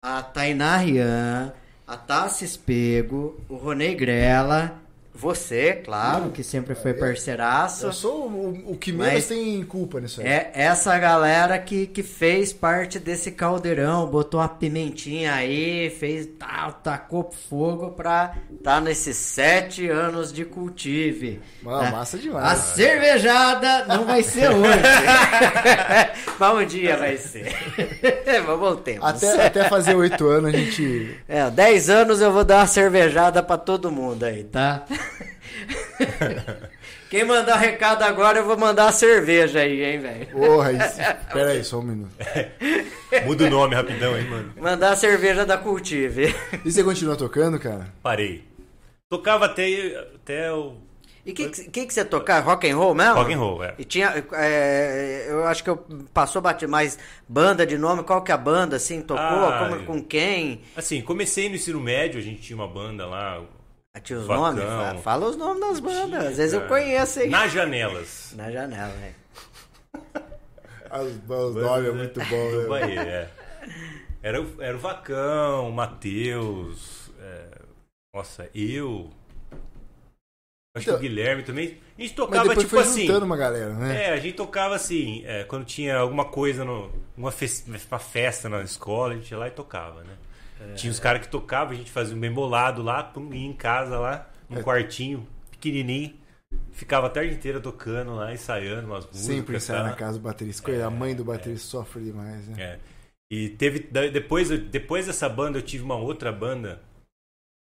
a 0.04 0.22
Tainá 0.22 0.78
Rian, 0.78 1.54
a 1.88 1.98
Tassi 1.98 2.46
Espego, 2.46 3.40
o 3.50 3.56
Ronei 3.56 3.96
Grela, 3.96 4.79
você, 5.14 5.74
claro, 5.74 6.30
que 6.30 6.44
sempre 6.44 6.76
foi 6.76 6.94
parceiraço. 6.94 7.88
Eu 7.88 7.94
sou 7.94 8.28
o, 8.28 8.72
o 8.72 8.78
que 8.78 8.92
menos 8.92 9.26
tem 9.26 9.62
culpa 9.64 10.00
nisso 10.00 10.22
aí. 10.22 10.28
É 10.28 10.52
essa 10.54 10.98
galera 10.98 11.58
que, 11.60 11.88
que 11.88 12.02
fez 12.02 12.54
parte 12.54 13.00
desse 13.00 13.32
caldeirão, 13.32 14.08
botou 14.08 14.40
uma 14.40 14.48
pimentinha 14.48 15.34
aí, 15.34 15.90
fez 15.90 16.30
tal, 16.38 16.74
tacou 16.74 17.30
fogo 17.50 17.92
pra 17.92 18.36
tá 18.64 18.80
nesses 18.80 19.18
sete 19.18 19.90
anos 19.90 20.32
de 20.32 20.46
cultive. 20.46 21.42
Mano, 21.62 21.84
né? 21.84 21.92
massa 21.92 22.18
demais. 22.18 22.46
A 22.46 22.56
cervejada 22.56 23.86
não 23.88 24.06
vai 24.06 24.24
ser 24.24 24.50
hoje. 24.50 24.80
Mas 26.40 26.54
um 26.56 26.66
dia 26.66 26.96
vai 26.96 27.18
ser. 27.18 27.54
Vamos 28.46 28.82
tempo. 28.82 29.06
Até, 29.06 29.48
até 29.48 29.64
fazer 29.68 29.96
oito 29.96 30.28
anos 30.28 30.54
a 30.54 30.58
gente. 30.58 31.20
É, 31.28 31.50
10 31.50 31.90
anos 31.90 32.22
eu 32.22 32.32
vou 32.32 32.46
dar 32.46 32.60
uma 32.60 32.68
cervejada 32.68 33.44
pra 33.44 33.58
todo 33.58 33.92
mundo 33.92 34.24
aí, 34.24 34.44
tá? 34.44 34.86
Quem 37.10 37.24
mandar 37.26 37.56
recado 37.56 38.04
agora, 38.04 38.40
eu 38.40 38.46
vou 38.46 38.58
mandar 38.58 38.88
a 38.88 38.92
cerveja 38.92 39.60
aí, 39.62 39.84
hein, 39.84 40.00
velho? 40.00 40.28
Porra, 40.28 40.72
isso... 40.74 40.98
pera 41.34 41.52
aí, 41.52 41.64
só 41.64 41.80
um 41.80 41.84
minuto. 41.84 42.12
Muda 43.26 43.46
o 43.46 43.50
nome 43.50 43.76
rapidão, 43.76 44.16
hein, 44.16 44.26
mano. 44.30 44.54
Mandar 44.58 44.92
a 44.92 44.96
cerveja 44.96 45.46
da 45.46 45.58
Cultive. 45.58 46.36
E 46.64 46.72
você 46.72 46.84
continua 46.84 47.16
tocando, 47.16 47.60
cara? 47.60 47.88
Parei. 48.04 48.44
Tocava 49.10 49.46
até, 49.46 49.66
até 50.16 50.54
o 50.54 50.76
E 51.26 51.32
o 51.32 51.34
que, 51.34 51.50
que, 51.50 51.86
que 51.88 51.94
você 51.94 52.06
tocar? 52.06 52.42
Rock 52.42 52.70
and 52.70 52.78
roll 52.78 52.94
mesmo? 52.94 53.16
rock 53.16 53.34
and 53.34 53.40
roll, 53.40 53.64
é. 53.64 53.74
E 53.80 53.84
tinha, 53.84 54.24
é, 54.34 55.26
eu 55.30 55.46
acho 55.48 55.64
que 55.64 55.70
eu 55.72 55.78
passou 56.14 56.44
bati 56.44 56.68
mais 56.68 57.00
banda 57.28 57.66
de 57.66 57.76
nome. 57.76 58.04
Qual 58.04 58.22
que 58.22 58.32
é 58.32 58.36
a 58.36 58.38
banda 58.38 58.76
assim 58.76 59.02
tocou? 59.02 59.24
Ah, 59.24 59.68
Como- 59.68 59.84
com 59.84 60.04
quem? 60.04 60.62
Assim, 60.76 61.02
comecei 61.02 61.50
no 61.50 61.56
ensino 61.56 61.80
médio, 61.80 62.20
a 62.20 62.24
gente 62.24 62.40
tinha 62.40 62.56
uma 62.56 62.68
banda 62.68 63.08
lá. 63.08 63.42
Tinha 64.02 64.20
os 64.20 64.28
nomes? 64.28 64.64
Fala, 64.64 64.98
fala 65.00 65.26
os 65.28 65.36
nomes 65.38 65.60
das 65.62 65.80
bandas. 65.80 66.26
Às 66.28 66.38
vezes 66.38 66.54
eu 66.54 66.62
cara. 66.62 66.70
conheço 66.72 67.20
aí. 67.20 67.30
Nas 67.30 67.52
janelas. 67.52 68.34
Na 68.36 68.52
janela, 68.52 68.94
né? 68.96 69.14
Os, 70.92 71.14
os 71.30 71.56
nomes 71.56 71.88
é 71.88 71.92
muito 71.92 72.20
bom, 72.26 72.52
né? 72.52 72.68
Bahia, 72.68 73.02
é. 73.02 73.30
Era, 74.22 74.42
o- 74.42 74.62
era 74.62 74.76
o 74.76 74.80
Vacão, 74.80 75.70
o 75.70 75.72
Matheus. 75.72 77.10
é, 77.22 77.46
nossa, 78.14 78.50
eu. 78.56 79.10
Acho 80.76 80.86
que 80.86 80.90
Então- 80.92 80.96
o 80.96 81.00
Guilherme 81.00 81.44
também. 81.44 81.78
A 81.98 82.02
gente 82.02 82.14
tocava 82.16 82.56
tipo 82.56 82.70
foi 82.70 82.80
assim. 82.82 83.12
uma 83.12 83.36
galera, 83.38 83.74
né? 83.74 84.06
É, 84.06 84.10
a 84.14 84.18
gente 84.18 84.36
tocava 84.36 84.76
assim, 84.76 85.24
é, 85.26 85.44
quando 85.44 85.66
tinha 85.66 85.98
alguma 85.98 86.26
coisa, 86.26 86.64
no, 86.64 86.92
uma, 87.18 87.34
uma 87.90 88.00
festa 88.00 88.48
na 88.50 88.62
escola, 88.62 89.14
a 89.14 89.18
gente 89.18 89.30
ia 89.32 89.38
lá 89.38 89.48
e 89.48 89.52
tocava, 89.52 90.02
né? 90.04 90.14
Tinha 90.76 90.92
os 90.92 91.00
caras 91.00 91.22
que 91.22 91.28
tocavam, 91.30 91.74
a 91.74 91.78
gente 91.78 91.92
fazia 91.92 92.16
um 92.16 92.20
bem 92.20 92.32
bolado 92.32 92.82
lá, 92.82 93.04
pum, 93.04 93.34
ia 93.34 93.48
em 93.48 93.54
casa 93.54 93.98
lá, 93.98 94.30
num 94.50 94.60
É. 94.60 94.64
quartinho 94.64 95.28
pequenininho, 95.52 96.18
ficava 96.72 97.08
a 97.08 97.10
tarde 97.10 97.36
inteira 97.36 97.60
tocando 97.60 98.16
lá, 98.16 98.34
ensaiando 98.34 98.88
umas 98.88 99.06
músicas. 99.06 99.22
Sempre 99.26 99.58
ensaiar 99.58 99.84
tá? 99.84 99.90
na 99.90 99.96
casa 99.96 100.18
do 100.18 100.24
baterista. 100.24 100.64
Coisa, 100.64 100.88
a 100.88 100.90
mãe 100.90 101.16
do 101.16 101.24
baterista 101.24 101.68
sofre 101.68 102.04
demais, 102.04 102.48
né? 102.48 102.62
É. 102.62 102.80
E 103.32 103.50
teve 103.50 103.80
depois, 104.12 104.50
depois 104.50 105.06
dessa 105.06 105.30
banda 105.30 105.60
eu 105.60 105.62
tive 105.62 105.84
uma 105.84 105.96
outra 105.96 106.32
banda 106.32 106.82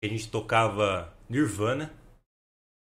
que 0.01 0.07
a 0.07 0.09
gente 0.09 0.31
tocava 0.31 1.13
Nirvana. 1.29 1.93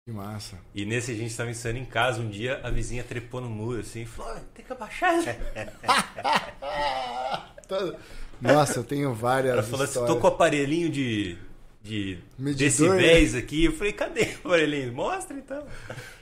Que 0.06 0.12
massa. 0.12 0.58
E 0.74 0.84
nesse 0.84 1.12
a 1.12 1.14
gente 1.14 1.30
estava 1.30 1.50
ensaiando 1.50 1.80
em 1.80 1.84
casa 1.84 2.20
um 2.20 2.28
dia, 2.28 2.60
a 2.64 2.70
vizinha 2.70 3.04
trepou 3.04 3.40
no 3.40 3.48
muro 3.48 3.80
assim 3.80 4.02
e 4.02 4.06
falou: 4.06 4.32
"Ah, 4.32 4.40
tem 4.54 4.64
que 4.64 4.72
abaixar. 4.72 5.14
Nossa, 8.42 8.80
eu 8.80 8.84
tenho 8.84 9.14
várias. 9.14 9.52
Ela 9.52 9.62
falou 9.62 9.84
assim: 9.84 9.92
histórias. 9.92 10.14
tô 10.14 10.20
com 10.20 10.26
o 10.26 10.30
aparelhinho 10.30 10.90
de, 10.90 11.38
de 11.82 12.18
Medidor, 12.36 12.96
decibéis 12.96 13.34
aqui. 13.34 13.66
Eu 13.66 13.72
falei: 13.72 13.92
cadê 13.92 14.22
o 14.44 14.48
aparelhinho? 14.48 14.92
Mostra 14.92 15.36
então. 15.36 15.64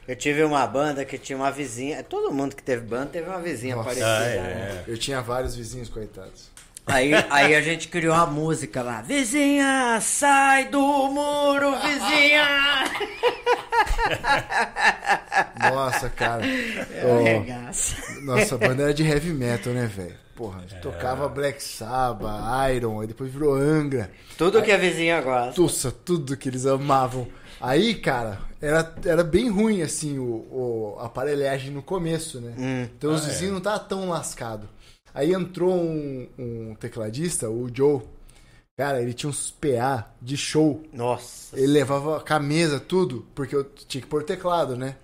Eu 0.06 0.16
tive 0.16 0.42
uma 0.44 0.66
banda 0.66 1.04
que 1.04 1.16
tinha 1.16 1.36
uma 1.36 1.50
vizinha. 1.50 2.02
Todo 2.02 2.32
mundo 2.32 2.54
que 2.54 2.62
teve 2.62 2.84
banda 2.84 3.06
teve 3.06 3.28
uma 3.28 3.40
vizinha 3.40 3.76
Nossa. 3.76 3.88
parecida. 3.88 4.06
Ah, 4.06 4.20
né? 4.20 4.84
é. 4.86 4.92
Eu 4.92 4.98
tinha 4.98 5.20
vários 5.22 5.56
vizinhos, 5.56 5.88
coitados. 5.88 6.50
Aí, 6.90 7.12
aí 7.30 7.54
a 7.54 7.60
gente 7.60 7.88
criou 7.88 8.14
uma 8.14 8.26
música 8.26 8.82
lá. 8.82 9.00
Vizinha, 9.02 9.98
sai 10.00 10.66
do 10.68 10.80
muro, 10.80 11.76
vizinha! 11.80 12.44
Nossa, 15.72 16.08
cara. 16.10 16.44
É 16.46 17.38
regaço. 17.38 17.96
nossa, 18.24 18.54
a 18.54 18.58
banda 18.58 18.82
era 18.84 18.94
de 18.94 19.02
heavy 19.06 19.30
metal, 19.32 19.72
né, 19.72 19.86
velho? 19.86 20.16
Porra, 20.34 20.62
É. 20.72 20.76
tocava 20.76 21.28
Black 21.28 21.62
Sabbath, 21.62 22.70
Iron, 22.74 23.00
aí 23.00 23.06
depois 23.06 23.30
virou 23.30 23.54
Angra. 23.54 24.10
Tudo 24.38 24.62
que 24.62 24.72
a 24.72 24.76
vizinha 24.78 25.20
gosta. 25.20 25.60
Nossa, 25.60 25.90
tudo 25.92 26.36
que 26.36 26.48
eles 26.48 26.64
amavam. 26.64 27.28
Aí, 27.60 27.94
cara, 27.94 28.38
era, 28.60 28.94
era 29.04 29.22
bem 29.22 29.50
ruim, 29.50 29.82
assim, 29.82 30.18
o, 30.18 30.22
o- 30.50 30.96
a 30.98 31.06
aparelhagem 31.06 31.70
no 31.70 31.82
começo, 31.82 32.40
né? 32.40 32.54
Hum. 32.58 32.88
Então 32.96 33.12
os 33.12 33.22
Ah, 33.22 33.26
é. 33.26 33.28
vizinhos 33.28 33.52
não 33.52 33.58
estavam 33.58 33.86
tão 33.86 34.08
lascados. 34.08 34.66
Aí 35.14 35.32
entrou 35.32 35.74
um, 35.74 36.28
um 36.38 36.74
tecladista, 36.74 37.48
o 37.50 37.68
Joe. 37.72 38.00
Cara, 38.78 39.02
ele 39.02 39.12
tinha 39.12 39.28
uns 39.28 39.50
PA 39.50 40.10
de 40.22 40.36
show. 40.36 40.82
Nossa. 40.92 41.56
Ele 41.58 41.66
levava 41.66 42.24
a 42.26 42.40
mesa, 42.40 42.80
tudo, 42.80 43.26
porque 43.34 43.54
eu 43.54 43.64
tinha 43.64 44.00
que 44.00 44.06
pôr 44.08 44.22
teclado, 44.22 44.76
né? 44.76 44.96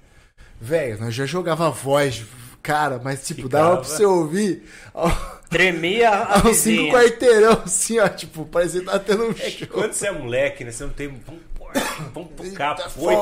Velho, 0.61 0.99
nós 1.01 1.15
já 1.15 1.27
jogava 1.27 1.69
voz, 1.71 2.25
cara, 2.63 2.99
mas 3.05 3.27
tipo, 3.27 3.43
Ficava. 3.43 3.65
dava 3.71 3.77
pra 3.83 3.89
você 3.89 4.05
ouvir 4.07 4.63
ao- 4.95 5.11
Tremia 5.51 6.11
a 6.11 6.41
aos 6.47 6.57
cinco 6.57 6.91
quarteirão, 6.93 7.63
assim, 7.65 8.01
ó, 8.01 8.09
tipo, 8.09 8.45
parecia 8.47 8.81
que 8.81 8.87
tava 8.87 8.99
tendo 8.99 9.25
um 9.27 9.31
É 9.31 9.35
que 9.35 9.51
show. 9.65 9.69
quando 9.69 9.93
você 9.93 10.09
é 10.09 10.11
moleque, 10.13 10.65
né? 10.65 10.73
Você 10.73 10.83
não 10.85 10.91
tem. 10.93 11.21
Vamos, 12.15 12.31
tocar, 12.37 12.77
Eita, 12.79 12.91
foi. 12.91 13.15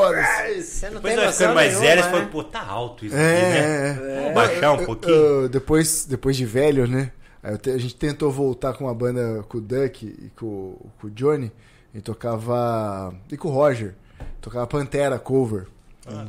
Você 0.63 0.87
não 0.91 0.97
Depois 0.97 1.17
vai 1.17 1.33
ficando 1.33 1.55
mais 1.55 1.79
velho, 1.81 2.03
você 2.03 2.07
né? 2.09 2.13
fala, 2.17 2.27
pô, 2.27 2.45
tá 2.45 2.63
alto 2.67 3.07
isso 3.07 3.17
É, 3.17 3.37
aqui, 3.37 3.43
né? 3.43 3.59
é, 3.59 4.17
é. 4.17 4.21
Vamos 4.21 4.35
baixar 4.35 4.73
um 4.73 4.81
Eu- 4.81 4.87
pouquinho. 4.87 5.15
eu- 5.15 5.49
depois, 5.49 6.05
depois 6.07 6.37
de 6.37 6.45
velho, 6.47 6.87
né? 6.87 7.13
aí 7.43 7.53
eu 7.55 7.59
te- 7.59 7.71
a 7.71 7.79
gente 7.79 7.95
tentou 7.97 8.31
voltar 8.31 8.73
com 8.75 8.85
uma 8.85 8.95
banda 8.95 9.43
com 9.49 9.59
o 9.59 9.61
Duck 9.61 10.05
e 10.07 10.31
com, 10.39 10.77
com 11.01 11.07
o 11.07 11.11
Johnny. 11.11 11.51
E 11.95 12.01
tocava. 12.01 13.15
E 13.31 13.37
com 13.37 13.49
o 13.49 13.53
Roger. 13.53 13.95
Tocava 14.41 14.67
Pantera 14.67 15.19
cover. 15.19 15.67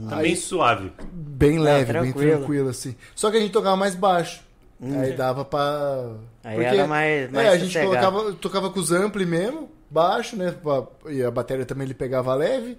Tá 0.10 0.18
bem 0.18 0.36
suave. 0.36 0.92
Bem 1.12 1.58
leve, 1.60 1.92
bem 1.92 2.02
tranquilo. 2.12 2.38
tranquilo, 2.38 2.70
assim. 2.70 2.96
Só 3.16 3.32
que 3.32 3.38
a 3.38 3.40
gente 3.40 3.52
tocava 3.52 3.76
mais 3.76 3.96
baixo. 3.96 4.42
Aí 4.82 5.14
dava 5.14 5.44
pra. 5.44 6.12
Aí 6.44 6.64
era 6.64 6.86
mais- 6.86 7.32
mais 7.32 7.48
é, 7.48 7.50
a 7.50 7.58
gente 7.58 7.80
colocava, 7.80 8.34
tocava 8.34 8.70
com 8.70 8.80
os 8.80 8.92
ampli 8.92 9.26
mesmo, 9.26 9.70
baixo, 9.96 10.36
né? 10.36 10.54
E 11.10 11.24
a 11.24 11.32
bateria 11.32 11.66
também 11.66 11.86
ele 11.88 11.94
pegava 11.94 12.34
leve. 12.36 12.78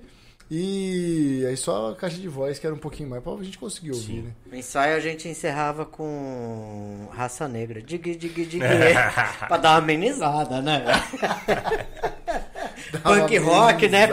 E 0.49 1.45
aí 1.49 1.57
só 1.57 1.91
a 1.91 1.97
caixa 1.97 2.19
de 2.19 2.29
voz, 2.29 2.57
que 2.57 2.65
era 2.67 2.75
um 2.75 2.79
pouquinho 2.79 3.11
mais, 3.11 3.21
pra 3.21 3.33
gente 3.43 3.59
conseguir 3.59 3.91
ouvir, 3.91 4.23
né? 4.23 4.31
No 4.49 4.57
ensaio 4.57 4.97
a 4.97 5.01
gente 5.01 5.27
encerrava 5.27 5.85
com 5.85 7.09
raça 7.13 7.49
negra. 7.49 7.83
Dig, 7.83 8.15
dig, 8.15 8.45
dig. 8.47 8.61
pra 9.49 9.57
dar 9.57 9.71
uma 9.71 9.79
amenizada, 9.79 10.63
né? 10.63 10.85
Punk 13.03 13.37
rock, 13.39 13.89
né? 13.89 14.07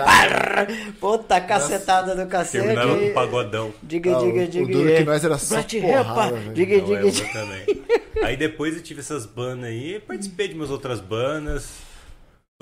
Puta 0.99 1.39
cacetada 1.41 2.15
do 2.15 2.25
cacete. 2.27 2.63
Terminava 2.65 2.97
com 2.99 3.13
pagodão. 3.13 3.73
Diga, 3.83 4.13
Ah, 4.15 4.19
o- 4.19 4.25
diga, 4.25 4.43
o 4.43 4.47
diga. 4.47 4.73
duro 4.73 4.95
que 4.95 5.03
nós 5.03 5.23
era 5.23 5.37
só 5.37 5.61
porrada. 5.61 6.39
Diga, 6.53 6.81
diga, 6.81 7.11
diga. 7.11 7.83
Aí 8.23 8.35
depois 8.37 8.75
eu 8.75 8.81
tive 8.81 9.01
essas 9.01 9.25
bandas 9.27 9.65
aí, 9.65 9.99
participei 9.99 10.47
de 10.47 10.55
umas 10.55 10.71
outras 10.71 10.99
bandas. 10.99 11.69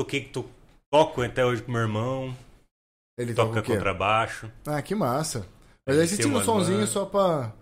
Toquei, 0.02 0.22
to, 0.22 0.45
toco 0.91 1.22
até 1.22 1.45
hoje 1.45 1.62
com 1.62 1.72
meu 1.72 1.82
irmão, 1.82 2.36
Ele 3.18 3.34
toca 3.36 3.62
toca 3.62 3.74
contrabaixo. 3.74 4.52
Ah, 4.66 4.82
que 4.82 4.95
massa. 4.95 5.45
Mas 5.88 5.99
aí 5.99 6.08
você 6.08 6.16
tira 6.18 6.30
um 6.30 6.34
bandas. 6.34 6.89
só 6.89 7.06
pra. 7.06 7.54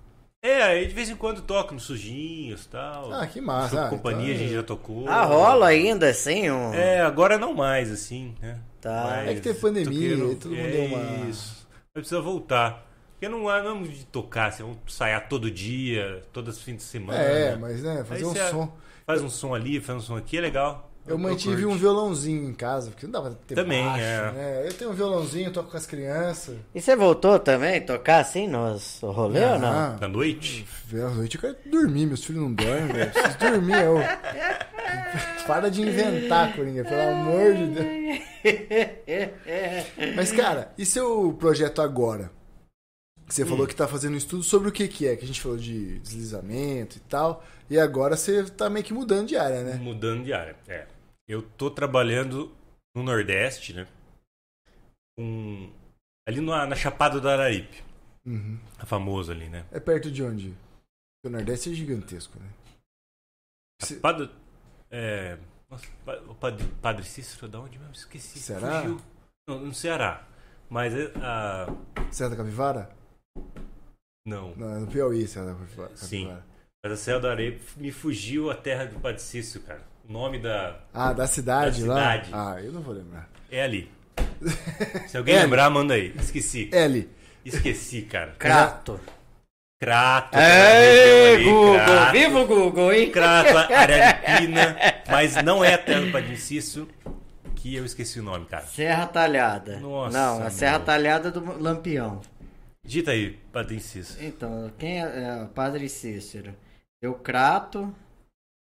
É, 0.42 0.64
aí 0.64 0.88
de 0.88 0.94
vez 0.94 1.10
em 1.10 1.18
quando 1.18 1.42
toco 1.42 1.74
nos 1.74 1.84
sujinhos 1.84 2.64
e 2.64 2.70
tal. 2.70 3.12
Ah, 3.14 3.28
que 3.28 3.42
massa. 3.42 3.88
Ah, 3.88 3.90
companhia 3.90 4.28
então 4.34 4.36
a 4.36 4.38
gente 4.38 4.52
é- 4.52 4.56
já 4.56 4.64
tocou. 4.64 5.06
Ah, 5.10 5.26
rola 5.26 5.68
ainda 5.68 6.10
assim? 6.10 6.50
Um... 6.50 6.74
É, 6.74 7.02
agora 7.02 7.38
não 7.38 7.54
mais, 7.54 7.92
assim, 7.92 8.34
né? 8.42 8.58
Tá. 8.80 9.24
É 9.26 9.34
que 9.36 9.42
teve 9.42 9.60
pandemia, 9.60 10.16
aí 10.16 10.36
todo 10.36 10.56
mundo 10.56 10.72
deu 10.72 10.86
uma- 10.86 11.28
Isso. 11.30 11.68
Mas 11.94 12.02
precisa 12.04 12.22
voltar. 12.22 12.86
Porque 13.12 13.28
não 13.28 13.52
é 13.52 13.62
não 13.62 13.82
é 13.82 13.84
de 13.84 14.06
tocar, 14.06 14.48
assim, 14.48 14.64
vamos 14.64 14.78
ensaiar 14.88 15.28
todo 15.28 15.52
dia, 15.52 16.24
todos 16.32 16.56
os 16.56 16.64
fins 16.64 16.78
de 16.78 16.84
semana. 16.84 17.20
É, 17.20 17.58
mas 17.58 17.84
né, 17.84 18.06
fazer 18.06 18.24
Aí 18.24 18.26
um 18.26 18.34
som. 18.34 18.74
Faz 19.06 19.22
um 19.22 19.30
som 19.30 19.54
ali, 19.54 19.82
faz 19.82 19.98
um 19.98 20.02
som 20.02 20.16
aqui, 20.16 20.38
é 20.38 20.42
legal. 20.42 20.89
Eu 21.10 21.18
mantive 21.18 21.66
um 21.66 21.76
violãozinho 21.76 22.48
em 22.48 22.54
casa, 22.54 22.92
porque 22.92 23.06
não 23.06 23.12
dava 23.14 23.32
pra 23.32 23.40
ter 23.48 23.56
Também, 23.56 23.84
baixo, 23.84 24.04
é. 24.04 24.32
né? 24.32 24.64
Eu 24.68 24.74
tenho 24.74 24.92
um 24.92 24.94
violãozinho, 24.94 25.52
toco 25.52 25.72
com 25.72 25.78
as 25.78 25.86
crianças. 25.86 26.56
E 26.74 26.80
você 26.80 26.96
voltou 26.96 27.40
também 27.40 27.82
tocar 27.82 28.20
assim 28.20 28.48
nos 28.48 29.00
rolê 29.02 29.44
ou 29.44 29.60
não? 29.60 29.68
Ah, 29.68 29.98
Da 30.00 30.08
noite? 30.08 30.68
À 30.94 31.10
noite 31.10 31.36
eu 31.36 31.42
quero 31.42 31.58
dormir, 31.66 32.06
meus 32.06 32.24
filhos 32.24 32.42
não 32.44 32.54
dormem, 32.54 32.88
velho. 32.88 33.12
Preciso 33.12 33.38
dormir, 33.38 33.82
eu. 33.82 33.98
Para 35.46 35.70
de 35.70 35.82
inventar, 35.82 36.56
Coringa, 36.56 36.84
pelo 36.84 37.02
amor 37.02 37.54
de 37.56 37.66
Deus. 37.68 38.22
Mas, 40.16 40.32
cara, 40.32 40.72
e 40.78 40.86
seu 40.86 41.34
projeto 41.40 41.82
agora? 41.82 42.32
Você 43.28 43.46
falou 43.46 43.68
que 43.68 43.76
tá 43.76 43.88
fazendo 43.88 44.14
um 44.16 44.18
estudo 44.18 44.42
sobre 44.42 44.70
o 44.70 44.72
que 44.72 44.88
que 44.88 45.08
é, 45.08 45.16
que 45.16 45.24
a 45.24 45.28
gente 45.28 45.40
falou 45.42 45.58
de 45.58 46.00
deslizamento 46.00 46.98
e 46.98 47.00
tal. 47.02 47.44
E 47.70 47.78
agora 47.80 48.18
você 48.18 48.44
tá 48.46 48.70
meio 48.70 48.84
que 48.84 48.94
mudando 48.94 49.28
de 49.28 49.38
área, 49.38 49.62
né? 49.62 49.76
Mudando 49.76 50.24
de 50.24 50.34
área. 50.34 50.56
É. 50.68 50.86
Eu 51.30 51.44
tô 51.44 51.70
trabalhando 51.70 52.52
no 52.96 53.04
Nordeste, 53.04 53.72
né? 53.72 53.88
Com... 55.16 55.72
Ali 56.28 56.42
na, 56.42 56.66
na 56.66 56.76
Chapada 56.76 57.22
do 57.22 57.30
Araripe. 57.30 57.84
Uhum. 58.26 58.60
A 58.80 58.86
famosa 58.86 59.32
ali, 59.32 59.48
né? 59.48 59.64
É 59.72 59.80
perto 59.80 60.10
de 60.10 60.24
onde? 60.24 60.58
O 61.24 61.30
Nordeste 61.30 61.72
é 61.72 61.74
gigantesco, 61.76 62.40
né? 62.40 62.50
Se- 63.80 63.96
Chapada... 63.96 64.32
É... 64.90 65.38
Nossa, 65.70 65.86
o 66.28 66.34
padre, 66.34 66.68
padre 66.82 67.06
Cícero, 67.06 67.48
da 67.48 67.60
onde 67.60 67.78
mesmo? 67.78 67.94
Esqueci. 67.94 68.40
Será? 68.40 68.82
Fugiu. 68.82 69.02
No, 69.48 69.60
no 69.68 69.74
Ceará. 69.74 70.28
Mas 70.68 70.96
é, 70.96 71.14
a... 71.18 71.68
Serra 72.12 72.32
da 72.32 72.38
Capivara? 72.38 72.90
Não. 74.26 74.56
Não, 74.56 74.76
é 74.76 74.80
no 74.80 74.88
Piauí, 74.88 75.28
Serra 75.28 75.54
da 75.54 75.60
Capivara. 75.60 75.96
Sim. 75.96 76.36
Mas 76.84 76.94
a 76.94 76.98
Serra 76.98 77.20
do 77.20 77.28
Areia 77.28 77.60
me 77.78 77.92
fugiu 77.92 78.50
a 78.50 78.56
terra 78.56 78.86
do 78.86 79.00
Padre 79.00 79.22
Cícero, 79.22 79.64
cara. 79.64 79.88
O 80.10 80.12
nome 80.12 80.40
da... 80.40 80.80
Ah, 80.92 81.14
da 81.14 81.28
cidade 81.28 81.84
Da 81.86 81.94
lá? 81.94 82.02
cidade. 82.02 82.30
Ah, 82.34 82.58
eu 82.64 82.72
não 82.72 82.82
vou 82.82 82.96
lembrar. 82.96 83.30
É 83.52 83.62
ali. 83.62 83.92
Se 85.08 85.16
alguém 85.18 85.36
É. 85.36 85.42
lembrar, 85.44 85.70
manda 85.70 85.94
aí. 85.94 86.14
Esqueci. 86.18 86.68
L. 86.74 87.08
Esqueci, 87.46 88.02
cara. 88.02 88.34
Crato. 88.40 89.00
Crato. 89.80 90.36
Ali, 90.38 91.44
Google! 91.44 91.76
Crato. 91.76 92.12
Viva 92.12 92.40
o 92.42 92.48
Google, 92.48 92.92
hein? 92.94 93.12
Crato, 93.12 93.56
Araripina. 93.58 94.76
Mas 95.08 95.36
não 95.44 95.64
é 95.64 95.76
a 95.76 95.78
terra 95.78 96.02
que 97.56 97.76
eu 97.76 97.86
esqueci 97.86 98.20
o 98.20 98.24
nome, 98.24 98.46
cara. 98.46 98.66
Serra 98.66 99.06
Talhada. 99.06 99.80
Nossa, 99.80 100.18
Não, 100.18 100.44
a. 100.44 100.50
Serra 100.50 100.80
Talhada 100.80 101.30
do 101.32 101.62
Lampião. 101.62 102.20
Digita 102.84 103.12
aí, 103.12 103.38
Padre 103.54 103.80
Cícero. 103.80 104.26
Então, 104.26 104.72
quem 104.78 105.02
é, 105.02 105.24
é 105.40 105.44
o 105.44 105.48
Padre 105.50 105.88
Cícero? 105.88 106.54
Eu 107.02 107.14
crato, 107.14 107.94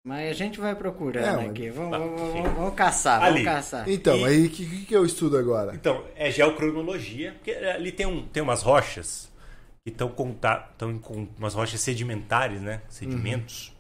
mas 0.06 0.30
a 0.30 0.34
gente 0.34 0.60
vai 0.60 0.76
procurando 0.76 1.26
É, 1.26 1.36
mas- 1.36 1.50
aqui. 1.50 1.70
Vamos, 1.70 1.92
Tá, 1.92 1.98
vamos, 1.98 2.20
sim. 2.34 2.42
vamos, 2.42 2.58
vamos 2.58 2.76
caçar, 2.76 3.22
Ali. 3.22 3.44
vamos 3.44 3.46
caçar. 3.60 3.90
Então, 3.90 4.18
E- 4.18 4.26
aí 4.26 4.46
o 4.48 4.50
que, 4.50 4.86
que, 4.86 4.96
eu 4.96 5.06
estudo 5.06 5.38
agora? 5.38 5.76
Então, 5.76 6.06
é 6.16 6.32
geocronologia, 6.32 7.34
porque 7.34 7.52
ali 7.52 7.92
tem, 7.92 8.06
um, 8.06 8.26
tem 8.28 8.42
umas 8.42 8.62
rochas 8.64 9.32
que 9.86 9.92
estão 9.92 10.10
com 10.10 11.28
umas 11.38 11.54
rochas 11.54 11.82
sedimentares, 11.82 12.62
né? 12.62 12.82
Sedimentos. 12.90 13.74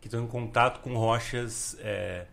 Que 0.00 0.06
estão 0.08 0.22
em 0.24 0.28
contato 0.28 0.80
com 0.80 0.94
rochas 0.96 1.76
é, 1.80 2.26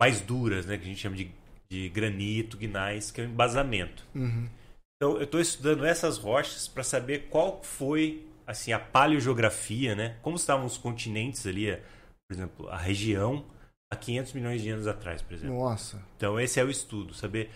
mais 0.00 0.20
duras, 0.20 0.66
né? 0.66 0.76
Que 0.76 0.84
a 0.84 0.86
gente 0.86 1.00
chama 1.00 1.16
de, 1.16 1.30
de 1.70 1.88
granito, 1.88 2.56
gnais, 2.56 3.10
que 3.10 3.20
é 3.20 3.24
o 3.24 3.28
embasamento. 3.28 4.04
Uhum. 4.14 4.48
Então, 4.96 5.16
eu 5.16 5.22
estou 5.24 5.40
estudando 5.40 5.84
essas 5.86 6.18
rochas 6.18 6.66
para 6.68 6.82
saber 6.82 7.28
qual 7.30 7.62
foi 7.62 8.26
assim 8.46 8.72
a 8.72 8.78
paleogeografia, 8.78 9.94
né? 9.94 10.16
Como 10.22 10.36
estavam 10.36 10.66
os 10.66 10.76
continentes 10.76 11.46
ali, 11.46 11.70
é, 11.70 11.80
por 12.30 12.34
exemplo, 12.34 12.68
a 12.68 12.76
região 12.76 13.44
há 13.92 13.96
500 13.96 14.34
milhões 14.34 14.62
de 14.62 14.70
anos 14.70 14.86
atrás, 14.86 15.20
por 15.20 15.34
exemplo. 15.34 15.58
Nossa. 15.58 16.00
Então 16.16 16.38
esse 16.38 16.60
é 16.60 16.64
o 16.64 16.70
estudo, 16.70 17.12
saber 17.12 17.50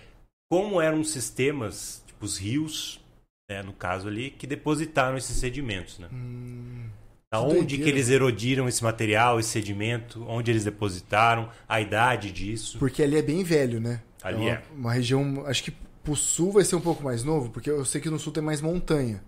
como 0.50 0.80
eram 0.80 1.00
os 1.00 1.12
sistemas, 1.12 2.02
tipo 2.04 2.24
os 2.24 2.36
rios, 2.36 3.00
né, 3.48 3.62
no 3.62 3.72
caso 3.72 4.08
ali, 4.08 4.32
que 4.32 4.48
depositaram 4.48 5.16
esses 5.16 5.36
sedimentos, 5.36 6.00
né? 6.00 6.08
Hum, 6.12 6.88
Aonde 7.30 7.78
que 7.78 7.88
eles 7.88 8.08
erodiram 8.08 8.66
esse 8.68 8.82
material, 8.82 9.38
esse 9.38 9.50
sedimento, 9.50 10.24
onde 10.28 10.50
eles 10.50 10.64
depositaram, 10.64 11.48
a 11.68 11.80
idade 11.80 12.32
disso. 12.32 12.76
porque 12.80 13.00
ali 13.00 13.16
é 13.16 13.22
bem 13.22 13.44
velho, 13.44 13.80
né? 13.80 14.02
Ali 14.24 14.42
uma, 14.42 14.50
é. 14.50 14.62
Uma 14.74 14.92
região. 14.92 15.46
Acho 15.46 15.62
que 15.62 15.72
pro 16.02 16.16
sul 16.16 16.50
vai 16.50 16.64
ser 16.64 16.74
um 16.74 16.80
pouco 16.80 17.04
mais 17.04 17.22
novo, 17.22 17.50
porque 17.50 17.70
eu 17.70 17.84
sei 17.84 18.00
que 18.00 18.10
no 18.10 18.18
sul 18.18 18.32
tem 18.32 18.42
mais 18.42 18.60
montanha. 18.60 19.22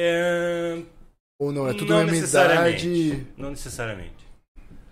É... 0.00 0.82
Ou 1.38 1.52
não, 1.52 1.68
é 1.68 1.74
tudo 1.74 1.92
não 1.92 1.98
mesma 1.98 2.12
necessariamente. 2.12 2.88
idade. 2.88 3.26
Não 3.36 3.50
necessariamente. 3.50 4.27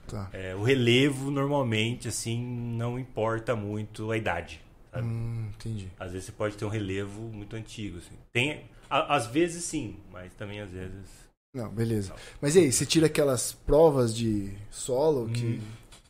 Tá. 0.08 0.28
É, 0.32 0.54
o 0.54 0.62
relevo 0.62 1.30
normalmente 1.30 2.08
assim 2.08 2.40
não 2.44 2.98
importa 2.98 3.54
muito 3.56 4.10
a 4.10 4.16
idade. 4.16 4.60
sabe? 4.92 5.06
Hum, 5.06 5.48
entendi. 5.56 5.88
Às 5.98 6.12
vezes 6.12 6.26
você 6.26 6.32
pode 6.32 6.56
ter 6.56 6.64
um 6.64 6.68
relevo 6.68 7.20
muito 7.22 7.56
antigo. 7.56 7.98
Assim. 7.98 8.14
Tem, 8.32 8.64
a- 8.88 9.14
às 9.16 9.26
vezes 9.26 9.64
sim, 9.64 9.96
mas 10.12 10.32
também 10.34 10.60
às 10.60 10.70
vezes 10.70 11.08
Não, 11.54 11.68
beleza. 11.70 12.14
Mas 12.40 12.54
e 12.56 12.60
aí, 12.60 12.72
você 12.72 12.84
tira 12.86 13.06
aquelas 13.06 13.52
provas 13.52 14.14
de 14.14 14.52
solo 14.70 15.28
que. 15.30 15.60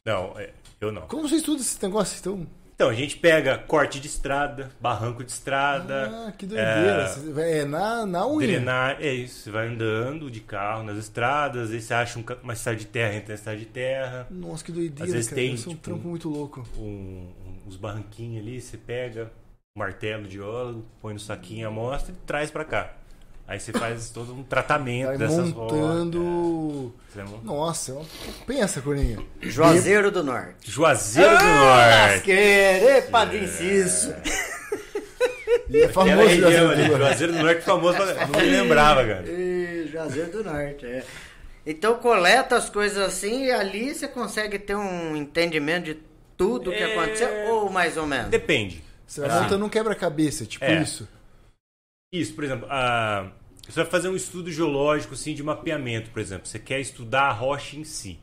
não. 0.04 0.38
é, 0.38 0.52
eu 0.80 0.90
não. 0.92 1.02
Como 1.08 1.28
você 1.28 1.36
estuda 1.36 1.60
esse 1.60 1.82
negócio? 1.82 2.18
Então. 2.20 2.46
Então, 2.76 2.90
a 2.90 2.94
gente 2.94 3.16
pega 3.16 3.56
corte 3.56 3.98
de 3.98 4.06
estrada, 4.06 4.70
barranco 4.78 5.24
de 5.24 5.30
estrada, 5.32 6.26
Ah, 6.28 6.32
que 6.32 6.44
doideira. 6.44 7.06
Vai- 7.32 7.60
É, 7.60 7.64
na, 7.64 8.04
na 8.04 8.26
unha. 8.26 8.46
drenar. 8.46 8.98
É 9.00 9.14
isso, 9.14 9.44
você 9.44 9.50
vai 9.50 9.68
andando 9.68 10.30
de 10.30 10.40
carro 10.40 10.82
nas 10.82 10.98
estradas, 10.98 11.70
aí 11.70 11.80
você 11.80 11.94
acha 11.94 12.18
um 12.18 12.24
uma 12.42 12.52
estrada 12.52 12.78
de 12.78 12.84
terra, 12.86 13.14
entra 13.14 13.28
na 13.28 13.34
estrada 13.34 13.58
de 13.58 13.64
terra, 13.64 14.26
Nossa, 14.30 14.62
que 14.62 14.72
doideira, 14.72 15.04
Às 15.04 15.12
vezes 15.14 15.30
cara. 15.30 15.40
tem, 15.40 15.54
Isso 15.54 15.68
é 15.70 15.72
um 15.72 15.74
tipo, 15.74 15.84
trampo 15.84 16.06
muito 16.06 16.28
louco. 16.28 16.68
um, 16.76 16.82
um- 16.82 17.62
uns 17.66 17.76
barranquinhos 17.78 18.42
ali, 18.42 18.60
você 18.60 18.76
pega 18.76 19.32
martelo 19.74 20.28
de 20.28 20.38
óleo, 20.38 20.84
põe 21.00 21.14
no 21.14 21.20
saquinho, 21.20 21.66
amostra 21.68 22.12
e 22.12 22.26
traz 22.26 22.50
pra 22.50 22.64
cá. 22.64 22.92
Aí 23.48 23.60
você 23.60 23.72
faz 23.72 24.10
todo 24.10 24.34
um 24.34 24.42
tratamento 24.42 25.06
Vai 25.06 25.18
dessas 25.18 25.52
montando. 25.52 26.20
mon- 26.20 27.40
Nossa, 27.44 27.92
é 27.92 27.94
uma- 27.94 28.04
pensa, 28.46 28.80
Corinha. 28.80 29.18
Juazeiro 29.40 30.10
do 30.10 30.24
Norte. 30.24 30.68
Juazeiro 30.70 31.30
do 31.30 31.44
Ah, 31.44 32.06
Norte. 32.08 32.24
querer, 32.24 33.08
Padre 33.08 33.46
Cício. 33.48 34.14
E 35.68 35.78
é 35.80 35.84
Aquela 35.86 35.92
famoso 35.92 36.28
região 36.28 36.50
Juazeiro 36.50 36.68
do 36.68 36.76
Norte. 36.76 36.98
Juazeiro 36.98 37.32
do 37.32 37.38
Norte 37.42 37.62
famoso, 37.62 37.96
pra- 37.96 38.26
não 38.26 38.40
me 38.40 38.50
lembrava, 38.50 39.04
cara. 39.04 39.24
Ih, 39.28 39.88
Juazeiro 39.92 40.30
do 40.30 40.44
Norte, 40.44 40.86
é. 40.86 41.04
Então 41.64 41.94
coleta 41.96 42.56
as 42.56 42.70
coisas 42.70 42.98
assim 42.98 43.46
e 43.46 43.50
ali 43.50 43.92
você 43.94 44.06
consegue 44.06 44.58
ter 44.60 44.76
um 44.76 45.16
entendimento 45.16 45.84
de 45.86 45.98
tudo 46.36 46.70
que 46.70 46.76
É. 46.82 46.92
aconteceu, 46.92 47.28
ou 47.48 47.70
mais 47.70 47.96
ou 47.96 48.06
menos. 48.06 48.28
Depende. 48.28 48.84
Você 49.06 49.20
vai 49.22 49.30
Ah. 49.30 49.40
montando 49.42 49.64
um 49.64 49.68
quebra-cabeça, 49.68 50.44
tipo 50.46 50.64
É. 50.64 50.80
isso. 50.82 51.08
Isso, 52.12 52.34
por 52.34 52.44
exemplo, 52.44 52.66
a... 52.70 53.32
você 53.64 53.82
vai 53.82 53.90
fazer 53.90 54.08
um 54.08 54.16
estudo 54.16 54.50
geológico 54.50 55.14
assim, 55.14 55.34
de 55.34 55.42
mapeamento, 55.42 56.10
por 56.10 56.20
exemplo. 56.20 56.46
Você 56.46 56.58
quer 56.58 56.80
estudar 56.80 57.28
a 57.28 57.32
rocha 57.32 57.76
em 57.76 57.84
si. 57.84 58.18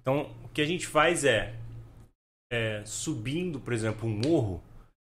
Então, 0.00 0.30
o 0.44 0.48
que 0.48 0.62
a 0.62 0.66
gente 0.66 0.86
faz 0.86 1.24
é, 1.24 1.54
é, 2.50 2.82
subindo, 2.84 3.60
por 3.60 3.72
exemplo, 3.72 4.08
um 4.08 4.12
morro, 4.12 4.62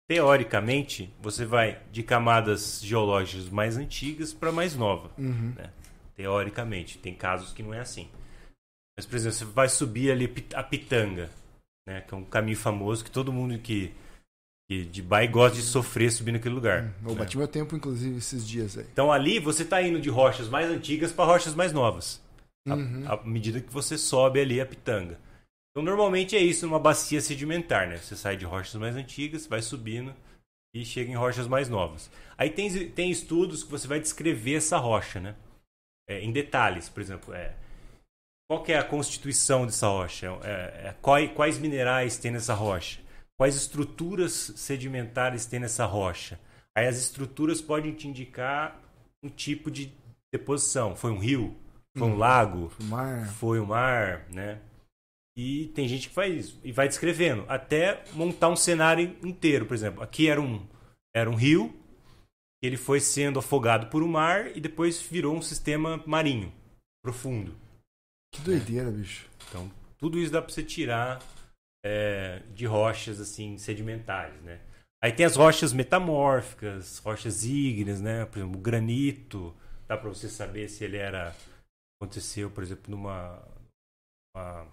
teoricamente, 0.09 1.13
você 1.21 1.45
vai 1.45 1.81
de 1.91 2.03
camadas 2.03 2.81
geológicas 2.83 3.49
mais 3.49 3.77
antigas 3.77 4.33
para 4.33 4.53
mais 4.53 4.77
nova. 4.77 5.11
Uhum. 5.19 5.53
né? 5.57 5.71
Teoricamente. 6.15 6.99
Tem 6.99 7.15
casos 7.15 7.53
que 7.53 7.63
não 7.63 7.75
é 7.75 7.81
assim. 7.81 8.09
Mas, 8.97 9.07
por 9.07 9.17
exemplo, 9.17 9.37
você 9.37 9.45
vai 9.45 9.69
subir 9.69 10.11
ali 10.11 10.33
a 10.55 10.63
Pitanga, 10.63 11.29
né? 11.87 12.03
que 12.03 12.15
é 12.15 12.17
um 12.17 12.25
caminho 12.25 12.57
famoso 12.57 13.05
que 13.05 13.11
todo 13.11 13.33
mundo 13.33 13.59
que, 13.59 13.93
que 14.69 14.85
de 14.85 15.03
bike 15.03 15.33
gosta 15.33 15.57
de 15.57 15.63
sofrer 15.63 16.11
subindo 16.11 16.37
aquele 16.37 16.55
lugar. 16.55 16.95
Eu 17.03 17.11
né? 17.11 17.15
bati 17.17 17.37
meu 17.37 17.49
tempo, 17.49 17.77
inclusive, 17.77 18.17
esses 18.19 18.47
dias 18.47 18.79
aí. 18.79 18.87
Então 18.93 19.13
ali 19.13 19.39
você 19.39 19.63
está 19.63 19.83
indo 19.83 20.01
de 20.01 20.09
rochas 20.09 20.49
mais 20.49 20.71
antigas 20.71 21.13
para 21.13 21.25
rochas 21.25 21.55
mais 21.55 21.73
novas. 21.73 22.23
À- 22.67 22.75
Uhum. 22.75 23.05
À, 23.07 23.23
medida 23.25 23.61
que 23.61 23.71
você 23.71 23.99
sobe 23.99 24.41
ali 24.41 24.59
a 24.61 24.65
pitanga. 24.65 25.21
Então 25.71 25.83
normalmente 25.85 26.35
é 26.35 26.39
isso 26.41 26.67
numa 26.67 26.79
bacia 26.79 27.21
sedimentar, 27.21 27.89
né? 27.89 27.99
Você 27.99 28.17
sai 28.17 28.37
de 28.37 28.45
rochas 28.47 28.75
mais 28.77 28.97
antigas, 28.97 29.47
vai 29.47 29.61
subindo 29.61 30.15
e 30.75 30.85
chega 30.85 31.11
em 31.11 31.15
rochas 31.15 31.47
mais 31.47 31.69
novas. 31.69 32.11
Aí 32.39 32.49
tem, 32.49 32.89
tem 32.91 33.11
estudos 33.11 33.63
que 33.63 33.71
você 33.71 33.87
vai 33.87 34.01
descrever 34.01 34.55
essa 34.55 34.79
rocha, 34.79 35.21
né? 35.21 35.35
É, 36.09 36.21
em 36.23 36.33
detalhes, 36.33 36.89
por 36.89 37.01
exemplo, 37.03 37.35
é, 37.35 37.55
qual 38.49 38.65
é 38.69 38.79
a 38.79 38.85
constituição 38.85 39.67
dessa 39.67 39.89
rocha? 39.89 40.27
É, 40.43 40.89
é, 40.89 40.95
quais, 41.03 41.31
quais 41.33 41.59
minerais 41.59 42.17
tem 42.17 42.31
nessa 42.31 42.55
rocha? 42.55 43.01
Quais 43.37 43.57
estruturas 43.57 44.33
sedimentares 44.33 45.47
tem 45.47 45.59
nessa 45.59 45.85
rocha? 45.85 46.39
Aí 46.77 46.87
as 46.87 46.97
estruturas 46.97 47.61
podem 47.61 47.93
te 47.93 48.09
indicar 48.09 48.81
um 49.23 49.29
tipo 49.29 49.71
de 49.71 49.93
deposição. 50.33 50.95
Foi 50.95 51.11
um 51.11 51.19
rio? 51.19 51.57
Foi 51.97 52.09
um 52.09 52.17
lago? 52.17 52.73
Mar. 52.83 53.29
Foi 53.35 53.61
o 53.61 53.67
mar, 53.67 54.27
né? 54.31 54.61
E 55.37 55.69
tem 55.69 55.89
gente 55.89 56.09
que 56.09 56.15
faz 56.15 56.47
isso. 56.47 56.61
E 56.63 56.73
vai 56.73 56.89
descrevendo. 56.89 57.45
Até 57.49 58.05
montar 58.13 58.49
um 58.49 58.57
cenário 58.57 59.17
inteiro, 59.25 59.67
por 59.67 59.75
exemplo. 59.75 60.03
Aqui 60.03 60.29
era 60.29 60.41
um, 60.41 60.65
era 61.15 61.29
um 61.29 61.35
rio. 61.35 61.75
Ele 62.63 62.77
foi 62.77 63.01
sendo 63.01 63.39
afogado 63.39 63.89
por 63.89 64.03
um 64.03 64.09
mar 64.09 64.57
e 64.57 64.61
depois 64.61 65.01
virou 65.01 65.37
um 65.37 65.43
sistema 65.43 66.03
marinho, 66.07 66.53
profundo. 67.03 67.55
Que 68.33 68.41
doideira, 68.41 68.91
bicho. 68.91 69.29
Então, 69.49 69.71
tudo 69.99 70.19
isso 70.19 70.33
dá 70.33 70.41
para 70.41 70.53
você 70.53 70.63
tirar 70.63 71.21
é, 71.85 72.43
de 72.55 72.65
rochas 72.65 73.21
assim 73.21 73.59
sedimentares, 73.59 74.41
né? 74.43 74.61
Aí 75.03 75.13
tem 75.13 75.27
as 75.27 75.37
rochas 75.37 75.75
metamórficas, 75.75 76.99
rochas 76.99 77.45
ígneas, 77.45 78.01
né? 78.01 78.25
Por 78.25 78.39
exemplo, 78.39 78.59
o 78.59 78.63
granito, 78.63 79.55
dá 79.87 79.99
para 79.99 80.09
você 80.09 80.29
saber 80.31 80.69
se 80.69 80.83
ele 80.83 80.97
era 80.97 81.37
aconteceu, 82.01 82.51
por 82.51 82.63
exemplo, 82.63 82.91
numa 82.91 83.43
uma 84.35 84.67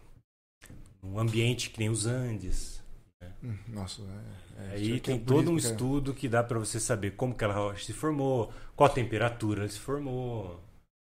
num 1.04 1.20
ambiente 1.20 1.70
que 1.70 1.80
nem 1.80 1.90
os 1.90 2.06
Andes. 2.06 2.82
Hum, 3.44 3.58
Nossa, 3.68 4.02
é, 4.58 4.64
é, 4.64 4.72
Aí 4.74 4.92
aqui 4.92 5.00
tem 5.02 5.16
é 5.16 5.20
todo 5.20 5.52
um 5.52 5.58
cara. 5.58 5.74
estudo 5.74 6.14
que 6.14 6.30
dá 6.30 6.44
para 6.44 6.60
você 6.60 6.80
saber 6.80 7.12
como 7.12 7.34
que 7.34 7.44
aquela 7.44 7.60
rocha 7.60 7.86
se 7.86 7.94
formou, 7.94 8.54
qual 8.76 8.90
a 8.90 8.94
temperatura 8.94 9.62
ela 9.62 9.70
se 9.70 9.80
formou, 9.80 10.60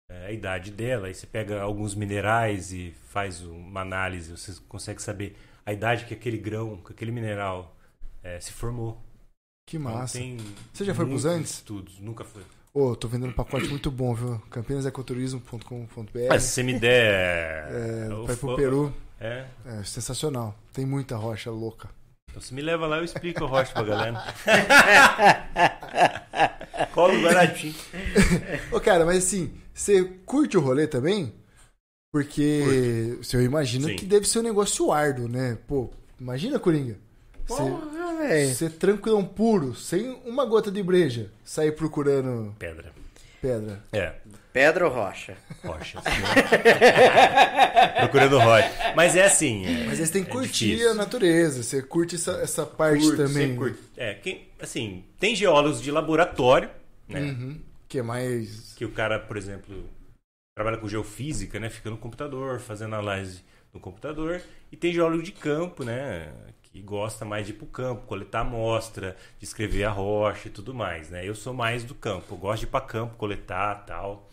é, 0.09 0.27
a 0.27 0.31
idade 0.31 0.71
dela. 0.71 1.07
Aí 1.07 1.13
você 1.13 1.27
pega 1.27 1.61
alguns 1.61 1.95
minerais 1.95 2.71
e 2.71 2.91
faz 3.09 3.41
uma 3.41 3.81
análise, 3.81 4.31
você 4.31 4.53
consegue 4.67 5.01
saber 5.01 5.35
a 5.69 5.73
idade 5.73 6.05
que 6.05 6.13
aquele 6.13 6.37
grão, 6.37 6.77
que 6.77 6.91
aquele 6.91 7.11
mineral 7.11 7.75
é, 8.23 8.39
se 8.39 8.51
formou. 8.51 8.97
Que 9.67 9.77
Então, 9.77 9.91
massa. 9.91 10.17
tem 10.17 10.37
Você 10.73 10.83
já 10.83 10.95
foi 10.95 11.05
pros 11.05 11.23
muitos 11.23 11.37
Andes? 11.37 11.51
Estudos, 11.51 11.99
nunca 11.99 12.23
foi. 12.23 12.41
Ô, 12.73 12.95
tô 12.95 13.07
vendendo 13.07 13.29
um 13.29 13.33
pacote 13.33 13.67
muito 13.67 13.91
bom, 13.91 14.13
viu? 14.15 14.41
Campinasecoturismo.com.br 14.49 16.19
Mas 16.27 16.43
se 16.43 16.49
você 16.49 16.63
me 16.63 16.79
der. 16.79 17.67
É, 17.71 18.09
vai 18.25 18.35
pro 18.35 18.55
Peru. 18.55 18.93
É. 19.19 19.45
É 19.65 19.83
sensacional. 19.83 20.55
Tem 20.73 20.85
muita 20.85 21.15
rocha 21.17 21.51
louca. 21.51 21.89
Então 22.29 22.41
você 22.41 22.53
me 22.53 22.61
leva 22.61 22.87
lá 22.87 22.97
eu 22.97 23.03
explico 23.03 23.43
a 23.43 23.47
rocha 23.47 23.71
pra 23.71 23.83
galera. 23.83 24.23
Colo 26.93 27.21
baratinho. 27.21 27.75
Ô, 28.71 28.79
cara, 28.79 29.05
mas 29.05 29.17
assim, 29.17 29.53
você 29.73 30.03
curte 30.25 30.57
o 30.57 30.61
rolê 30.61 30.87
também? 30.87 31.33
Porque 32.11 33.17
se 33.21 33.35
eu 33.37 33.41
imagino 33.41 33.87
Sim. 33.87 33.95
que 33.95 34.05
deve 34.05 34.27
ser 34.27 34.39
um 34.39 34.43
negócio 34.43 34.91
árduo, 34.91 35.27
né? 35.27 35.57
Pô, 35.67 35.89
imagina, 36.19 36.57
Coringa. 36.59 36.95
Você, 37.47 37.61
Porra, 37.63 38.15
velho. 38.17 38.53
você 38.55 38.69
tranquilão 38.69 39.23
puro, 39.25 39.75
sem 39.75 40.09
uma 40.25 40.45
gota 40.45 40.71
de 40.71 40.81
breja, 40.83 41.31
sair 41.43 41.71
procurando 41.71 42.55
Pedra. 42.59 42.91
pedra. 43.41 43.83
É. 43.91 44.13
Pedra 44.51 44.87
ou 44.87 44.93
rocha? 44.93 45.37
Rocha. 45.63 46.01
sim. 46.01 46.09
Procurando 47.99 48.39
rocha. 48.39 48.71
Mas 48.95 49.15
é 49.15 49.23
assim. 49.25 49.65
é- 49.65 49.85
Mas 49.85 49.99
você 49.99 50.11
tem 50.11 50.23
que 50.23 50.29
é 50.29 50.33
curtir 50.33 50.65
difícil. 50.69 50.91
a 50.91 50.93
natureza, 50.95 51.61
você 51.63 51.81
curte 51.83 52.15
essa, 52.15 52.31
essa 52.41 52.65
parte 52.65 53.03
Curto, 53.03 53.17
também. 53.17 53.47
sempre 53.49 53.55
curto. 53.57 53.79
É, 53.95 54.15
quem, 54.15 54.47
assim, 54.59 55.03
tem 55.19 55.35
geólogos 55.35 55.79
de 55.81 55.91
laboratório, 55.91 56.69
né? 57.07 57.19
Uhum. 57.21 57.59
Que 57.87 57.99
é 57.99 58.01
mais. 58.01 58.73
Que 58.75 58.85
o 58.85 58.89
cara, 58.91 59.19
por 59.19 59.37
exemplo, 59.37 59.83
trabalha 60.59 60.77
com 60.77 60.89
geofísica, 60.89 61.57
né? 61.57 61.69
Fica 61.69 61.89
no 61.89 61.97
computador, 61.97 62.59
fazendo 62.59 62.93
análise 62.93 63.45
no 63.73 63.79
computador. 63.79 64.41
E 64.69 64.75
tem 64.75 64.91
geólogo 64.91 65.23
de 65.23 65.31
campo, 65.31 65.85
né? 65.85 66.33
Que 66.61 66.81
gosta 66.81 67.23
mais 67.23 67.45
de 67.45 67.53
ir 67.53 67.55
pro 67.55 67.65
campo, 67.65 68.05
coletar 68.05 68.41
amostra, 68.41 69.15
de 69.37 69.45
escrever 69.45 69.85
a 69.85 69.89
rocha 69.89 70.49
e 70.49 70.51
tudo 70.51 70.73
mais, 70.73 71.09
né? 71.09 71.25
Eu 71.25 71.33
sou 71.33 71.53
mais 71.53 71.85
do 71.85 71.95
campo. 71.95 72.33
Eu 72.33 72.37
gosto 72.37 72.59
de 72.59 72.65
ir 72.65 72.69
pra 72.71 72.81
campo, 72.81 73.15
coletar 73.15 73.85
tal, 73.85 74.29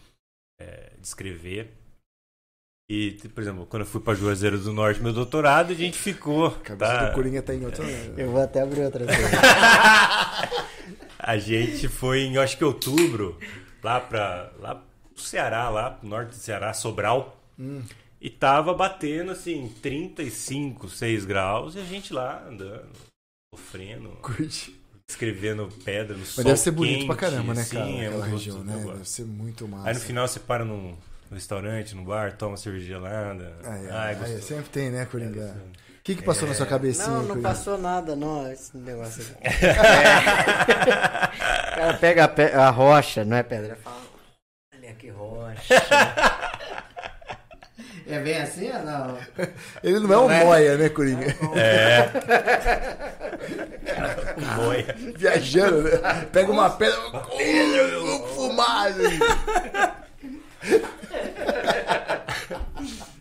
é, 0.60 0.94
de 0.98 1.06
escrever. 1.06 1.72
E, 2.90 3.12
por 3.32 3.40
exemplo, 3.40 3.64
quando 3.64 3.82
eu 3.82 3.86
fui 3.86 4.00
pra 4.00 4.14
Juazeiro 4.14 4.58
do 4.58 4.72
Norte, 4.72 5.00
meu 5.00 5.12
doutorado, 5.12 5.70
a 5.70 5.76
gente 5.76 5.96
ficou. 5.96 6.46
A 6.46 6.58
cabeça 6.58 6.92
tá? 6.92 7.08
do 7.08 7.14
Coringa 7.14 7.40
tá 7.40 7.54
em 7.54 7.64
outro. 7.64 7.84
Eu 8.16 8.32
vou 8.32 8.42
até 8.42 8.62
abrir 8.62 8.80
outra 8.80 9.04
vez. 9.04 9.16
A 11.18 11.38
gente 11.38 11.88
foi 11.88 12.20
em, 12.20 12.36
acho 12.36 12.56
que 12.56 12.64
outubro, 12.64 13.36
lá 13.82 13.98
para 13.98 14.52
lá 14.60 14.85
pro 15.16 15.24
Ceará, 15.24 15.68
lá 15.68 15.90
pro 15.90 16.08
norte 16.08 16.28
do 16.28 16.34
Ceará, 16.36 16.72
Sobral. 16.72 17.36
E 18.20 18.30
tava 18.30 18.72
batendo 18.74 19.32
assim 19.32 19.68
35, 19.82 20.88
6 20.88 21.24
graus 21.24 21.74
e 21.74 21.78
a 21.80 21.84
gente 21.84 22.12
lá 22.14 22.42
andando, 22.48 22.88
sofrendo, 23.54 24.10
Curte. 24.22 24.78
escrevendo 25.08 25.68
pedra 25.84 26.16
no 26.16 26.24
sol. 26.24 26.34
Mas 26.38 26.44
deve 26.46 26.58
ser 26.58 26.70
bonito 26.70 26.94
quente, 26.98 27.06
pra 27.06 27.16
caramba, 27.16 27.54
né, 27.54 27.60
assim, 27.62 27.76
cara? 27.76 27.88
é 27.90 28.06
Aquela 28.06 28.26
muito 28.26 28.32
região, 28.38 28.64
né? 28.64 28.72
gosto. 28.74 28.92
Deve 28.92 29.08
ser 29.08 29.24
muito 29.24 29.68
massa. 29.68 29.88
Aí 29.88 29.94
no 29.94 30.00
final 30.00 30.26
você 30.28 30.40
para 30.40 30.64
num 30.64 30.96
restaurante, 31.30 31.94
num 31.94 32.04
bar, 32.04 32.36
toma 32.36 32.52
uma 32.52 32.56
cerveja 32.56 32.86
gelada. 32.86 33.52
Ai, 33.64 33.70
Ai, 33.70 33.88
ai, 33.88 33.96
ai, 33.96 34.14
gostoso. 34.16 34.42
sempre 34.42 34.68
tem, 34.70 34.90
né, 34.90 35.04
Coringa? 35.06 35.56
O 35.98 36.02
que, 36.06 36.14
que 36.14 36.22
passou 36.22 36.46
na 36.48 36.54
sua 36.54 36.66
cabecinha? 36.66 37.08
Não, 37.08 37.20
não 37.22 37.28
Coringa? 37.28 37.48
passou 37.48 37.76
nada, 37.78 38.14
não, 38.14 38.50
esse 38.50 38.76
negócio 38.76 39.22
aqui. 39.22 39.36
É. 39.66 41.36
O 41.76 41.78
cara 41.78 41.94
pega 41.98 42.24
a, 42.24 42.28
pe- 42.28 42.52
a 42.54 42.70
rocha, 42.70 43.22
não 43.24 43.36
é 43.36 43.42
pedra, 43.42 43.76
fala, 43.76 44.00
rocha. 45.26 45.74
É 48.08 48.20
bem 48.20 48.40
assim 48.40 48.70
ou 48.70 48.82
não? 48.84 49.18
Ele 49.82 49.98
não 49.98 50.12
é 50.12 50.18
um 50.18 50.28
Não 50.28 50.30
é? 50.30 50.44
moia, 50.44 50.76
né, 50.76 50.88
Coringa? 50.88 51.26
É. 51.56 52.08
Boia. 54.56 54.94
Viajando, 55.16 55.82
né? 55.82 56.26
Pega 56.32 56.52
uma 56.52 56.70
pedra. 56.70 56.96
Fumado. 58.34 59.00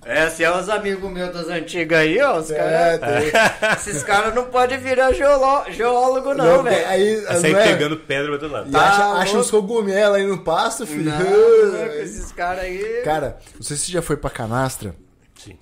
É, 0.08 0.30
se 0.30 0.44
é 0.44 0.56
os 0.56 0.70
amigos 0.70 1.12
meus 1.12 1.34
das 1.34 1.48
antigas 1.48 1.98
aí, 1.98 2.22
ó, 2.22 2.38
os 2.38 2.52
É, 2.52 2.98
caras. 3.00 3.32
tem- 3.32 3.72
Esses 3.92 4.04
caras 4.04 4.36
não 4.36 4.46
podem 4.52 4.78
virar 4.78 5.12
geolo- 5.14 5.66
geólogo, 5.72 6.36
não, 6.36 6.62
velho. 6.62 6.88
aí, 6.88 7.22
sair 7.24 7.54
não 7.54 7.60
é? 7.60 7.64
pegando 7.72 7.98
pedra 7.98 8.38
do 8.38 8.48
lado. 8.48 8.72
E 8.72 8.76
acha, 8.76 8.98
Tá 9.00 9.12
acha 9.14 9.24
louco. 9.34 9.38
uns 9.40 9.50
cogumelos 9.52 10.16
aí 10.18 10.28
no 10.28 10.44
pasto, 10.44 10.86
filho. 10.86 11.06
Não, 11.06 11.20
não, 11.20 11.88
com 11.88 11.94
esses 11.96 12.32
caras 12.32 12.66
aí. 12.66 13.02
Cara, 13.04 13.40
não 13.56 13.64
sei 13.64 13.76
se 13.78 13.86
você 13.88 13.92
já 13.94 14.02
foi 14.04 14.16
pra 14.16 14.30
Canastra. 14.30 14.96
Sim. 15.44 15.58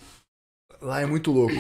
Lá 0.82 1.00
é 1.02 1.06
muito 1.06 1.32
louco. 1.32 1.56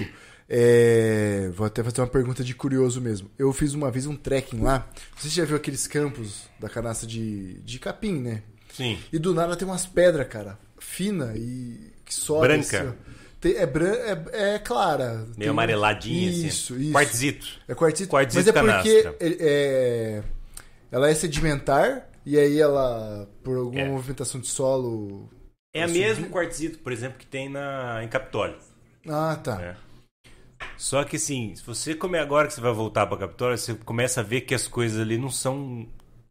É, 0.49 1.49
Vou 1.55 1.65
até 1.65 1.81
fazer 1.81 2.01
uma 2.01 2.07
pergunta 2.07 2.43
de 2.43 2.53
curioso 2.53 2.99
mesmo. 2.99 3.31
Eu 3.39 3.53
fiz 3.53 3.73
uma 3.73 3.89
vez 3.89 4.05
um 4.05 4.15
trekking 4.17 4.59
lá. 4.61 4.85
Você 5.15 5.29
já 5.29 5.45
viu 5.45 5.55
aqueles 5.55 5.87
campos 5.87 6.49
da 6.59 6.67
canastra 6.67 7.07
de, 7.07 7.61
de 7.61 7.79
capim, 7.79 8.19
né? 8.19 8.43
Sim. 8.75 8.99
E 9.13 9.17
do 9.17 9.33
nada 9.33 9.55
tem 9.55 9.65
umas 9.65 9.85
pedras, 9.85 10.27
cara, 10.27 10.59
fina 10.77 11.31
e 11.37 11.92
que 12.15 12.21
sobe. 12.21 12.47
Branca. 12.47 12.95
assim, 13.43 13.55
é, 13.57 13.65
bran 13.65 13.93
é, 13.93 14.53
é 14.55 14.59
clara. 14.59 15.15
Meio 15.15 15.35
Tem- 15.37 15.47
amareladinha, 15.49 16.29
Isso, 16.29 16.73
assim. 16.73 16.83
isso. 16.83 16.91
Quartzito. 16.93 17.47
É 17.67 17.75
quartzito. 17.75 18.09
Quartzito 18.09 18.35
mas 18.37 18.47
é 18.47 18.51
porque 18.53 19.03
canastra. 19.03 19.17
é, 19.21 20.23
ela 20.91 21.09
é 21.09 21.13
sedimentar 21.15 22.09
e 22.25 22.37
aí 22.39 22.59
ela, 22.59 23.27
por 23.43 23.57
alguma 23.57 23.81
É. 23.81 23.89
movimentação 23.89 24.39
de 24.39 24.47
solo... 24.47 25.29
É 25.75 25.83
a 25.83 25.87
mesmo 25.87 26.29
quartzito, 26.29 26.79
por 26.79 26.91
exemplo, 26.93 27.17
que 27.17 27.25
tem 27.25 27.49
na, 27.49 28.01
em 28.03 28.07
Capitólio. 28.07 28.55
Ah, 29.09 29.35
tá. 29.43 29.55
né? 29.57 29.75
Só 30.77 31.03
que 31.03 31.15
assim, 31.17 31.53
se 31.55 31.63
você 31.65 31.95
comer 31.95 32.19
agora 32.19 32.47
que 32.47 32.53
você 32.53 32.61
vai 32.61 32.71
voltar 32.71 33.07
para 33.07 33.17
Capitólio, 33.17 33.57
você 33.57 33.73
começa 33.73 34.21
a 34.21 34.23
ver 34.23 34.41
que 34.41 34.53
as 34.55 34.67
coisas 34.67 35.01
ali 35.01 35.17
não 35.17 35.29
são 35.31 35.87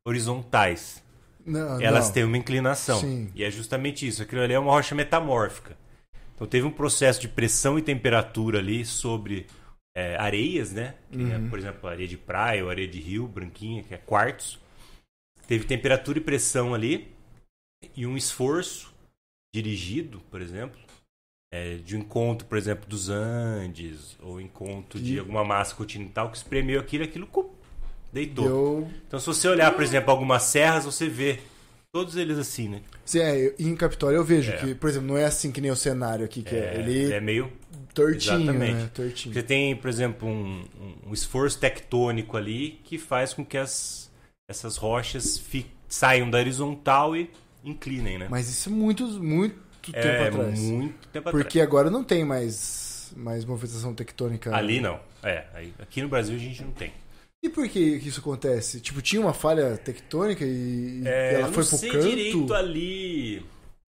horizontais. 0.06 1.01
Não, 1.44 1.80
Elas 1.80 2.06
não. 2.06 2.12
têm 2.14 2.24
uma 2.24 2.36
inclinação. 2.38 3.00
Sim. 3.00 3.30
E 3.34 3.42
é 3.44 3.50
justamente 3.50 4.06
isso. 4.06 4.22
Aquilo 4.22 4.42
ali 4.42 4.52
é 4.54 4.58
uma 4.58 4.70
rocha 4.72 4.94
metamórfica. 4.94 5.76
Então 6.34 6.46
teve 6.46 6.66
um 6.66 6.70
processo 6.70 7.20
de 7.20 7.28
pressão 7.28 7.78
e 7.78 7.82
temperatura 7.82 8.58
ali 8.58 8.84
sobre 8.84 9.46
é, 9.96 10.16
areias, 10.16 10.72
né? 10.72 10.94
Que 11.10 11.18
é, 11.32 11.36
Uhum. 11.36 11.48
por 11.50 11.58
exemplo, 11.58 11.88
areia 11.88 12.08
de 12.08 12.16
praia 12.16 12.64
ou 12.64 12.70
areia 12.70 12.88
de 12.88 12.98
rio, 13.00 13.26
branquinha, 13.28 13.82
que 13.82 13.94
é 13.94 13.98
quartzo. 13.98 14.60
Teve 15.46 15.64
temperatura 15.64 16.18
e 16.18 16.22
pressão 16.22 16.72
ali 16.74 17.12
e 17.96 18.06
um 18.06 18.16
esforço 18.16 18.92
dirigido, 19.54 20.20
por 20.30 20.40
exemplo, 20.40 20.80
é, 21.52 21.74
de 21.76 21.94
um 21.96 22.00
encontro, 22.00 22.46
por 22.46 22.56
exemplo, 22.56 22.88
dos 22.88 23.10
Andes 23.10 24.16
ou 24.22 24.40
encontro 24.40 24.98
de 24.98 25.18
alguma 25.18 25.44
massa 25.44 25.74
continental 25.74 26.30
que 26.30 26.38
espremeu 26.38 26.80
aquilo, 26.80 27.04
aquilo 27.04 27.26
deitou. 28.12 28.44
Deu... 28.44 28.90
Então, 29.08 29.18
se 29.20 29.26
você 29.26 29.48
olhar, 29.48 29.72
por 29.72 29.82
exemplo, 29.82 30.10
algumas 30.10 30.42
serras, 30.44 30.84
você 30.84 31.08
vê 31.08 31.40
todos 31.92 32.16
eles 32.16 32.38
assim, 32.38 32.68
né? 32.68 32.80
Sim, 33.04 33.20
é, 33.20 33.54
em 33.58 33.74
Capitólio 33.76 34.16
eu 34.18 34.24
vejo 34.24 34.50
É. 34.52 34.56
que, 34.56 34.74
por 34.74 34.88
exemplo, 34.88 35.08
não 35.08 35.16
é 35.18 35.24
assim 35.24 35.50
que 35.52 35.60
nem 35.60 35.70
o 35.70 35.76
cenário 35.76 36.24
aqui, 36.24 36.42
que 36.42 36.54
é, 36.54 36.76
ele 36.78 37.12
é 37.12 37.20
meio. 37.20 37.52
tortinho, 37.94 38.34
exatamente. 38.42 38.72
né? 38.74 38.90
Tortinho. 38.94 39.34
Você 39.34 39.42
tem, 39.42 39.76
por 39.76 39.88
exemplo, 39.90 40.26
um, 40.28 40.64
um- 41.06 41.12
esforço 41.12 41.58
tectônico 41.58 42.36
ali 42.36 42.80
que 42.84 42.96
faz 42.96 43.34
com 43.34 43.44
que 43.44 43.58
as, 43.58 44.10
essas 44.48 44.76
rochas 44.78 45.36
fi- 45.38 45.66
saiam 45.88 46.30
da 46.30 46.38
horizontal 46.38 47.14
e 47.14 47.28
inclinem, 47.64 48.18
né? 48.18 48.28
Mas 48.30 48.48
isso 48.48 48.68
é 48.70 48.72
muito, 48.72 49.06
muito 49.22 49.56
tempo 49.82 49.98
é 49.98 50.28
atrás. 50.28 50.58
muito 50.60 51.08
tempo 51.08 51.30
Porque 51.30 51.60
agora 51.60 51.90
não 51.90 52.02
tem 52.02 52.24
mais, 52.24 53.12
mais 53.16 53.44
movimentação 53.44 53.92
tectônica. 53.94 54.48
atrás. 54.48 54.64
Ali 54.64 54.80
não. 54.80 54.98
É, 55.22 55.44
aí- 55.54 55.74
aqui 55.78 56.00
no 56.00 56.08
Brasil 56.08 56.34
a 56.34 56.38
gente 56.38 56.62
não 56.62 56.70
tem. 56.72 56.90
E 57.42 57.48
por 57.48 57.68
que 57.68 57.78
isso 57.80 58.20
acontece? 58.20 58.80
Tipo, 58.80 59.02
tinha 59.02 59.20
uma 59.20 59.32
falha 59.34 59.76
tectônica 59.76 60.44
e 60.44 61.02
É, 61.04 61.34
ela 61.34 61.48
eu 61.48 61.52
foi 61.52 61.62
não 61.64 61.68
pro 61.70 61.78
sei 61.78 61.90
canto? 61.90 62.08
direito 62.08 62.54
ali, 62.54 63.44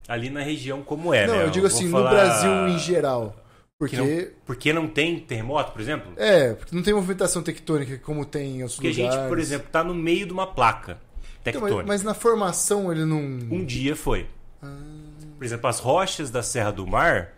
ali 0.08 0.28
na 0.30 0.40
região 0.42 0.82
como 0.82 1.14
é, 1.14 1.26
não, 1.26 1.36
né? 1.36 1.44
eu 1.44 1.50
digo 1.50 1.68
vou 1.68 1.76
assim, 1.76 1.88
falar 1.90 2.10
no 2.10 2.16
Brasil 2.16 2.68
em 2.68 2.78
geral. 2.78 3.36
Porque. 3.78 3.96
Que 3.96 4.02
não, 4.02 4.28
porque 4.46 4.72
não 4.72 4.88
tem 4.88 5.18
terremoto, 5.20 5.72
por 5.72 5.80
exemplo? 5.80 6.12
É, 6.16 6.54
porque 6.54 6.74
não 6.74 6.82
tem 6.82 6.94
movimentação 6.94 7.42
tectônica 7.42 7.98
como 7.98 8.24
tem 8.24 8.56
em 8.58 8.62
outros 8.62 8.74
Porque 8.74 8.88
a 8.88 8.90
lugares. 8.90 9.14
gente, 9.14 9.28
por 9.28 9.38
exemplo, 9.38 9.68
tá 9.70 9.84
no 9.84 9.94
meio 9.94 10.26
de 10.26 10.32
uma 10.32 10.46
placa 10.46 10.98
Então, 11.42 11.52
tectônica. 11.52 11.76
mas, 11.76 11.86
mas 11.86 12.02
na 12.02 12.14
formação 12.14 12.90
ele 12.90 13.04
não. 13.04 13.18
Um 13.18 13.64
dia 13.64 13.94
foi. 13.94 14.26
Ah. 14.62 14.76
Por 15.36 15.44
exemplo, 15.44 15.68
as 15.68 15.78
rochas 15.78 16.30
da 16.30 16.42
Serra 16.42 16.70
do 16.72 16.86
Mar, 16.86 17.34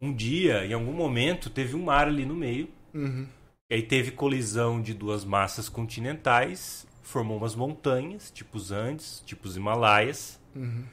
um 0.00 0.12
dia, 0.12 0.64
em 0.64 0.72
algum 0.72 0.92
momento, 0.92 1.50
teve 1.50 1.74
um 1.76 1.84
mar 1.84 2.06
ali 2.08 2.24
no 2.24 2.34
meio. 2.34 2.68
Uhum. 2.94 3.26
E 3.70 3.74
aí 3.76 3.82
teve 3.82 4.10
colisão 4.10 4.82
de 4.82 4.92
duas 4.92 5.24
massas 5.24 5.68
continentais, 5.68 6.86
formou 7.02 7.36
umas 7.38 7.54
montanhas, 7.54 8.30
tipo 8.30 8.56
os 8.56 8.72
Andes, 8.72 9.22
tipo 9.24 9.46
os 9.46 9.56
Himalaias. 9.56 10.40
Uhum. 10.54 10.84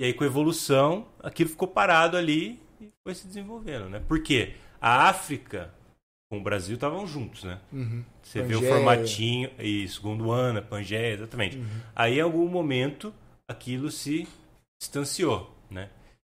E 0.00 0.04
aí, 0.04 0.12
com 0.14 0.24
a 0.24 0.26
evolução, 0.26 1.06
aquilo 1.22 1.50
ficou 1.50 1.68
parado 1.68 2.16
ali 2.16 2.60
e 2.80 2.90
foi 3.02 3.14
se 3.14 3.26
desenvolvendo, 3.26 3.88
né? 3.88 4.00
Por 4.06 4.20
quê? 4.22 4.54
A 4.80 5.08
África 5.08 5.72
com 6.30 6.38
o 6.38 6.42
Brasil 6.42 6.74
estavam 6.74 7.06
juntos, 7.06 7.44
né? 7.44 7.60
Uhum. 7.72 8.02
Você 8.22 8.42
vê 8.42 8.54
o 8.56 8.60
Pangeia. 8.60 8.74
formatinho, 8.74 9.50
isso, 9.58 10.02
Gondwana, 10.02 10.60
Pangeia, 10.60 11.14
exatamente. 11.14 11.56
Uhum. 11.58 11.66
Aí, 11.94 12.18
em 12.18 12.20
algum 12.20 12.48
momento, 12.48 13.14
aquilo 13.48 13.90
se 13.90 14.26
distanciou, 14.80 15.54
né? 15.70 15.88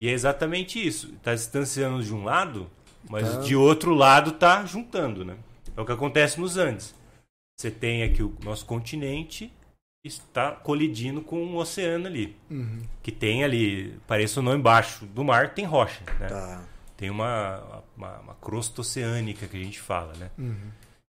E 0.01 0.07
é 0.07 0.11
exatamente 0.11 0.85
isso. 0.85 1.13
Está 1.15 1.33
distanciando 1.33 2.01
de 2.03 2.13
um 2.13 2.23
lado, 2.23 2.69
mas 3.09 3.29
Tá. 3.29 3.41
de 3.41 3.55
outro 3.55 3.93
lado 3.93 4.29
está 4.31 4.65
juntando, 4.65 5.25
né? 5.25 5.35
É 5.75 5.81
o 5.81 5.85
que 5.85 5.91
acontece 5.91 6.39
nos 6.39 6.57
Andes. 6.57 6.95
Você 7.59 7.69
tem 7.69 8.03
aqui 8.03 8.23
o 8.23 8.35
nosso 8.43 8.65
continente 8.65 9.51
está 10.03 10.51
colidindo 10.51 11.21
com 11.21 11.43
um 11.43 11.57
oceano 11.57 12.07
ali. 12.07 12.35
Uhum. 12.49 12.81
Que 13.03 13.11
tem 13.11 13.43
ali, 13.43 13.99
pareça 14.07 14.39
ou 14.39 14.43
não, 14.43 14.55
embaixo 14.55 15.05
do 15.05 15.23
mar 15.23 15.53
tem 15.53 15.65
rocha, 15.65 16.03
né? 16.19 16.27
Tá. 16.27 16.63
Tem 16.95 17.09
uma, 17.09 17.83
uma, 17.95 18.19
uma 18.19 18.35
crosta 18.35 18.81
oceânica 18.81 19.47
que 19.47 19.57
a 19.57 19.63
gente 19.63 19.79
fala, 19.79 20.13
né? 20.15 20.31
Uhum. 20.37 20.71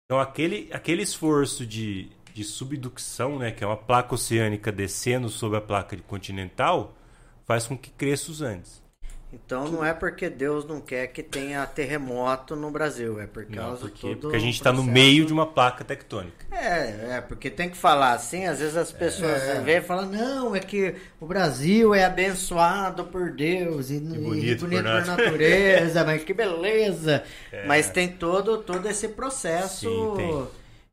Então 0.05 0.19
aquele, 0.19 0.69
aquele 0.71 1.03
esforço 1.03 1.65
de, 1.65 2.09
de 2.33 2.43
subducção, 2.43 3.37
né, 3.37 3.51
que 3.51 3.63
é 3.63 3.67
uma 3.67 3.77
placa 3.77 4.15
oceânica 4.15 4.71
descendo 4.71 5.29
sobre 5.29 5.57
a 5.57 5.61
placa 5.61 5.95
continental, 5.97 6.95
faz 7.45 7.67
com 7.67 7.77
que 7.77 7.91
cresça 7.91 8.31
os 8.31 8.41
Andes. 8.41 8.81
Então 9.31 9.67
não 9.67 9.85
é 9.85 9.93
porque 9.93 10.27
Deus 10.27 10.65
não 10.65 10.81
quer 10.81 11.07
que 11.07 11.21
tenha 11.21 11.63
terremoto 11.67 12.55
no 12.55 12.71
Brasil, 12.71 13.19
é 13.19 13.27
por 13.27 13.45
Não, 13.47 13.57
causa 13.57 13.81
porque, 13.81 14.07
de 14.07 14.15
todo 14.15 14.21
porque 14.21 14.37
a 14.37 14.39
gente 14.39 14.55
está 14.55 14.73
no 14.73 14.83
meio 14.83 15.23
de 15.25 15.31
uma 15.31 15.45
placa 15.45 15.83
tectônica. 15.83 16.47
É, 16.51 17.17
é, 17.17 17.21
porque 17.21 17.49
tem 17.49 17.69
que 17.69 17.77
falar 17.77 18.13
assim, 18.13 18.45
às 18.47 18.57
vezes 18.59 18.75
as 18.75 18.91
pessoas 18.91 19.43
É. 19.43 19.61
vêm 19.61 19.77
e 19.77 19.81
falam, 19.81 20.07
não, 20.07 20.55
é 20.55 20.59
que 20.59 20.95
o 21.19 21.27
Brasil 21.27 21.93
é 21.93 22.03
abençoado 22.05 23.05
por 23.05 23.31
Deus 23.31 23.91
e, 23.91 23.97
e 23.97 23.99
bonito 24.17 24.61
por 24.61 24.67
por, 24.67 24.81
nat- 24.83 25.05
natureza, 25.05 26.03
mas 26.03 26.23
que 26.23 26.33
beleza. 26.33 27.23
É. 27.51 27.65
Mas 27.67 27.89
tem 27.89 28.07
todo, 28.07 28.57
todo 28.63 28.87
esse 28.87 29.07
processo 29.09 29.89
Sim, 29.89 30.13
tem. 30.15 30.47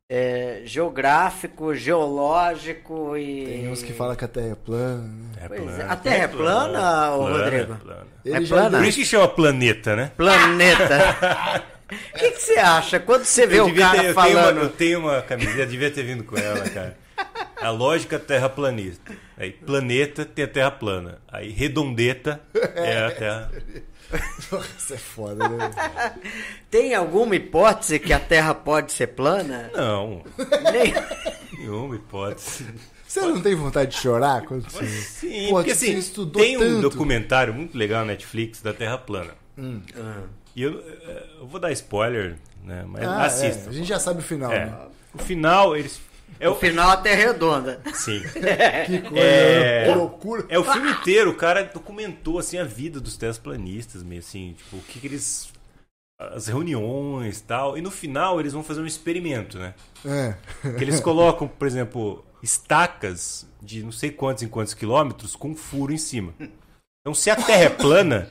É, 0.09 0.61
geográfico, 0.63 1.75
geológico 1.75 3.17
e... 3.17 3.45
Tem 3.45 3.69
uns 3.69 3.83
que 3.83 3.91
falam 3.93 4.15
que 4.15 4.23
a 4.23 4.27
Terra 4.27 4.51
é 4.51 4.55
plana. 4.55 5.03
né? 5.03 5.29
É 5.41 5.45
é. 5.45 5.49
plana, 5.49 5.83
A 5.91 5.95
Terra 5.97 6.23
é 6.23 6.27
plana, 6.27 7.11
ô, 7.15 7.21
Rodrigo? 7.29 7.73
É 7.73 7.75
plana. 7.77 8.07
É 8.25 8.41
plana? 8.41 8.77
Por 8.77 8.87
isso 8.87 8.97
que 8.99 9.05
chama 9.05 9.27
planeta, 9.27 9.95
né? 9.95 10.11
Planeta. 10.17 11.65
O 11.89 12.17
que, 12.19 12.31
que 12.31 12.41
você 12.41 12.59
acha? 12.59 12.99
Quando 12.99 13.23
você 13.23 13.47
vê 13.47 13.59
Eu 13.59 13.67
o 13.67 13.73
cara 13.73 13.97
ter- 14.01 14.07
eu 14.09 14.13
tenho 14.13 14.27
uma- 14.27 14.41
falando... 14.41 14.57
eu 14.59 14.69
tenho 14.69 14.99
uma 14.99 15.21
camiseta, 15.21 15.65
devia 15.65 15.89
ter 15.89 16.03
vindo 16.03 16.21
com 16.21 16.35
ela, 16.37 16.69
cara. 16.69 16.97
A 17.61 17.69
lógica 17.69 18.19
terraplanista. 18.19 19.13
Aí 19.37 19.51
planeta 19.51 20.25
tem 20.25 20.45
a 20.45 20.47
terra 20.47 20.71
plana. 20.71 21.19
Aí 21.27 21.49
redondeta 21.51 22.39
é 22.75 23.05
a 23.05 23.11
terra. 23.11 23.51
Isso 24.77 24.93
é 24.93 24.97
foda, 24.97 25.49
né? 25.49 25.69
Tem 26.71 26.93
alguma 26.95 27.35
hipótese 27.35 27.99
que 27.99 28.13
a 28.13 28.19
Terra 28.19 28.53
pode 28.53 28.93
ser 28.93 29.07
plana? 29.07 29.69
Não, 29.75 30.23
Nem... 30.71 30.93
nenhuma 31.59 31.95
hipótese. 31.95 32.65
Você 33.05 33.19
não 33.21 33.41
tem 33.41 33.53
vontade 33.55 33.91
de 33.91 33.97
chorar 33.97 34.43
quando 34.43 34.69
você. 34.69 34.85
Sim, 34.87 35.47
Pô, 35.49 35.55
porque 35.55 35.75
você 35.75 35.85
assim, 35.87 35.97
estudou 35.97 36.41
tem 36.41 36.55
um 36.57 36.59
tanto. 36.59 36.81
documentário 36.89 37.53
muito 37.53 37.77
legal 37.77 38.01
na 38.01 38.07
Netflix 38.13 38.61
da 38.61 38.73
Terra 38.73 38.97
plana. 38.97 39.33
Ah. 39.59 40.21
E 40.55 40.61
eu, 40.63 40.79
eh, 40.79 41.23
eu 41.39 41.47
vou 41.47 41.59
dar 41.59 41.71
spoiler, 41.73 42.37
né? 42.63 42.85
Mas 42.87 43.03
Ah, 43.03 43.25
assista. 43.25 43.67
é, 43.67 43.69
a 43.69 43.73
gente 43.73 43.87
já 43.87 43.99
sabe 43.99 44.19
o 44.19 44.23
final, 44.23 44.51
É. 44.51 44.65
né? 44.67 44.77
O 45.13 45.17
final, 45.19 45.75
eles. 45.75 45.99
É 46.39 46.47
O 46.47 46.51
o, 46.51 46.55
final 46.55 46.91
a 46.91 46.97
Terra 46.97 47.21
é 47.21 47.25
redonda. 47.27 47.81
sim. 47.93 48.21
Que 48.85 49.01
coisa, 49.01 49.19
É. 49.19 49.85
que 49.91 49.97
loucura. 49.97 50.45
É 50.49 50.59
o 50.59 50.63
filme 50.63 50.91
inteiro, 50.91 51.31
o 51.31 51.35
cara 51.35 51.63
documentou 51.63 52.37
assim 52.39 52.57
a 52.57 52.63
vida 52.63 52.99
dos 52.99 53.17
terraplanistas, 53.17 54.03
meio 54.03 54.19
assim, 54.19 54.53
tipo, 54.57 54.77
o 54.77 54.81
que, 54.81 54.99
que 54.99 55.07
eles 55.07 55.49
as 56.19 56.47
reuniões, 56.47 57.41
tal, 57.41 57.77
e 57.77 57.81
no 57.81 57.91
final 57.91 58.39
eles 58.39 58.51
vão 58.53 58.63
fazer 58.63 58.81
um 58.81 58.87
experimento, 58.87 59.59
né? 59.59 59.75
É. 60.03 60.35
Que 60.75 60.83
eles 60.83 60.99
colocam, 60.99 61.47
por 61.47 61.67
exemplo, 61.67 62.25
estacas 62.41 63.47
de 63.61 63.83
não 63.83 63.91
sei 63.91 64.09
quantos 64.11 64.41
em 64.43 64.47
quantos 64.47 64.73
quilômetros 64.73 65.35
com 65.35 65.49
um 65.49 65.55
furo 65.55 65.93
em 65.93 65.97
cima. 65.97 66.33
Então, 67.01 67.13
se 67.13 67.29
a 67.29 67.35
Terra 67.35 67.63
é 67.65 67.69
plana, 67.69 68.29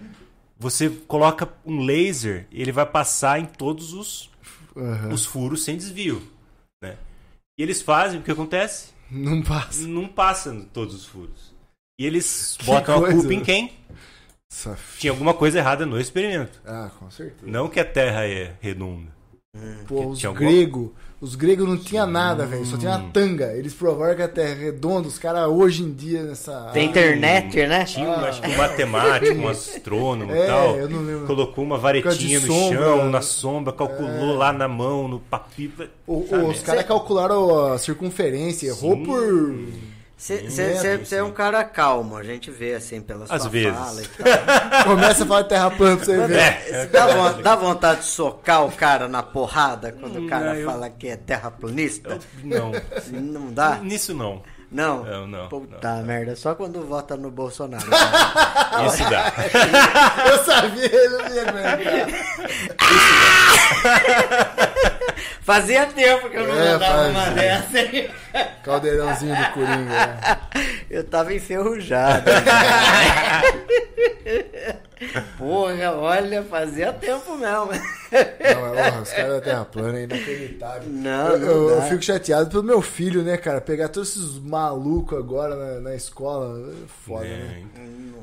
você 0.58 0.90
coloca 0.90 1.48
um 1.64 1.80
laser 1.80 2.46
e 2.50 2.60
ele 2.60 2.72
vai 2.72 2.86
passar 2.86 3.38
em 3.40 3.46
todos 3.46 3.92
os, 3.92 4.30
Aham. 4.76 5.12
os 5.12 5.24
furos 5.24 5.62
sem 5.62 5.76
desvio, 5.76 6.16
né? 6.16 6.26
E 7.58 7.62
eles 7.62 7.80
fazem, 7.82 8.20
o 8.20 8.22
que 8.22 8.30
acontece? 8.30 8.90
Não 9.10 9.40
passa. 9.42 9.86
Não 9.86 10.06
passa 10.08 10.54
todos 10.72 10.94
os 10.94 11.06
furos. 11.06 11.54
E 11.98 12.04
eles 12.04 12.58
botam 12.64 12.96
a 12.96 12.98
coisa, 12.98 13.16
culpa 13.16 13.34
em 13.34 13.40
quem? 13.42 13.72
Tinha 14.98 15.10
alguma 15.12 15.32
coisa 15.34 15.58
errada 15.58 15.86
no 15.86 15.98
experimento. 16.00 16.60
Ah, 16.64 16.90
com 16.98 17.10
certeza. 17.10 17.50
Não 17.50 17.68
que 17.68 17.80
a 17.80 17.84
Terra 17.84 18.26
é 18.26 18.54
redonda. 18.60 19.10
Pô, 19.86 20.08
os 20.08 20.24
alguma- 20.24 20.50
gregos. 20.50 20.90
Os 21.18 21.34
gregos 21.34 21.66
não 21.66 21.78
tinha 21.78 22.04
nada, 22.04 22.44
velho. 22.44 22.66
Só 22.66 22.76
tinha 22.76 22.94
a 22.94 22.98
tanga. 22.98 23.52
Eles 23.54 23.72
provaram 23.72 24.14
que 24.14 24.20
a 24.22 24.28
Terra 24.28 24.50
é 24.50 24.64
redonda. 24.66 25.08
Os 25.08 25.18
caras 25.18 25.48
hoje 25.48 25.82
em 25.82 25.90
dia 25.90 26.22
nessa. 26.22 26.70
Tem 26.74 26.86
internet, 26.88 27.66
né? 27.66 27.84
Tinha 27.86 28.06
um, 28.06 28.12
acho 28.12 28.42
que 28.42 28.48
um 28.50 28.56
matemático, 28.58 29.34
um 29.40 29.48
astrônomo 29.48 30.30
e 30.34 30.38
É, 30.38 30.46
tal. 30.46 30.76
eu 30.76 30.88
não 30.90 31.00
lembro. 31.00 31.26
Colocou 31.26 31.64
uma 31.64 31.78
varetinha 31.78 32.38
no 32.40 32.46
sombra. 32.46 32.78
chão, 32.78 33.10
na 33.10 33.22
sombra, 33.22 33.72
calculou 33.72 34.36
lá 34.36 34.52
na 34.52 34.68
mão, 34.68 35.08
no 35.08 35.18
papel. 35.18 35.70
O- 36.06 36.26
sabe? 36.28 36.44
os 36.44 36.60
caras 36.60 36.84
calcularam 36.84 37.72
a 37.72 37.78
circunferência. 37.78 38.68
Errou 38.68 38.94
Sim. 38.96 39.04
por. 39.04 39.58
Você 40.16 40.40
Metro, 40.88 41.14
é 41.14 41.22
um 41.22 41.30
cara 41.30 41.62
calmo, 41.62 42.16
a 42.16 42.22
gente 42.22 42.50
vê 42.50 42.74
assim 42.74 43.02
pela 43.02 43.26
sua 43.26 43.36
Às 43.36 43.46
vezes. 43.48 43.76
fala 43.78 44.00
e 44.02 44.06
tal. 44.16 44.84
Começa 44.84 45.24
a 45.24 45.26
falar 45.26 45.42
de 45.42 45.48
terra 45.50 45.70
plana 45.70 45.96
pra 45.96 46.04
você 46.06 46.26
ver. 46.26 46.38
É. 46.38 46.86
Dá, 46.86 47.06
von- 47.08 47.42
dá 47.42 47.54
vontade 47.56 48.00
de 48.00 48.06
socar 48.06 48.64
o 48.64 48.72
cara 48.72 49.08
na 49.08 49.22
porrada 49.22 49.92
quando 49.92 50.24
o 50.24 50.26
cara 50.26 50.46
Não, 50.46 50.54
eu- 50.54 50.70
fala 50.70 50.88
que 50.88 51.08
é 51.08 51.16
terraplanista? 51.16 52.18
Não. 52.42 52.72
Não 53.12 53.52
dá? 53.52 53.76
Nisso 53.76 54.14
não. 54.14 54.42
Não? 54.70 55.04
Não, 55.04 55.26
não, 55.28 55.48
Puta 55.48 55.94
merda, 56.02 56.34
só 56.34 56.54
quando 56.54 56.84
vota 56.84 57.16
no 57.16 57.30
Bolsonaro. 57.30 57.86
cara. 57.88 58.86
Isso 58.88 59.08
dá. 59.08 59.32
Eu 60.28 60.44
sabia, 60.44 60.84
ele 60.92 61.08
não 61.18 61.28
ia 61.34 61.42
aguentar. 61.48 62.06
Fazia 65.42 65.86
tempo 65.86 66.28
que 66.28 66.36
eu 66.36 66.48
não 66.48 66.56
É, 66.60 66.72
mandava 66.72 67.08
uma 67.08 67.26
dessa. 67.30 67.78
hein? 67.78 68.10
Caldeirãozinho 68.64 69.36
do 69.36 69.44
Coringa. 69.52 69.84
né? 69.84 70.18
Eu 70.90 71.04
tava 71.04 71.32
enferrujado. 71.32 72.28
Porra, 75.36 75.92
olha, 75.92 76.42
fazia 76.42 76.92
tempo 76.92 77.32
mesmo. 77.36 77.46
Não, 77.46 77.66
mas, 77.66 77.80
porra, 78.10 79.02
os 79.02 79.10
caras 79.10 79.32
da 79.34 79.40
Terra 79.40 79.64
plana 79.64 79.98
é 79.98 80.02
inacreditável. 80.04 80.88
Não, 80.90 81.28
eu, 81.32 81.38
não 81.38 81.46
eu- 81.46 81.70
eu 81.70 81.82
fico 81.82 82.02
chateado 82.02 82.48
pelo 82.50 82.62
meu 82.62 82.80
filho, 82.80 83.22
né, 83.22 83.36
cara? 83.36 83.60
Pegar 83.60 83.88
todos 83.88 84.16
esses 84.16 84.38
malucos 84.38 85.18
agora 85.18 85.54
na, 85.54 85.80
na 85.80 85.94
escola. 85.94 86.58
é 86.72 86.86
Foda, 87.04 87.24
né? 87.26 87.64
É, 87.76 87.80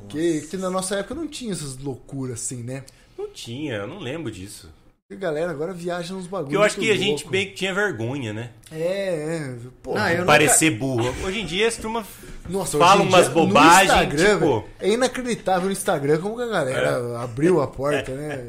Que, 0.09 0.41
que 0.41 0.57
na 0.57 0.69
nossa 0.69 0.95
época 0.95 1.15
não 1.15 1.28
tinha 1.28 1.51
essas 1.53 1.78
loucuras 1.78 2.39
assim, 2.41 2.63
né? 2.63 2.84
Não 3.17 3.28
tinha, 3.30 3.76
eu 3.76 3.88
não 3.88 3.99
lembro 3.99 4.32
disso. 4.32 4.69
E 5.12 5.16
a 5.16 5.18
galera 5.18 5.51
agora 5.51 5.74
viaja 5.74 6.14
nos 6.14 6.28
bagulhos. 6.28 6.54
Eu 6.54 6.64
acho 6.64 6.78
que 6.78 6.86
a 6.89 6.93
muito 6.93 7.04
gente 7.04 7.18
louco. 7.24 7.30
bem 7.32 7.47
que 7.47 7.54
tinha 7.56 7.74
vergonha, 7.74 8.32
né? 8.32 8.51
É, 8.72 8.78
é. 9.51 9.56
Pô, 9.82 9.95
Não, 9.95 10.08
eu 10.08 10.14
nunca- 10.20 10.26
Parecer 10.28 10.72
burro. 10.72 11.14
Hoje 11.26 11.41
em 11.41 11.45
dia, 11.45 11.68
essa 11.68 11.82
turma 11.82 12.06
Nossa, 12.49 12.78
fala 12.78 13.01
umas 13.01 13.26
dia, 13.26 13.34
bobagens, 13.34 13.91
No 13.91 14.04
Instagram, 14.14 14.34
tipo- 14.39 14.70
é 14.80 14.89
inacreditável 14.91 15.66
no 15.66 15.72
Instagram 15.74 16.20
como 16.22 16.38
que 16.38 16.43
a 16.43 16.47
galera 16.47 17.20
abriu 17.22 17.62
a 17.62 17.68
porta, 17.68 18.14
né? 18.14 18.45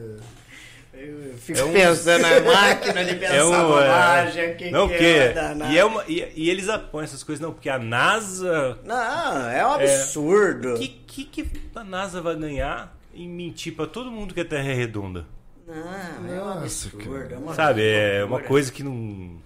Eu 0.95 1.35
fico 1.39 1.59
É 1.59 1.65
um- 1.65 1.73
pensando 1.73 2.23
na 2.23 2.41
máquina 2.41 3.05
de 3.05 3.15
pensar 3.17 3.35
É 3.35 3.45
um, 3.45 3.53
é, 3.55 3.59
bobagem. 3.63 4.55
que 4.55 4.71
não, 4.71 4.87
que 4.89 4.95
é. 4.95 5.35
E, 5.73 5.77
é 5.79 5.85
uma, 5.85 6.05
e, 6.07 6.33
e 6.37 6.51
eles 6.51 6.69
apoiam 6.69 7.03
essas 7.05 7.25
coisas, 7.25 7.43
não, 7.45 7.53
porque 7.53 7.69
a 7.69 7.81
NASA. 7.81 8.79
Não, 8.85 9.51
é 9.51 9.67
um 9.67 9.73
absurdo. 9.73 10.75
O 10.75 10.79
que, 10.79 10.87
que, 10.89 11.25
que 11.25 11.47
a 11.75 11.83
NASA 11.83 12.23
vai 12.23 12.37
ganhar 12.37 12.97
em 13.13 13.29
mentir 13.29 13.75
pra 13.75 13.87
todo 13.89 14.09
mundo 14.09 14.33
que 14.33 14.41
a 14.41 14.45
Terra 14.45 14.69
é 14.71 14.75
redonda? 14.75 15.27
Não, 15.67 16.35
é 16.35 16.41
um 16.41 16.45
Nossa, 16.45 16.59
absurdo. 16.59 17.33
É 17.33 17.37
uma 17.37 17.55
Sabe? 17.55 17.83
É 17.83 18.25
uma 18.25 18.41
coisa 18.41 18.71
que 18.71 18.83
não. 18.83 19.43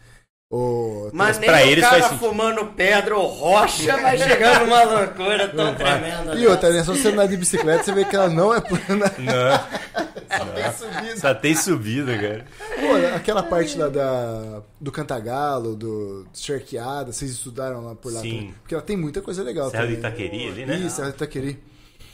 Ô, 0.51 1.11
Mas, 1.13 1.39
nem 1.39 1.49
pra 1.49 1.59
o 1.59 1.61
eles 1.61 1.85
cara 1.87 2.09
fumando 2.17 2.65
pedra 2.73 3.15
ou 3.15 3.27
rocha 3.27 3.95
vai 3.99 4.17
chegar 4.17 4.61
numa 4.61 4.83
loucura 4.83 5.47
tão 5.49 5.75
tremenda. 5.75 6.35
E 6.37 6.47
outra, 6.47 6.71
né? 6.71 6.83
Só 6.83 6.95
você 6.95 7.09
andar 7.09 7.27
de 7.27 7.37
bicicleta, 7.37 7.85
você 7.85 7.93
vê 7.93 8.05
que 8.07 8.17
ela 8.17 8.31
não 8.31 8.55
é 8.55 8.61
plana. 8.61 9.13
Não, 9.19 9.89
Tem 10.55 10.73
subida. 10.73 11.17
só 11.17 11.35
tem 11.35 11.55
subida, 11.55 12.19
cara. 12.19 12.47
Pô, 12.81 13.17
aquela 13.17 13.43
parte 13.43 13.77
lá 13.79 13.89
da, 13.89 14.63
do 14.81 14.93
Cantagalo, 14.93 15.75
do 15.75 16.27
Cerqueada, 16.33 17.13
vocês 17.13 17.31
estudaram 17.31 17.85
lá 17.85 17.95
por 17.95 18.13
lá 18.13 18.21
Sim. 18.21 18.31
também? 18.31 18.55
Porque 18.61 18.75
ela 18.75 18.83
tem 18.83 18.97
muita 18.97 19.23
coisa 19.23 19.43
legal 19.43 19.71
Serra 19.71 19.87
do 19.87 19.97
também. 19.97 19.99
Itaqueri 20.01 20.49
ali, 20.49 20.67
né? 20.67 20.77
Isso, 20.77 20.97
Serra 20.97 21.09
do 21.09 21.15
Itaqueri. 21.15 21.59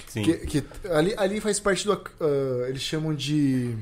Sim. 0.08 0.22
Que, 0.22 0.34
que 0.46 0.64
ali, 0.90 1.12
ali 1.16 1.40
faz 1.40 1.58
parte 1.58 1.84
do. 1.84 1.92
ah, 1.92 2.68
eles 2.68 2.82
chamam 2.82 3.12
de. 3.14 3.76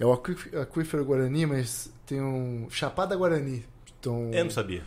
É 0.00 0.06
o 0.06 0.12
aquí- 0.12 0.36
aquífero 0.60 1.04
Guarani, 1.04 1.46
mas 1.46 1.90
tem 2.06 2.20
um. 2.20 2.66
Chapada 2.70 3.14
Guarani. 3.16 3.64
Então, 4.00 4.30
Eu 4.32 4.44
não 4.44 4.50
sabia. 4.50 4.82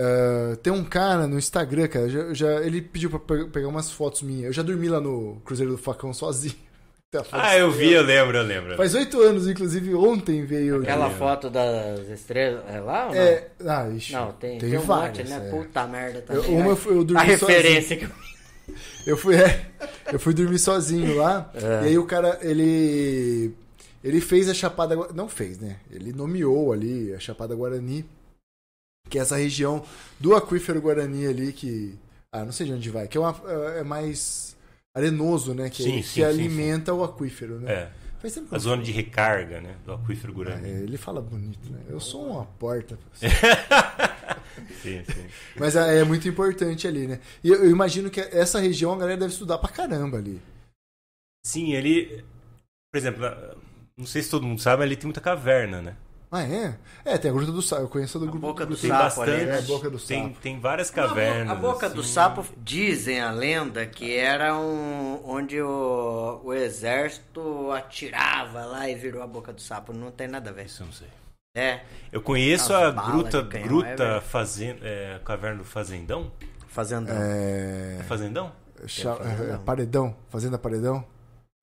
ah, 0.00 0.56
tem 0.62 0.72
um 0.72 0.84
cara 0.84 1.26
no 1.26 1.38
Instagram, 1.38 1.88
cara. 1.88 2.08
Já, 2.08 2.32
já- 2.34 2.60
ele 2.62 2.80
pediu 2.80 3.10
pra 3.10 3.18
pe- 3.18 3.46
pegar 3.46 3.68
umas 3.68 3.90
fotos 3.90 4.22
minhas. 4.22 4.44
Eu 4.46 4.52
já 4.52 4.62
dormi 4.62 4.88
lá 4.88 5.00
no 5.00 5.40
Cruzeiro 5.44 5.72
do 5.72 5.78
Facão 5.78 6.12
sozinho. 6.14 6.54
Ah, 7.30 7.56
eu 7.56 7.70
vi, 7.70 7.92
eu 7.92 8.02
lembro, 8.02 8.36
eu 8.38 8.42
lembro. 8.42 8.76
Faz 8.76 8.92
oito 8.96 9.20
anos, 9.22 9.46
inclusive, 9.46 9.94
ontem 9.94 10.44
veio. 10.44 10.82
Aquela 10.82 11.08
foto 11.10 11.48
das 11.48 12.08
estrelas. 12.08 12.64
É 12.68 12.80
lá 12.80 13.06
ou 13.06 13.14
não? 13.14 13.20
É, 13.20 13.48
ah, 13.68 13.88
ixi, 13.90 14.12
Não, 14.12 14.32
tem, 14.32 14.58
tem 14.58 14.70
tem, 14.70 14.78
um 14.80 14.82
várias, 14.82 15.30
monte, 15.30 15.40
né? 15.40 15.46
é. 15.46 15.50
Puta 15.52 15.86
merda 15.86 16.18
Eu- 16.18 16.42
também. 16.42 16.50
uma 16.56 16.64
né? 16.64 16.70
eu, 16.72 16.76
fui- 16.76 16.92
eu 16.96 17.04
dormi 17.04 17.22
A 17.22 17.24
referência 17.24 17.96
que 17.96 18.04
eu... 18.06 18.08
sozinho. 18.08 18.84
Eu 19.06 19.16
fui, 19.16 19.36
é, 19.36 19.66
eu 20.12 20.18
fui 20.18 20.34
dormir 20.34 20.58
sozinho 20.58 21.16
lá. 21.18 21.52
É. 21.54 21.84
E 21.84 21.86
aí 21.90 21.98
o 21.98 22.04
cara, 22.04 22.36
ele. 22.42 23.54
Ele 24.04 24.20
fez 24.20 24.48
a 24.50 24.54
Chapada. 24.54 24.94
Não 25.14 25.28
fez, 25.28 25.58
né? 25.58 25.80
Ele 25.90 26.12
nomeou 26.12 26.72
ali 26.72 27.12
a 27.14 27.18
Chapada 27.18 27.56
Guarani. 27.56 28.04
Que 29.08 29.18
é 29.18 29.22
essa 29.22 29.36
região 29.36 29.84
do 30.20 30.36
aquífero 30.36 30.80
Guarani 30.80 31.26
ali 31.26 31.52
que. 31.52 31.98
Ah, 32.30 32.44
não 32.44 32.52
sei 32.52 32.66
de 32.66 32.72
onde 32.74 32.90
vai. 32.90 33.08
Que 33.08 33.16
é, 33.16 33.20
uma, 33.20 33.34
é 33.76 33.82
mais 33.82 34.54
arenoso, 34.94 35.54
né? 35.54 35.70
Que, 35.70 35.82
Sim, 35.82 35.90
que 35.96 36.02
sim, 36.02 36.12
sim, 36.14 36.22
alimenta 36.22 36.92
o 36.92 37.02
aquífero, 37.02 37.58
né? 37.60 37.72
É, 37.72 37.92
Faz 38.20 38.34
tempo 38.34 38.48
que 38.48 38.54
a 38.54 38.58
zona 38.58 38.82
de 38.82 38.92
recarga, 38.92 39.60
né? 39.60 39.76
Do 39.84 39.92
aquífero 39.92 40.32
É, 40.32 40.34
Guarani. 40.36 40.68
ele 40.68 40.96
fala 40.96 41.20
bonito, 41.20 41.70
né? 41.70 41.80
Eu 41.88 42.00
sou 42.00 42.26
uma 42.26 42.44
porta. 42.44 42.98
Sim, 44.82 45.02
sim. 45.04 45.26
Mas 45.58 45.74
é, 45.74 45.98
é 45.98 46.04
muito 46.04 46.28
importante 46.28 46.86
ali, 46.86 47.08
né? 47.08 47.20
E 47.42 47.48
eu, 47.48 47.64
eu 47.64 47.70
imagino 47.70 48.08
que 48.08 48.20
essa 48.20 48.60
região 48.60 48.92
a 48.92 48.96
galera 48.98 49.16
deve 49.18 49.32
estudar 49.32 49.58
pra 49.58 49.68
caramba 49.68 50.18
ali. 50.18 50.40
Sim, 51.44 51.72
ele. 51.74 52.24
Por 52.92 52.98
exemplo, 52.98 53.24
não 53.96 54.06
sei 54.06 54.22
se 54.22 54.30
todo 54.30 54.46
mundo 54.46 54.60
sabe, 54.60 54.78
mas 54.78 54.86
ele 54.86 54.96
tem 54.96 55.06
muita 55.06 55.20
caverna, 55.20 55.80
né? 55.80 55.96
Ah, 56.30 56.42
é? 56.42 56.76
É, 57.04 57.16
tem 57.16 57.30
a 57.30 57.34
Gruta 57.34 57.52
do 57.52 57.62
Sapo. 57.62 57.82
Eu 57.82 57.88
conheço 57.88 58.18
a 58.18 58.20
do 58.20 58.26
A 58.26 58.30
Gruta 58.30 58.46
Boca 58.46 58.66
do 58.66 58.76
Tem 58.76 58.90
Sapo 58.90 59.02
bastante. 59.04 59.30
ali, 59.30 59.44
né? 59.46 59.54
É, 59.54 59.58
a 59.58 59.62
Boca 59.62 59.88
do 59.90 59.98
tem, 60.00 60.22
Sapo. 60.24 60.40
tem 60.40 60.58
várias 60.58 60.90
cavernas. 60.90 61.56
A 61.56 61.60
boca 61.60 61.88
do 61.88 62.00
assim. 62.00 62.10
sapo, 62.12 62.44
dizem 62.58 63.20
a 63.20 63.30
lenda, 63.30 63.86
que 63.86 64.16
era 64.16 64.56
um, 64.58 65.20
onde 65.24 65.60
o, 65.62 66.40
o 66.42 66.52
exército 66.52 67.70
atirava 67.70 68.64
lá 68.64 68.90
e 68.90 68.96
virou 68.96 69.22
a 69.22 69.28
boca 69.28 69.52
do 69.52 69.60
sapo. 69.60 69.92
Não 69.92 70.10
tem 70.10 70.26
nada 70.26 70.50
a 70.50 70.52
ver. 70.52 70.66
Isso 70.66 70.82
eu 70.82 70.86
não 70.86 70.92
sei. 70.92 71.06
É, 71.56 71.82
Eu 72.10 72.20
conheço 72.20 72.74
As 72.74 72.82
a 72.98 73.10
Gruta, 73.12 73.44
canhão, 73.44 73.64
é 73.64 73.68
gruta 73.68 73.86
verdade. 73.86 74.24
fazen, 74.24 74.76
é, 74.82 75.20
Caverna 75.24 75.58
do 75.58 75.64
Fazendão? 75.64 76.32
fazendão. 76.66 77.14
É. 77.16 77.98
É 78.00 78.02
Fazendão? 78.02 78.50
cha- 78.88 79.14
fazendão. 79.14 79.54
é, 79.54 79.58
Paredão. 79.58 80.16
Fazenda 80.30 80.58
Paredão. 80.58 81.04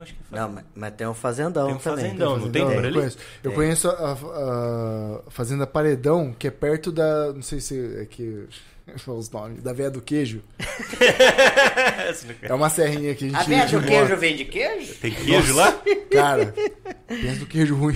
Acho 0.01 0.13
que 0.13 0.19
é 0.31 0.35
Não, 0.39 0.49
mas, 0.49 0.63
mas 0.75 0.93
tem 0.95 1.05
um 1.07 1.13
fazendão 1.13 1.67
Tem 1.67 1.75
um 1.75 1.77
também. 1.79 2.05
fazendão. 2.05 2.29
Não, 2.37 2.45
não 2.45 2.51
tem 2.51 2.65
por 2.65 2.73
eu 2.73 2.79
ali? 2.79 2.93
conheço. 2.93 3.17
Eu 3.43 3.51
Tem. 3.51 3.53
conheço 3.59 3.87
a, 3.89 4.13
a- 4.13 5.21
Fazenda 5.31 5.67
Paredão, 5.67 6.33
que 6.37 6.47
é 6.47 6.51
perto 6.51 6.91
da. 6.91 7.31
Não 7.33 7.41
sei 7.43 7.59
se 7.59 7.97
é 8.01 8.05
que. 8.05 8.47
Os 9.07 9.29
nomes. 9.29 9.61
Da 9.61 9.71
Véia 9.71 9.89
do 9.91 10.01
Queijo. 10.01 10.41
É 12.41 12.53
uma 12.53 12.69
serrinha 12.69 13.13
que 13.15 13.25
a 13.25 13.27
gente 13.29 13.39
A 13.39 13.43
véia 13.43 13.65
de 13.65 13.75
do 13.75 13.81
moto. 13.81 13.89
queijo 13.89 14.17
vem 14.17 14.35
de 14.35 14.45
queijo? 14.45 14.95
Tem 14.95 15.11
queijo 15.11 15.55
lá? 15.55 15.71
Cara, 16.11 16.53
pensa 17.07 17.39
do 17.39 17.45
queijo 17.45 17.75
ruim. 17.75 17.95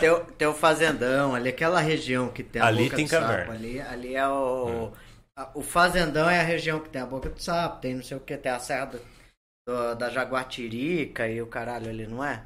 tem, 0.00 0.10
o- 0.10 0.20
tem 0.20 0.48
o 0.48 0.54
fazendão, 0.54 1.34
ali 1.34 1.48
aquela 1.48 1.80
região 1.80 2.28
que 2.28 2.42
tem 2.42 2.60
a 2.60 2.66
Ali 2.66 2.84
boca 2.84 2.96
tem 2.96 3.04
do 3.06 3.10
sapo. 3.10 3.26
caverna. 3.26 3.54
Ali, 3.54 3.80
ali 3.80 4.14
é 4.16 4.28
o... 4.28 4.90
a- 5.36 5.48
o 5.54 5.62
fazendão 5.62 6.28
é 6.28 6.40
a 6.40 6.44
região 6.44 6.80
que 6.80 6.88
tem 6.90 7.00
a 7.00 7.06
boca 7.06 7.28
do 7.30 7.40
sapo, 7.40 7.80
tem 7.80 7.94
não 7.94 8.02
sei 8.02 8.16
o 8.16 8.20
que, 8.20 8.36
tem 8.36 8.52
a 8.52 8.58
serra 8.58 8.86
do- 8.86 9.00
do- 9.66 9.94
da 9.94 10.08
Jaguatirica 10.10 11.28
e 11.28 11.40
o 11.40 11.46
caralho 11.46 11.88
ali, 11.88 12.06
não 12.06 12.24
é? 12.24 12.42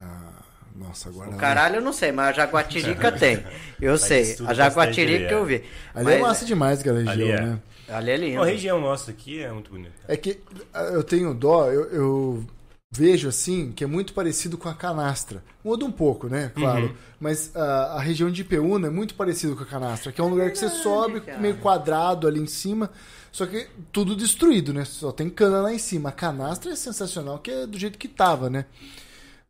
Ah, 0.00 0.32
nossa, 0.76 1.08
agora. 1.08 1.30
O 1.30 1.36
caralho 1.36 1.76
eu 1.76 1.82
não 1.82 1.92
sei, 1.92 2.12
mas 2.12 2.28
a 2.28 2.32
Jaguatirica 2.32 3.10
tem. 3.18 3.42
Eu 3.80 3.92
Mas 3.92 4.02
sei. 4.02 4.36
A 4.46 4.54
Jaguatirica 4.54 5.32
eu 5.32 5.42
ali, 5.44 5.58
vi. 5.58 5.64
Ali 5.94 6.12
é 6.12 6.18
Mas- 6.18 6.20
massa 6.20 6.44
demais 6.44 6.80
aquela 6.80 6.98
região, 6.98 7.12
Ali 7.14 7.30
é. 7.30 7.40
né? 7.40 7.58
Ali 7.88 8.10
é 8.10 8.16
lindo. 8.16 8.42
A 8.42 8.46
região 8.46 8.80
nossa 8.80 9.10
aqui 9.10 9.42
é 9.42 9.50
muito 9.50 9.70
bonita. 9.70 9.92
É 10.06 10.16
que 10.16 10.40
ah, 10.74 10.82
eu 10.84 11.02
tenho 11.02 11.32
dó, 11.32 11.70
eu, 11.70 11.84
eu 11.90 12.44
vejo 12.90 13.28
assim, 13.28 13.72
que 13.72 13.82
é 13.82 13.86
muito 13.86 14.12
parecido 14.12 14.58
com 14.58 14.68
a 14.68 14.74
canastra. 14.74 15.42
Muda 15.64 15.84
um 15.86 15.90
pouco, 15.90 16.28
né? 16.28 16.52
Claro. 16.54 16.86
Uhum. 16.86 16.94
Mas 17.18 17.50
ah, 17.56 17.94
a 17.96 18.00
região 18.00 18.30
de 18.30 18.42
Ipeúna 18.42 18.88
é 18.88 18.90
muito 18.90 19.14
parecido 19.14 19.56
com 19.56 19.62
a 19.62 19.66
canastra, 19.66 20.12
que 20.12 20.20
é 20.20 20.24
um 20.24 20.28
lugar 20.28 20.50
que 20.50 20.58
você 20.58 20.68
sobe 20.68 21.22
meio 21.40 21.56
quadrado 21.56 22.28
ali 22.28 22.38
em 22.40 22.46
cima, 22.46 22.90
só 23.32 23.46
que 23.46 23.68
tudo 23.92 24.16
destruído, 24.16 24.72
né? 24.72 24.84
Só 24.84 25.12
tem 25.12 25.28
cana 25.30 25.60
lá 25.62 25.72
em 25.72 25.78
cima. 25.78 26.08
A 26.08 26.12
canastra 26.12 26.72
é 26.72 26.76
sensacional, 26.76 27.38
que 27.38 27.50
é 27.50 27.66
do 27.66 27.78
jeito 27.78 27.98
que 27.98 28.08
tava, 28.08 28.48
né? 28.50 28.64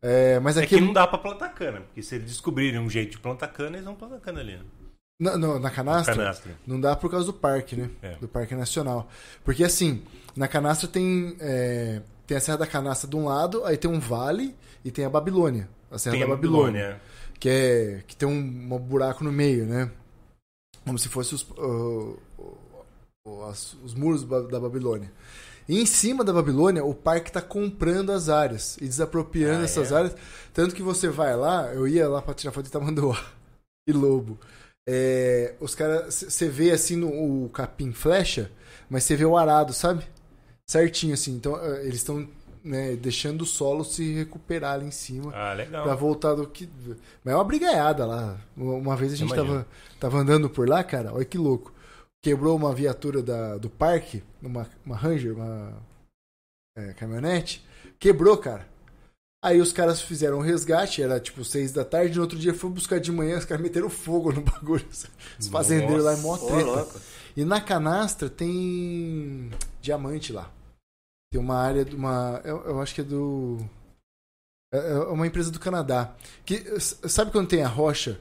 É, 0.01 0.39
mas 0.39 0.57
É 0.57 0.63
aqui 0.63 0.75
que 0.75 0.81
não 0.81 0.93
dá 0.93 1.05
pra 1.05 1.17
plantar 1.17 1.49
cana, 1.49 1.81
porque 1.81 2.01
se 2.01 2.15
eles 2.15 2.27
descobrirem 2.27 2.79
um 2.79 2.89
jeito 2.89 3.11
de 3.11 3.19
plantar 3.19 3.49
cana, 3.49 3.75
eles 3.75 3.85
vão 3.85 3.95
plantar 3.95 4.19
cana 4.19 4.39
ali. 4.39 4.53
Né? 4.53 4.63
na, 5.21 5.37
no- 5.37 5.59
na 5.59 5.69
canastra, 5.69 6.15
Canastra. 6.15 6.55
Não 6.65 6.79
dá 6.79 6.95
por 6.95 7.11
causa 7.11 7.25
do 7.25 7.33
parque, 7.33 7.75
né? 7.75 7.89
É. 8.01 8.15
Do 8.15 8.27
Parque 8.29 8.55
Nacional. 8.55 9.09
Porque 9.43 9.65
assim, 9.65 10.01
na 10.35 10.47
canastra 10.47 10.87
tem, 10.87 11.35
é, 11.41 12.01
tem 12.25 12.37
a 12.37 12.39
Serra 12.39 12.59
da 12.59 12.67
Canastra 12.67 13.09
de 13.09 13.17
um 13.17 13.25
lado, 13.25 13.65
aí 13.65 13.75
tem 13.75 13.91
um 13.91 13.99
vale 13.99 14.55
e 14.85 14.89
tem 14.89 15.03
a 15.03 15.09
Babilônia. 15.09 15.67
A 15.91 15.97
Serra 15.97 16.13
Tem 16.15 16.21
da 16.25 16.31
a 16.31 16.35
Babilônia. 16.35 16.81
Babilônia. 16.81 17.01
Que, 17.37 17.49
é, 17.49 18.03
que 18.07 18.15
tem 18.15 18.27
um, 18.29 18.31
um 18.73 18.79
buraco 18.79 19.21
no 19.25 19.31
meio, 19.31 19.65
né? 19.65 19.91
Como 20.85 20.97
se 20.97 21.09
fosse 21.09 21.35
os, 21.35 21.41
uh, 21.41 22.17
as- 23.49 23.73
os 23.83 23.93
muros 23.93 24.23
da 24.23 24.59
Babilônia. 24.59 25.11
E 25.67 25.79
em 25.79 25.85
cima 25.85 26.23
da 26.23 26.33
Babilônia, 26.33 26.83
o 26.83 26.95
parque 26.95 27.29
está 27.29 27.41
comprando 27.41 28.11
as 28.11 28.27
áreas 28.27 28.77
e 28.77 28.87
desapropriando 28.87 29.61
Ah, 29.61 29.65
essas 29.65 29.91
é? 29.91 29.95
áreas. 29.95 30.15
Tanto 30.53 30.73
que 30.73 30.81
você 30.81 31.09
vai 31.09 31.35
lá, 31.35 31.71
eu 31.73 31.87
ia 31.87 32.07
lá 32.09 32.21
para 32.21 32.33
tirar 32.33 32.51
foto 32.51 32.65
de 32.65 32.71
Tamanduá 32.71 33.23
e 33.87 33.91
Lobo. 33.93 34.39
É, 34.87 35.53
os 35.59 35.75
caras, 35.75 36.15
você 36.27 36.49
vê 36.49 36.71
assim 36.71 36.95
no, 36.95 37.45
o 37.45 37.49
capim 37.49 37.91
flecha, 37.91 38.51
mas 38.89 39.03
você 39.03 39.15
vê 39.15 39.25
o 39.25 39.37
arado, 39.37 39.71
sabe? 39.73 40.03
Certinho 40.67 41.13
assim. 41.13 41.33
Então 41.35 41.55
eh, 41.63 41.83
eles 41.83 41.97
estão 41.97 42.27
né, 42.63 42.95
deixando 42.95 43.43
o 43.43 43.45
solo 43.45 43.83
se 43.83 44.13
recuperar 44.15 44.73
ali 44.75 44.87
em 44.87 44.91
cima. 44.91 45.31
Ah, 45.35 45.53
legal. 45.53 45.83
Pra 45.83 45.93
voltar 45.95 46.33
do 46.33 46.47
que. 46.47 46.67
Mas 47.23 47.33
é 47.33 47.35
uma 47.35 47.43
brigaiada 47.43 48.05
lá. 48.07 48.37
Uma 48.57 48.95
vez 48.95 49.13
a 49.13 49.15
gente 49.15 49.31
Imagino. 49.33 49.47
tava, 49.59 49.67
tava 49.99 50.17
andando 50.19 50.49
por 50.49 50.67
lá, 50.67 50.83
cara, 50.83 51.13
olha 51.13 51.25
que 51.25 51.37
louco. 51.37 51.71
Quebrou 52.21 52.55
uma 52.55 52.73
viatura 52.73 53.23
da, 53.23 53.57
do 53.57 53.69
parque, 53.69 54.23
uma, 54.41 54.69
uma 54.85 54.95
Ranger, 54.95 55.35
uma 55.35 55.81
é, 56.77 56.93
caminhonete. 56.93 57.65
Quebrou, 57.97 58.37
cara. 58.37 58.67
Aí 59.41 59.61
os 59.61 59.71
caras 59.71 60.01
fizeram 60.01 60.39
um 60.39 60.41
resgate, 60.41 61.01
era 61.01 61.17
tipo 61.17 61.45
seis 61.45 61.71
da 61.71 61.85
tarde, 61.85 62.15
no 62.15 62.21
outro 62.21 62.37
dia 62.37 62.53
foi 62.53 62.69
buscar 62.69 62.99
de 62.99 63.09
manhã, 63.09 63.37
os 63.37 63.45
caras 63.45 63.63
meteram 63.63 63.89
fogo 63.89 64.33
no 64.33 64.41
bagulho. 64.43 64.85
Os 65.39 65.47
fazendeiros 65.47 66.03
lá 66.03 66.13
em 66.13 66.21
mó 66.21 66.37
treta. 66.37 67.01
E 67.37 67.45
na 67.45 67.61
canastra 67.61 68.29
tem 68.29 69.49
diamante 69.81 70.33
lá. 70.33 70.51
Tem 71.31 71.39
uma 71.39 71.55
área 71.55 71.85
de 71.85 71.95
uma. 71.95 72.41
Eu, 72.43 72.57
eu 72.65 72.81
acho 72.81 72.93
que 72.93 73.01
é 73.01 73.03
do. 73.03 73.59
É 74.73 74.77
é 74.77 74.97
uma 74.97 75.25
empresa 75.25 75.49
do 75.49 75.59
Canadá. 75.59 76.13
Que, 76.45 76.79
sabe 76.79 77.31
quando 77.31 77.47
tem 77.47 77.63
a 77.63 77.67
rocha? 77.67 78.19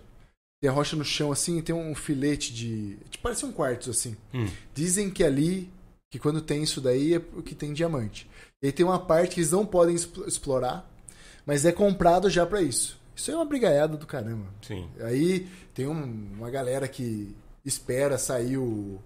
Tem 0.61 0.69
a 0.69 0.73
rocha 0.73 0.97
no 0.97 1.05
chão 1.05 1.31
assim 1.31 1.59
e 1.59 1.63
tem 1.63 1.75
um 1.75 1.95
filete 1.95 2.53
de. 2.53 2.97
Tipo, 3.11 3.23
parece 3.23 3.45
um 3.47 3.53
quartzo 3.53 3.91
assim. 3.91 4.17
Hum. 4.35 4.47
Dizem 4.75 5.09
que 5.11 5.23
ali, 5.23 5.71
que 6.11 6.19
quando 6.19 6.41
tem 6.41 6.63
isso 6.63 6.81
daí 6.81 7.15
é 7.15 7.19
porque 7.21 7.55
tem 7.55 7.73
diamante. 7.73 8.29
E 8.63 8.67
aí 8.67 8.73
tem 8.73 8.85
uma 8.85 8.99
parte 8.99 9.35
que 9.35 9.41
eles 9.41 9.53
não 9.53 9.65
podem 9.65 9.95
expl- 9.95 10.27
explorar, 10.27 10.91
mas 11.47 11.65
é 11.65 11.71
comprado 11.71 12.29
já 12.29 12.45
pra 12.45 12.61
isso. 12.61 12.99
Isso 13.15 13.31
é 13.31 13.35
uma 13.37 13.45
brigaiada 13.45 13.97
do 13.97 14.07
caramba. 14.07 14.47
Sim. 14.63 14.89
Aí 15.01 15.47
tem 15.75 15.87
um- 15.87 16.29
uma 16.37 16.51
galera 16.51 16.89
que 16.89 17.35
espera 17.65 18.19
sair 18.19 18.57
o, 18.59 19.01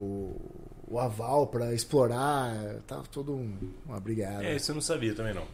o, 0.00 0.40
o 0.88 0.98
aval 0.98 1.46
pra 1.46 1.74
explorar. 1.74 2.54
Tá 2.86 3.02
todo 3.12 3.34
um, 3.34 3.54
uma 3.84 4.00
brigada. 4.00 4.44
É, 4.44 4.56
isso 4.56 4.70
eu 4.70 4.74
não 4.74 4.82
sabia 4.82 5.14
também 5.14 5.34
não. 5.34 5.46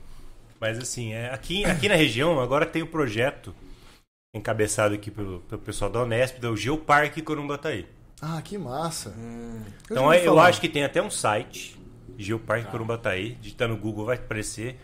Mas 0.60 0.78
assim, 0.78 1.12
é, 1.12 1.30
aqui, 1.32 1.64
aqui 1.64 1.88
na 1.88 1.96
região 1.96 2.38
agora 2.40 2.64
tem 2.64 2.82
o 2.82 2.86
projeto 2.86 3.52
encabeçado 4.34 4.94
aqui 4.94 5.10
pelo, 5.10 5.40
pelo 5.40 5.60
pessoal 5.60 5.90
da 5.90 6.02
Unesp, 6.02 6.38
do 6.40 6.56
Geoparque 6.56 7.22
Corumbataí. 7.22 7.86
Ah, 8.20 8.40
que 8.40 8.56
massa. 8.56 9.10
Hum, 9.10 9.62
Então 9.84 9.96
já 9.96 10.02
ouvi 10.16 10.24
eu 10.26 10.38
acho 10.40 10.60
que 10.60 10.68
tem 10.68 10.84
até 10.84 11.02
um 11.02 11.10
site, 11.10 11.76
Geoparque 12.16 12.70
Corumbataí, 12.70 13.34
digitar 13.34 13.68
no 13.68 13.76
Google 13.76 14.06
vai 14.06 14.16
aparecer, 14.16 14.78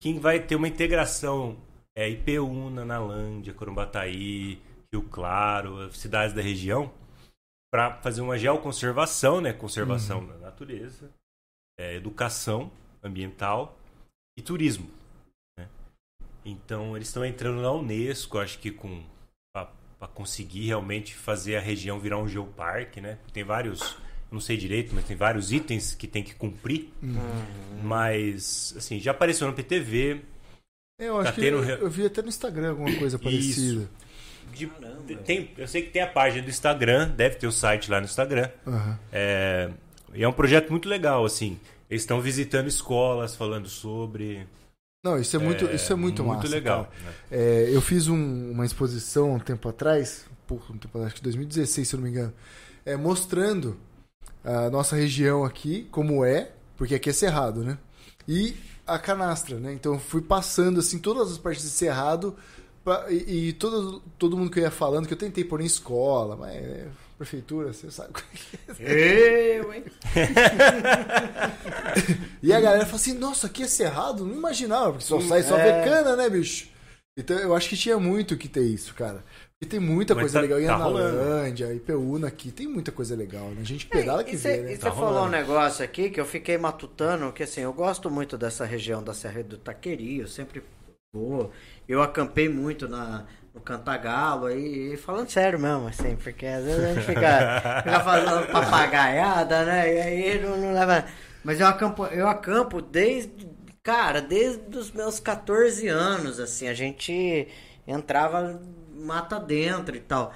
que 0.00 0.12
vai 0.18 0.38
ter 0.40 0.54
uma 0.56 0.68
integração 0.68 1.56
é, 1.96 2.08
Ipeúna, 2.08 2.84
Nalândia, 2.84 3.52
Corumbataí, 3.52 4.60
Rio 4.92 5.02
Claro, 5.10 5.92
cidades 5.92 6.34
da 6.34 6.40
região, 6.42 6.92
para 7.72 7.94
fazer 8.00 8.20
uma 8.20 8.38
geoconservação, 8.38 9.40
né? 9.40 9.52
Conservação 9.52 10.20
Uhum. 10.20 10.26
da 10.28 10.36
natureza, 10.38 11.10
é, 11.78 11.96
educação 11.96 12.70
ambiental 13.02 13.76
e 14.38 14.42
turismo. 14.42 14.88
Então 16.44 16.94
eles 16.96 17.08
estão 17.08 17.24
entrando 17.24 17.60
na 17.62 17.72
Unesco, 17.72 18.38
acho 18.38 18.58
que 18.58 18.70
com 18.70 19.02
para 19.54 20.08
conseguir 20.12 20.66
realmente 20.66 21.14
fazer 21.14 21.56
a 21.56 21.60
região 21.60 21.98
virar 21.98 22.18
um 22.18 22.28
geoparque, 22.28 23.00
né? 23.00 23.16
Tem 23.32 23.42
vários, 23.42 23.80
eu 23.80 24.32
não 24.32 24.40
sei 24.40 24.56
direito, 24.56 24.94
mas 24.94 25.04
tem 25.06 25.16
vários 25.16 25.50
itens 25.52 25.94
que 25.94 26.06
tem 26.06 26.22
que 26.22 26.34
cumprir. 26.34 26.90
Mas 27.82 28.74
assim, 28.76 28.98
já 29.00 29.12
apareceu 29.12 29.46
no 29.46 29.52
PTV, 29.54 30.20
É, 31.00 31.06
Eu 31.08 31.16
acho 31.18 31.30
Tá 31.30 31.32
que 31.34 31.40
tendo 31.40 31.56
eu, 31.56 31.62
re- 31.62 31.78
eu 31.80 31.90
vi 31.90 32.04
até 32.06 32.22
no 32.22 32.28
Instagram 32.28 32.70
alguma 32.70 32.94
coisa 32.96 33.18
parecida. 33.18 33.88
de- 34.52 35.16
tem, 35.16 35.50
eu 35.56 35.66
sei 35.66 35.82
que 35.82 35.90
tem 35.90 36.02
a 36.02 36.06
página 36.06 36.42
do 36.42 36.50
Instagram, 36.50 37.08
deve 37.10 37.36
ter 37.36 37.46
o 37.46 37.52
site 37.52 37.90
lá 37.90 37.98
no 37.98 38.04
Instagram. 38.06 38.50
Aham. 38.66 38.98
É, 39.12 39.70
e 40.12 40.22
é 40.22 40.28
um 40.28 40.32
projeto 40.32 40.70
muito 40.70 40.88
legal, 40.88 41.24
assim. 41.24 41.58
Eles 41.90 42.02
estão 42.02 42.20
visitando 42.20 42.68
escolas, 42.68 43.34
falando 43.34 43.68
sobre. 43.68 44.46
Não, 45.04 45.18
isso 45.18 45.36
é 45.36 45.38
muito, 45.38 45.66
isso 45.66 45.92
é 45.92 45.96
muito, 45.96 46.24
muito 46.24 46.38
massa. 46.38 46.48
legal. 46.48 46.84
cara. 46.86 46.96
né? 47.04 47.12
É, 47.30 47.68
eu 47.70 47.82
fiz 47.82 48.08
um- 48.08 48.50
uma 48.52 48.64
exposição 48.64 49.34
um 49.34 49.38
tempo 49.38 49.68
atrás, 49.68 50.24
um 50.32 50.46
pouco, 50.46 50.72
um 50.72 50.78
tempo 50.78 50.96
atrás, 50.96 51.08
acho 51.08 51.16
que 51.16 51.22
2016, 51.22 51.86
se 51.86 51.94
eu 51.94 51.98
não 52.00 52.04
me 52.04 52.10
engano, 52.10 52.32
é, 52.86 52.96
mostrando 52.96 53.76
a 54.42 54.70
nossa 54.70 54.96
região 54.96 55.44
aqui, 55.44 55.86
como 55.90 56.24
é, 56.24 56.52
porque 56.76 56.94
aqui 56.94 57.10
é 57.10 57.12
cerrado, 57.12 57.62
né? 57.62 57.76
E 58.26 58.56
a 58.86 58.98
canastra, 58.98 59.58
né? 59.58 59.74
Então 59.74 59.92
eu 59.94 60.00
fui 60.00 60.22
passando 60.22 60.80
assim 60.80 60.98
todas 60.98 61.30
as 61.30 61.36
partes 61.38 61.62
de 61.64 61.70
cerrado 61.70 62.34
pra- 62.82 63.06
e, 63.10 63.48
e 63.48 63.52
todo, 63.52 64.00
todo 64.18 64.36
mundo 64.38 64.50
que 64.50 64.58
eu 64.58 64.64
ia 64.64 64.70
falando, 64.70 65.06
que 65.06 65.12
eu 65.12 65.18
tentei 65.18 65.44
pôr 65.44 65.60
em 65.60 65.66
escola, 65.66 66.34
mas 66.36 66.54
é, 66.54 66.86
prefeitura, 67.16 67.72
você 67.72 67.90
sabe. 67.90 68.12
como 68.12 68.26
é 68.32 68.74
que 68.74 68.82
é. 68.82 69.58
Eu, 69.60 69.72
hein? 69.72 69.84
E 72.42 72.52
a 72.52 72.60
galera 72.60 72.84
fala 72.84 72.96
assim, 72.96 73.14
nossa, 73.14 73.46
aqui 73.46 73.62
é 73.62 73.66
cerrado? 73.68 74.24
Não 74.24 74.34
imaginava, 74.34 74.92
porque 74.92 75.04
só 75.04 75.20
sai 75.20 75.42
só 75.42 75.56
É. 75.56 75.82
ver 75.82 75.88
cana, 75.88 76.16
né, 76.16 76.28
bicho? 76.28 76.68
Então 77.18 77.38
eu 77.38 77.54
acho 77.54 77.68
que 77.68 77.76
tinha 77.76 77.98
muito 77.98 78.36
que 78.36 78.48
ter 78.48 78.62
isso, 78.64 78.92
cara. 78.94 79.24
Porque 79.52 79.70
tem 79.70 79.78
muita 79.80 80.14
Mas 80.14 80.22
coisa 80.24 80.34
tá- 80.38 80.42
legal. 80.42 80.60
Em 80.60 80.66
tá 80.66 80.76
rolando. 80.76 81.20
Analândia, 81.20 81.72
Ipeúna 81.72 82.26
aqui, 82.26 82.50
tem 82.50 82.66
muita 82.66 82.90
coisa 82.90 83.14
legal, 83.14 83.46
né? 83.50 83.60
A 83.60 83.64
gente 83.64 83.86
pedala 83.86 84.24
que 84.24 84.34
e 84.34 84.36
vê, 84.36 84.56
né? 84.58 84.72
E 84.72 84.76
você 84.76 84.82
Tá 84.82 84.92
falou 84.92 85.24
um 85.26 85.28
negócio 85.28 85.84
aqui 85.84 86.10
que 86.10 86.20
eu 86.20 86.26
fiquei 86.26 86.58
matutando, 86.58 87.32
que 87.32 87.44
assim, 87.44 87.60
eu 87.60 87.72
gosto 87.72 88.10
muito 88.10 88.36
dessa 88.36 88.64
região 88.64 89.02
da 89.02 89.14
Serra 89.14 89.42
do 89.44 89.56
Taqueri, 89.56 90.18
eu 90.18 90.26
sempre 90.28 90.62
vou. 91.14 91.52
Eu 91.88 92.02
acampei 92.02 92.48
muito 92.48 92.88
na, 92.88 93.24
no 93.54 93.60
Cantagalo 93.60 94.46
aí, 94.46 94.96
falando 94.96 95.30
sério 95.30 95.58
mesmo, 95.60 95.86
assim, 95.86 96.16
porque 96.16 96.44
às 96.44 96.64
vezes 96.64 96.84
a 96.84 96.94
gente 96.94 97.06
fica, 97.06 97.60
fica 97.84 98.00
fazendo 98.00 98.46
papagaiada, 98.50 99.64
né? 99.64 99.94
E 99.94 100.00
aí 100.00 100.42
não, 100.42 100.56
não 100.56 100.72
leva. 100.72 101.06
Mas 101.44 101.60
eu 101.60 101.66
acampo, 101.68 102.04
eu 102.06 102.26
acampo 102.26 102.82
desde, 102.82 103.48
cara, 103.82 104.20
desde 104.20 104.76
os 104.76 104.90
meus 104.90 105.20
14 105.20 105.86
anos, 105.86 106.40
assim, 106.40 106.66
a 106.66 106.74
gente 106.74 107.46
entrava 107.86 108.60
mata 108.92 109.38
dentro 109.38 109.94
e 109.94 110.00
tal. 110.00 110.34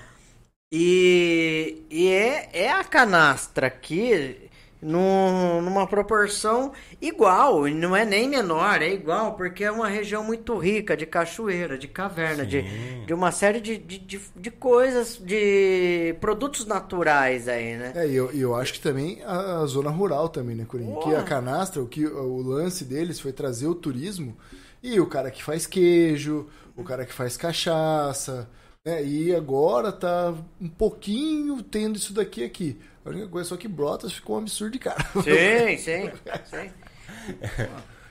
E, 0.70 1.82
e 1.90 2.08
é, 2.08 2.50
é 2.52 2.70
a 2.70 2.84
canastra 2.84 3.66
aqui 3.66 4.47
num- 4.80 5.60
numa 5.60 5.86
proporção 5.86 6.72
igual, 7.00 7.66
e 7.66 7.74
não 7.74 7.96
é 7.96 8.04
nem 8.04 8.28
menor, 8.28 8.80
é 8.82 8.92
igual, 8.92 9.34
porque 9.34 9.64
é 9.64 9.70
uma 9.70 9.88
região 9.88 10.22
muito 10.22 10.56
rica 10.56 10.96
de 10.96 11.06
cachoeira, 11.06 11.76
de 11.76 11.88
caverna, 11.88 12.46
de, 12.46 12.62
Sim. 12.62 13.04
de 13.06 13.12
uma 13.14 13.32
série 13.32 13.60
de, 13.60 13.76
de, 13.76 13.98
de, 13.98 14.20
de 14.36 14.50
coisas, 14.50 15.16
de 15.16 16.14
produtos 16.20 16.66
naturais 16.66 17.48
aí, 17.48 17.76
né? 17.76 17.92
É, 17.96 18.06
e 18.06 18.14
eu, 18.14 18.30
eu 18.32 18.54
acho 18.54 18.72
que 18.74 18.80
também 18.80 19.22
a, 19.24 19.60
a 19.60 19.66
zona 19.66 19.90
rural 19.90 20.28
também, 20.28 20.54
né, 20.54 20.64
Corinho? 20.64 21.00
Que 21.00 21.14
a 21.14 21.22
canastra, 21.22 21.82
o, 21.82 21.86
que, 21.86 22.06
o 22.06 22.42
lance 22.42 22.84
deles 22.84 23.18
foi 23.20 23.32
trazer 23.32 23.66
o 23.66 23.74
turismo 23.74 24.36
e 24.82 25.00
o 25.00 25.06
cara 25.06 25.30
que 25.30 25.42
faz 25.42 25.66
queijo, 25.66 26.46
o 26.76 26.84
cara 26.84 27.04
que 27.04 27.12
faz 27.12 27.36
cachaça, 27.36 28.48
né? 28.84 29.04
E 29.04 29.34
agora 29.34 29.90
tá 29.92 30.32
um 30.60 30.68
pouquinho 30.68 31.62
tendo 31.62 31.96
isso 31.96 32.12
daqui 32.12 32.44
aqui. 32.44 32.78
A 33.08 33.12
única 33.12 33.28
coisa 33.28 33.46
é 33.46 33.50
só 33.50 33.56
que 33.56 33.66
Brotas 33.68 34.12
ficou 34.12 34.36
um 34.36 34.40
absurdo 34.40 34.72
de 34.72 34.78
cara. 34.78 35.02
Sim, 35.24 35.76
sim, 35.78 36.10
sim. 36.44 36.72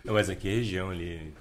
Não, 0.04 0.14
mas 0.14 0.30
aqui 0.30 0.48
é 0.50 0.52
região 0.56 0.90
ali. 0.90 1.34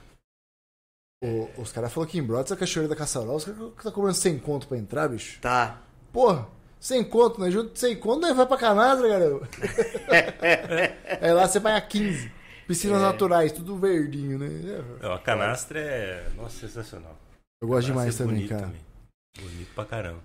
O- 1.25 1.49
os 1.63 1.73
caras 1.73 1.93
falaram 1.93 2.11
que 2.11 2.19
em 2.19 2.23
Brotas 2.23 2.53
a 2.53 2.57
cachoeira 2.57 2.89
da 2.89 2.97
Caçarol, 2.97 3.37
os 3.37 3.45
caras 3.45 3.73
tá 3.83 3.91
cobrando 3.91 4.15
100 4.17 4.39
conto 4.39 4.69
pra 4.69 4.77
entrar, 4.77 5.09
bicho. 5.09 5.41
Tá. 5.41 5.81
Porra, 6.13 6.47
100 6.79 7.05
conto, 7.05 7.41
né? 7.41 7.51
Junto 7.51 7.79
100 7.79 7.97
conto, 7.97 8.27
né? 8.27 8.35
Vai 8.35 8.47
pra 8.47 8.57
canastra, 8.59 9.09
garoto. 9.09 9.49
Aí 11.21 11.33
lá 11.33 11.49
você 11.49 11.59
vai 11.59 11.75
a 11.75 11.81
15. 11.81 12.31
Piscinas 12.67 12.99
É. 13.01 13.03
naturais, 13.05 13.53
tudo 13.53 13.77
verdinho, 13.79 14.39
né? 14.39 14.49
É, 15.01 15.07
Ó, 15.07 15.15
A 15.15 15.19
canastra 15.21 15.79
é. 15.81 16.29
Nossa, 16.37 16.59
sensacional. 16.67 17.17
Eu 17.63 17.69
gosto 17.69 17.87
demais 17.87 18.15
é 18.15 18.19
também, 18.19 18.35
bonito 18.37 18.49
cara. 18.51 18.63
também. 18.63 18.81
Bonito 19.41 19.75
pra 19.75 19.85
caramba. 19.85 20.21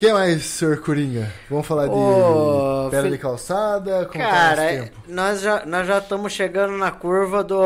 Quem 0.00 0.12
mais, 0.12 0.44
senhor 0.44 0.80
Coringa? 0.80 1.32
Vamos 1.50 1.66
falar 1.66 1.88
de 1.88 1.94
Ô, 1.94 2.88
pedra 2.88 3.10
de 3.10 3.18
calçada? 3.18 4.06
Como 4.06 4.22
tá 4.22 4.30
Cara, 4.30 4.68
tempo? 4.68 5.02
nós 5.08 5.40
já 5.40 5.66
nós 5.66 5.88
já 5.88 5.98
estamos 5.98 6.32
chegando 6.32 6.76
na 6.78 6.92
curva 6.92 7.42
do 7.42 7.60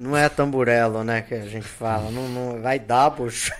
não 0.00 0.16
é 0.16 0.30
tamburelo, 0.30 1.04
né, 1.04 1.20
que 1.20 1.34
a 1.34 1.42
gente 1.42 1.68
fala, 1.68 2.10
não, 2.10 2.26
não 2.26 2.62
vai 2.62 2.78
dar 2.78 3.10
bucho. 3.10 3.52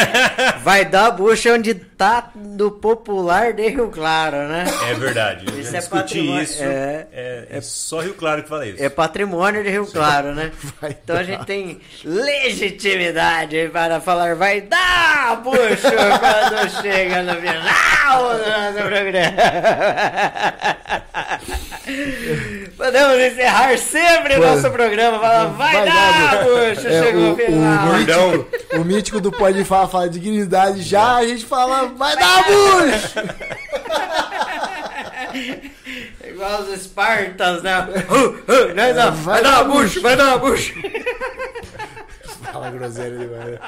vai 0.64 0.86
dar 0.86 1.10
bucho 1.10 1.48
é 1.48 1.52
onde 1.52 1.74
tá 1.74 2.30
do 2.34 2.70
popular 2.70 3.52
de 3.52 3.68
Rio 3.68 3.90
Claro, 3.90 4.48
né? 4.48 4.64
É 4.88 4.94
verdade. 4.94 5.44
Eu 5.46 5.60
Isso 5.60 5.76
é 5.76 5.82
patrimônio- 5.82 6.42
isso. 6.44 6.62
é. 6.62 7.06
É, 7.12 7.46
é 7.50 7.60
só 7.60 8.00
Rio 8.00 8.14
Claro 8.14 8.42
que 8.42 8.48
fala 8.48 8.66
isso. 8.66 8.82
É 8.82 8.88
patrimônio 8.88 9.62
de 9.62 9.68
Rio 9.68 9.86
Claro, 9.86 10.34
né? 10.34 10.50
Então 11.04 11.14
a 11.16 11.22
gente 11.22 11.44
tem 11.44 11.78
legitimidade 12.02 13.68
para 13.70 14.00
falar 14.00 14.34
vai 14.34 14.62
dar 14.62 15.42
bucho 15.42 15.58
quando 15.58 16.80
chega 16.80 17.22
no 17.22 17.34
final 17.34 18.32
do 18.32 18.48
nosso 18.48 18.88
programa. 18.88 19.36
Podemos 22.76 23.18
encerrar 23.18 23.76
sempre 23.78 24.36
o 24.36 24.40
nosso 24.40 24.70
programa 24.70 25.18
falando 25.18 25.56
vai, 25.56 25.81
bucho, 25.84 26.88
É, 26.88 27.02
chegou 27.02 27.22
o, 27.22 27.34
o 27.34 27.94
mítico, 27.96 28.76
o 28.76 28.84
mítico 28.84 29.20
do 29.20 29.32
Pode 29.32 29.64
Falar 29.64 29.88
fala 29.88 30.08
de 30.08 30.18
dignidade, 30.18 30.82
já 30.82 31.16
a 31.16 31.26
gente 31.26 31.44
fala, 31.44 31.86
vai 31.88 32.16
dar 32.16 32.44
bucho! 32.44 33.14
Igual 36.26 36.62
os 36.62 36.68
Espartas, 36.72 37.62
né? 37.62 37.80
Uh, 37.80 38.28
uh, 38.28 38.74
vai, 38.74 38.94
dar, 38.94 39.10
vai 39.10 39.42
vai 39.42 39.42
dar 39.42 39.64
bucho, 39.64 40.00
vai 40.00 40.16
dar 40.16 40.38
bucho. 40.38 40.74
Fala 42.52 42.70
groselha 42.70 43.18
demais. 43.18 43.46
né? 43.52 43.58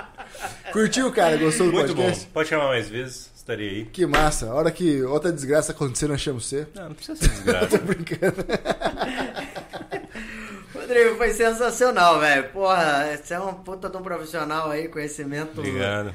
Curtiu, 0.73 1.11
cara? 1.12 1.37
Gostou 1.37 1.69
do 1.69 1.73
Muito 1.73 1.95
bom. 1.95 2.12
Pode 2.33 2.49
chamar 2.49 2.67
mais 2.67 2.89
vezes, 2.89 3.31
estarei 3.35 3.69
aí. 3.69 3.85
Que 3.87 4.05
massa. 4.05 4.51
A 4.51 4.55
hora 4.55 4.71
que 4.71 5.03
outra 5.03 5.33
desgraça 5.33 5.73
acontecer, 5.73 6.07
nós 6.07 6.21
chamamos 6.21 6.47
você. 6.47 6.67
Não, 6.75 6.89
não 6.89 6.95
precisa 6.95 7.17
ser 7.17 7.29
desgraça. 7.29 7.79
Brincando. 7.85 8.45
Rodrigo, 10.85 11.16
foi 11.16 11.32
sensacional, 11.32 12.20
velho. 12.20 12.51
Porra, 12.51 13.16
você 13.16 13.32
é 13.32 13.41
um 13.41 13.55
puta 13.55 13.89
de 13.89 13.97
um 13.97 14.03
profissional 14.03 14.70
aí, 14.70 14.87
conhecimento 14.87 15.59
Obrigado. 15.59 16.14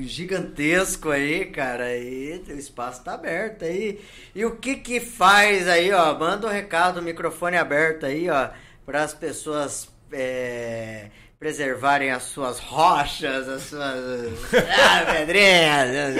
gigantesco 0.00 1.10
aí, 1.10 1.46
cara. 1.46 1.96
E 1.96 2.42
o 2.48 2.52
espaço 2.52 3.04
tá 3.04 3.14
aberto 3.14 3.64
aí. 3.64 4.00
E 4.34 4.44
o 4.44 4.56
que 4.56 4.76
que 4.76 4.98
faz 4.98 5.68
aí, 5.68 5.92
ó? 5.92 6.18
Manda 6.18 6.48
um 6.48 6.50
recado, 6.50 7.00
microfone 7.00 7.56
aberto 7.56 8.06
aí, 8.06 8.28
ó, 8.28 8.50
para 8.84 9.04
as 9.04 9.14
pessoas 9.14 9.88
é, 10.12 11.06
preservarem 11.38 12.10
as 12.10 12.24
suas 12.24 12.58
rochas, 12.58 13.48
as 13.48 13.62
suas 13.62 14.52
ah, 14.52 15.12
pedrinhas. 15.12 16.16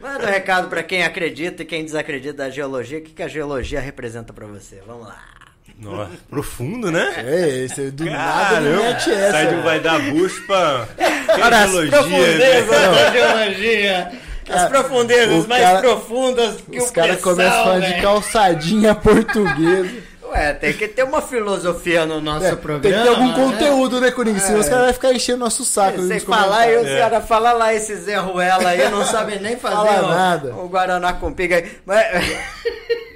Manda 0.00 0.26
um 0.26 0.30
recado 0.30 0.68
para 0.68 0.84
quem 0.84 1.02
acredita 1.02 1.64
e 1.64 1.66
quem 1.66 1.84
desacredita 1.84 2.34
da 2.34 2.50
geologia. 2.50 3.00
O 3.00 3.02
que 3.02 3.14
que 3.14 3.22
a 3.24 3.28
geologia 3.28 3.80
representa 3.80 4.32
para 4.32 4.46
você? 4.46 4.80
Vamos 4.86 5.08
lá. 5.08 5.38
Nossa, 5.78 6.10
profundo, 6.28 6.90
né? 6.90 7.12
É, 7.18 7.64
esse 7.64 7.90
do 7.92 8.04
nada 8.04 8.56
ele 8.56 8.74
Caramba. 8.76 8.82
mete 8.94 9.10
essa. 9.12 9.30
Sai 9.32 9.46
de 9.46 9.54
um 9.54 9.62
vai 9.62 9.80
dar 9.80 10.00
bucho 10.10 10.46
pra. 10.46 10.88
Geologia, 11.36 11.90
profundezas 11.90 12.70
né? 12.70 12.88
da 12.88 13.10
geologia. 13.12 14.12
As 14.50 14.68
profundezas 14.68 15.44
o 15.44 15.48
mais 15.48 15.62
cara- 15.62 15.80
profundas 15.80 16.56
que 16.70 16.78
Os 16.78 16.88
o 16.88 16.92
caras 16.92 17.10
pressão, 17.16 17.32
começam 17.34 17.64
falando 17.64 17.82
de 17.82 17.88
velho. 17.90 18.02
calçadinha 18.02 18.94
portuguesa. 18.96 19.90
Ué, 20.30 20.52
tem 20.54 20.72
que 20.74 20.88
ter 20.88 21.04
uma 21.04 21.22
filosofia 21.22 22.04
no 22.04 22.20
nosso 22.20 22.44
É, 22.46 22.54
programa. 22.56 22.80
tem 22.82 22.92
que 22.92 23.02
ter 23.02 23.08
algum 23.08 23.28
né? 23.28 23.34
conteúdo, 23.34 24.00
né, 24.00 24.10
Coringa? 24.10 24.40
Senão 24.40 24.60
os 24.60 24.68
caras 24.68 24.84
vão 24.86 24.94
ficar 24.94 25.12
enchendo 25.14 25.38
nosso 25.38 25.64
saco. 25.64 25.98
Sem 26.02 26.16
nos 26.16 26.24
falar, 26.24 26.68
e 26.70 26.76
os 26.76 26.88
caras 26.98 27.26
falam 27.26 27.56
lá 27.56 27.72
esse 27.72 27.94
Zé 27.96 28.16
Ruela 28.16 28.68
aí, 28.70 28.90
não 28.90 29.06
sabe 29.06 29.38
nem 29.38 29.56
fazer 29.56 29.74
Fala 29.76 30.02
o, 30.06 30.08
nada. 30.10 30.54
o 30.54 30.68
Guaraná 30.68 31.12
com 31.14 31.32
piga. 31.32 31.64
Mas... 31.86 32.04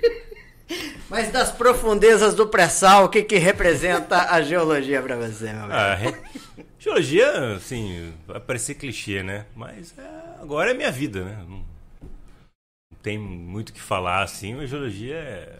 Mas 1.12 1.30
das 1.30 1.52
profundezas 1.52 2.34
do 2.34 2.46
pré-sal, 2.46 3.04
o 3.04 3.08
que 3.10 3.22
que 3.22 3.36
representa 3.36 4.30
a 4.32 4.40
geologia 4.40 5.00
pra 5.02 5.14
você, 5.14 5.52
meu 5.52 5.68
velho? 5.68 5.72
Ah, 5.74 5.94
re- 5.94 6.14
Geologia, 6.78 7.54
assim, 7.54 8.12
vai 8.26 8.40
parecer 8.40 8.74
clichê, 8.74 9.22
né? 9.22 9.44
Mas 9.54 9.94
é, 9.98 10.02
agora 10.42 10.70
é 10.70 10.74
minha 10.74 10.90
vida, 10.90 11.22
né? 11.22 11.36
Não, 11.46 11.56
não 11.58 12.98
tem 13.02 13.18
muito 13.18 13.68
o 13.68 13.72
que 13.74 13.80
falar, 13.80 14.22
assim, 14.22 14.54
mas 14.54 14.70
geologia 14.70 15.14
é. 15.16 15.52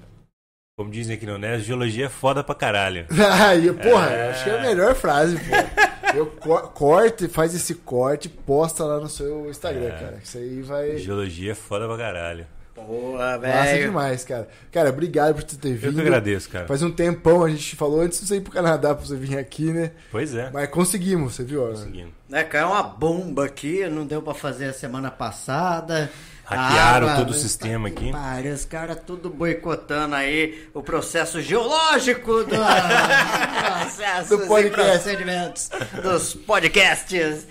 Como 0.78 0.90
dizem 0.90 1.14
aqui 1.16 1.26
no 1.26 1.36
Nes, 1.38 1.64
geologia 1.64 2.06
é 2.06 2.08
foda 2.08 2.42
pra 2.42 2.54
caralho. 2.54 3.06
Aí, 3.46 3.70
porra, 3.76 4.10
É. 4.10 4.26
eu 4.26 4.30
acho 4.30 4.44
que 4.44 4.50
é 4.50 4.58
a 4.58 4.62
melhor 4.62 4.94
frase, 4.94 5.36
pô. 5.38 6.16
Eu 6.16 6.26
co 6.26 6.58
corte, 6.70 7.28
faz 7.28 7.54
esse 7.54 7.74
corte, 7.74 8.28
posta 8.28 8.82
lá 8.84 8.98
no 8.98 9.08
seu 9.08 9.48
Instagram, 9.50 9.88
É. 9.88 9.90
cara. 9.90 10.20
Isso 10.24 10.38
aí 10.38 10.62
vai. 10.62 10.96
Geologia 10.96 11.52
é 11.52 11.54
foda 11.54 11.86
pra 11.86 11.96
caralho. 11.98 12.46
Porra, 12.74 13.38
Massa 13.38 13.64
velho. 13.64 13.84
demais, 13.86 14.24
cara. 14.24 14.48
Cara, 14.72 14.88
obrigado 14.88 15.34
por 15.34 15.42
tu 15.44 15.56
ter 15.58 15.74
vindo. 15.74 15.88
Eu 15.88 15.92
que 15.94 16.00
agradeço, 16.00 16.48
cara. 16.48 16.66
Faz 16.66 16.82
um 16.82 16.90
tempão, 16.90 17.44
a 17.44 17.50
gente 17.50 17.76
falou 17.76 18.00
antes 18.00 18.20
de 18.20 18.26
você 18.26 18.36
ir 18.36 18.40
pro 18.40 18.52
Canadá 18.52 18.94
pra 18.94 19.04
você 19.04 19.14
vir 19.14 19.36
aqui, 19.38 19.64
né? 19.72 19.90
Pois 20.10 20.34
é. 20.34 20.50
Mas 20.52 20.68
conseguimos, 20.70 21.34
você 21.34 21.44
viu? 21.44 21.62
ó. 21.64 21.68
Conseguindo. 21.68 22.10
Né, 22.28 22.42
caiu 22.44 22.68
uma 22.68 22.82
bomba 22.82 23.44
aqui, 23.44 23.86
não 23.88 24.06
deu 24.06 24.22
pra 24.22 24.32
fazer 24.32 24.66
a 24.66 24.72
semana 24.72 25.10
passada. 25.10 26.10
Hackearam 26.44 27.08
Ah, 27.08 27.16
todo 27.16 27.30
o 27.30 27.34
sistema 27.34 27.88
aqui. 27.88 28.10
Pare, 28.10 28.48
os 28.48 28.64
caras 28.64 28.98
tudo 29.06 29.30
boicotando 29.30 30.14
aí 30.14 30.66
o 30.74 30.82
processo 30.82 31.40
geológico 31.40 32.42
da 32.44 33.78
processos 33.84 34.28
Do 34.28 34.38
podcast. 34.48 35.02
procedimentos 35.02 35.70
dos 36.02 36.34
podcasts. 36.34 37.46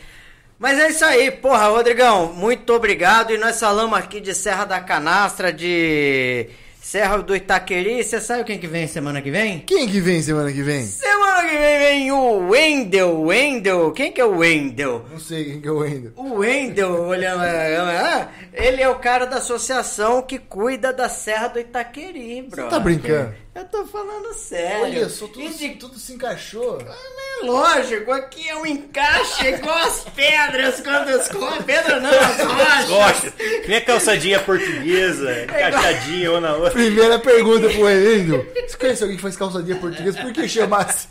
Mas 0.62 0.78
é 0.78 0.90
isso 0.92 1.04
aí, 1.04 1.32
porra, 1.32 1.70
Rodrigão, 1.70 2.34
muito 2.34 2.72
obrigado. 2.72 3.34
E 3.34 3.38
nós 3.40 3.60
falamos 3.60 3.98
aqui 3.98 4.22
de 4.22 4.36
Serra 4.36 4.64
da 4.64 4.80
Canastra, 4.80 5.52
de 5.52 6.48
Serra 6.82 7.18
do 7.20 7.36
Itaqueri. 7.36 8.04
Você 8.04 8.20
sabe 8.20 8.44
quem 8.44 8.58
que 8.58 8.66
vem 8.68 8.88
semana 8.88 9.22
que 9.22 9.30
vem? 9.30 9.60
Quem 9.60 9.88
que 9.88 10.00
vem 10.02 10.22
semana 10.22 10.52
que 10.52 10.64
vem? 10.64 10.84
Semana 10.84 11.48
que 11.48 11.56
vem 11.58 11.80
vem 11.80 12.12
o 12.12 12.50
Wendel. 12.50 13.22
Wendel, 13.22 13.92
quem 13.92 14.12
que 14.12 14.20
é 14.20 14.26
o 14.26 14.38
Wendel? 14.40 15.06
Não 15.12 15.20
sei 15.20 15.46
quem 15.46 15.62
que 15.62 15.68
é 15.68 15.72
o 15.72 15.78
Wendel. 15.78 16.12
O 16.16 16.34
Wendel, 16.40 16.92
olhando, 17.04 17.42
ah, 17.44 18.30
ele 18.54 18.82
é 18.82 18.90
o 18.90 18.96
cara 18.96 19.26
da 19.26 19.38
associação 19.38 20.24
que 20.24 20.40
cuida 20.40 20.92
da 20.92 21.08
Serra 21.08 21.50
do 21.50 21.60
Itaqueri, 21.60 22.42
bro. 22.50 22.68
tá 22.68 22.80
brincando? 22.80 23.34
Eu 23.54 23.66
tô 23.66 23.86
falando 23.86 24.34
sério. 24.34 24.84
Olha 24.84 25.10
só, 25.10 25.28
tudo, 25.28 25.50
de- 25.58 25.70
tudo 25.72 26.00
se 26.00 26.14
encaixou. 26.14 26.80
É 26.82 27.46
lógico, 27.46 28.10
aqui 28.14 28.48
é 28.48 28.56
um 28.56 28.66
encaixe 28.66 29.46
igual 29.48 29.78
as 29.78 30.06
pedras 30.16 30.80
quando 30.80 31.10
as 31.10 31.28
co- 31.28 31.62
pedra 31.64 32.00
não, 32.00 32.10
as 32.10 32.38
rochas. 32.40 32.88
Gosta. 32.88 33.34
Minha 33.68 33.82
calçadinha 33.82 34.40
portuguesa, 34.40 35.44
encaixadinha 35.44 36.32
uma 36.32 36.40
na 36.40 36.56
outra. 36.56 36.71
Primeira 36.72 37.20
pergunta 37.20 37.70
pro 37.70 37.82
Wendel. 37.84 38.46
Você 38.68 38.78
conhece 38.78 39.04
alguém 39.04 39.18
que 39.18 39.22
faz 39.24 39.36
calçadinha 39.36 39.76
portuguesa? 39.78 40.22
Por 40.22 40.32
que 40.34 40.48
chamasse? 40.48 41.08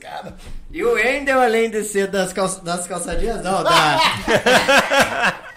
Caras. 0.00 0.32
E 0.72 0.84
o 0.84 0.92
Wendel, 0.94 1.40
além 1.40 1.70
de 1.70 1.84
ser 1.84 2.08
das, 2.08 2.32
calça- 2.32 2.62
das 2.62 2.86
calçadinhas, 2.86 3.42
não, 3.42 3.62
da. 3.62 4.00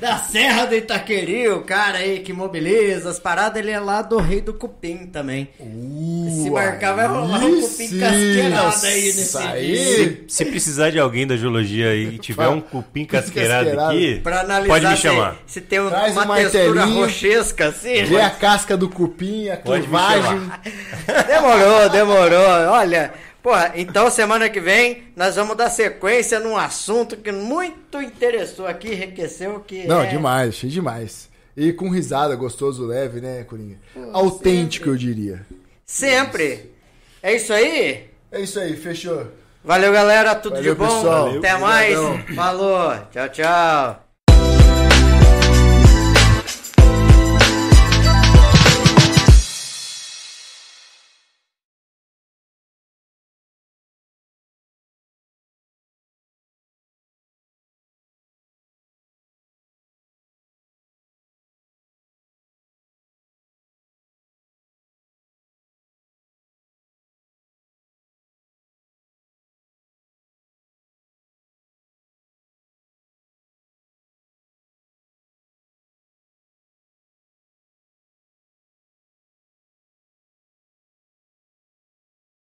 da 0.00 0.18
Serra 0.18 0.64
do 0.66 0.74
Itaqueri, 0.74 1.48
o 1.48 1.62
cara 1.62 1.98
aí 1.98 2.20
que 2.20 2.32
mobiliza 2.32 3.10
as 3.10 3.18
paradas, 3.18 3.58
ele 3.62 3.70
é 3.70 3.78
lá 3.80 4.02
do 4.02 4.18
Rei 4.18 4.40
do 4.40 4.54
Cupim 4.54 5.06
também. 5.06 5.48
Se 5.58 6.50
marcar, 6.50 6.94
vai 6.94 7.06
rolar 7.06 7.44
um 7.44 7.60
cupim 7.60 7.98
casqueirado 7.98 8.86
aí 8.86 9.02
nesse 9.04 9.38
aí. 9.38 10.24
Se 10.28 10.44
precisar 10.44 10.90
de 10.90 10.98
alguém 10.98 11.26
da 11.26 11.36
geologia 11.36 11.94
e 11.94 12.18
tiver 12.18 12.48
um 12.48 12.60
cupim 12.60 13.04
casqueirado 13.04 13.64
Casqueirado. 13.66 13.90
aqui, 13.96 14.20
Pra 14.22 14.40
analisar 14.40 14.72
pode 14.72 14.86
me 14.86 14.96
se- 14.96 15.02
chamar. 15.02 15.36
Se, 15.46 15.60
tem 15.60 15.80
um- 15.80 15.88
Traz 15.88 16.16
uma 16.16 16.32
um 16.32 16.36
textura 16.36 16.84
rochesca 16.84 17.66
assim. 17.68 18.04
Vê 18.04 18.20
a 18.20 18.30
casca 18.30 18.76
do 18.76 18.88
cupim, 18.88 19.48
a 19.48 19.56
curvagem. 19.56 20.40
Demorou, 21.26 21.88
demorou. 21.90 22.46
Olha, 22.70 23.12
porra, 23.44 23.74
então 23.76 24.10
semana 24.10 24.48
que 24.48 24.58
vem 24.58 25.02
nós 25.14 25.36
vamos 25.36 25.54
dar 25.54 25.68
sequência 25.68 26.40
num 26.40 26.56
assunto 26.56 27.14
que 27.18 27.30
muito 27.30 28.00
interessou 28.00 28.66
aqui, 28.66 28.88
enriqueceu, 28.88 29.60
que 29.60 29.86
Não, 29.86 30.00
é... 30.00 30.06
demais, 30.06 30.54
cheio 30.54 30.72
demais. 30.72 31.28
E 31.54 31.70
com 31.72 31.90
risada, 31.90 32.34
gostoso, 32.34 32.86
leve, 32.86 33.20
né, 33.20 33.44
Coringa? 33.44 33.76
Autêntico, 34.12 34.88
eu 34.88 34.96
diria. 34.96 35.46
Sempre. 35.86 36.72
É 37.22 37.36
isso 37.36 37.52
aí? 37.52 38.08
É 38.32 38.40
isso 38.40 38.58
aí, 38.58 38.74
fechou. 38.76 39.28
Valeu, 39.62 39.92
galera. 39.92 40.34
Tudo 40.34 40.56
Valeu, 40.56 40.74
de 40.74 40.78
bom. 40.78 40.86
pessoal. 40.86 41.38
Até 41.38 41.56
mais. 41.56 41.96
Falou. 42.34 42.90
Tchau, 43.12 43.28
tchau. 43.28 44.03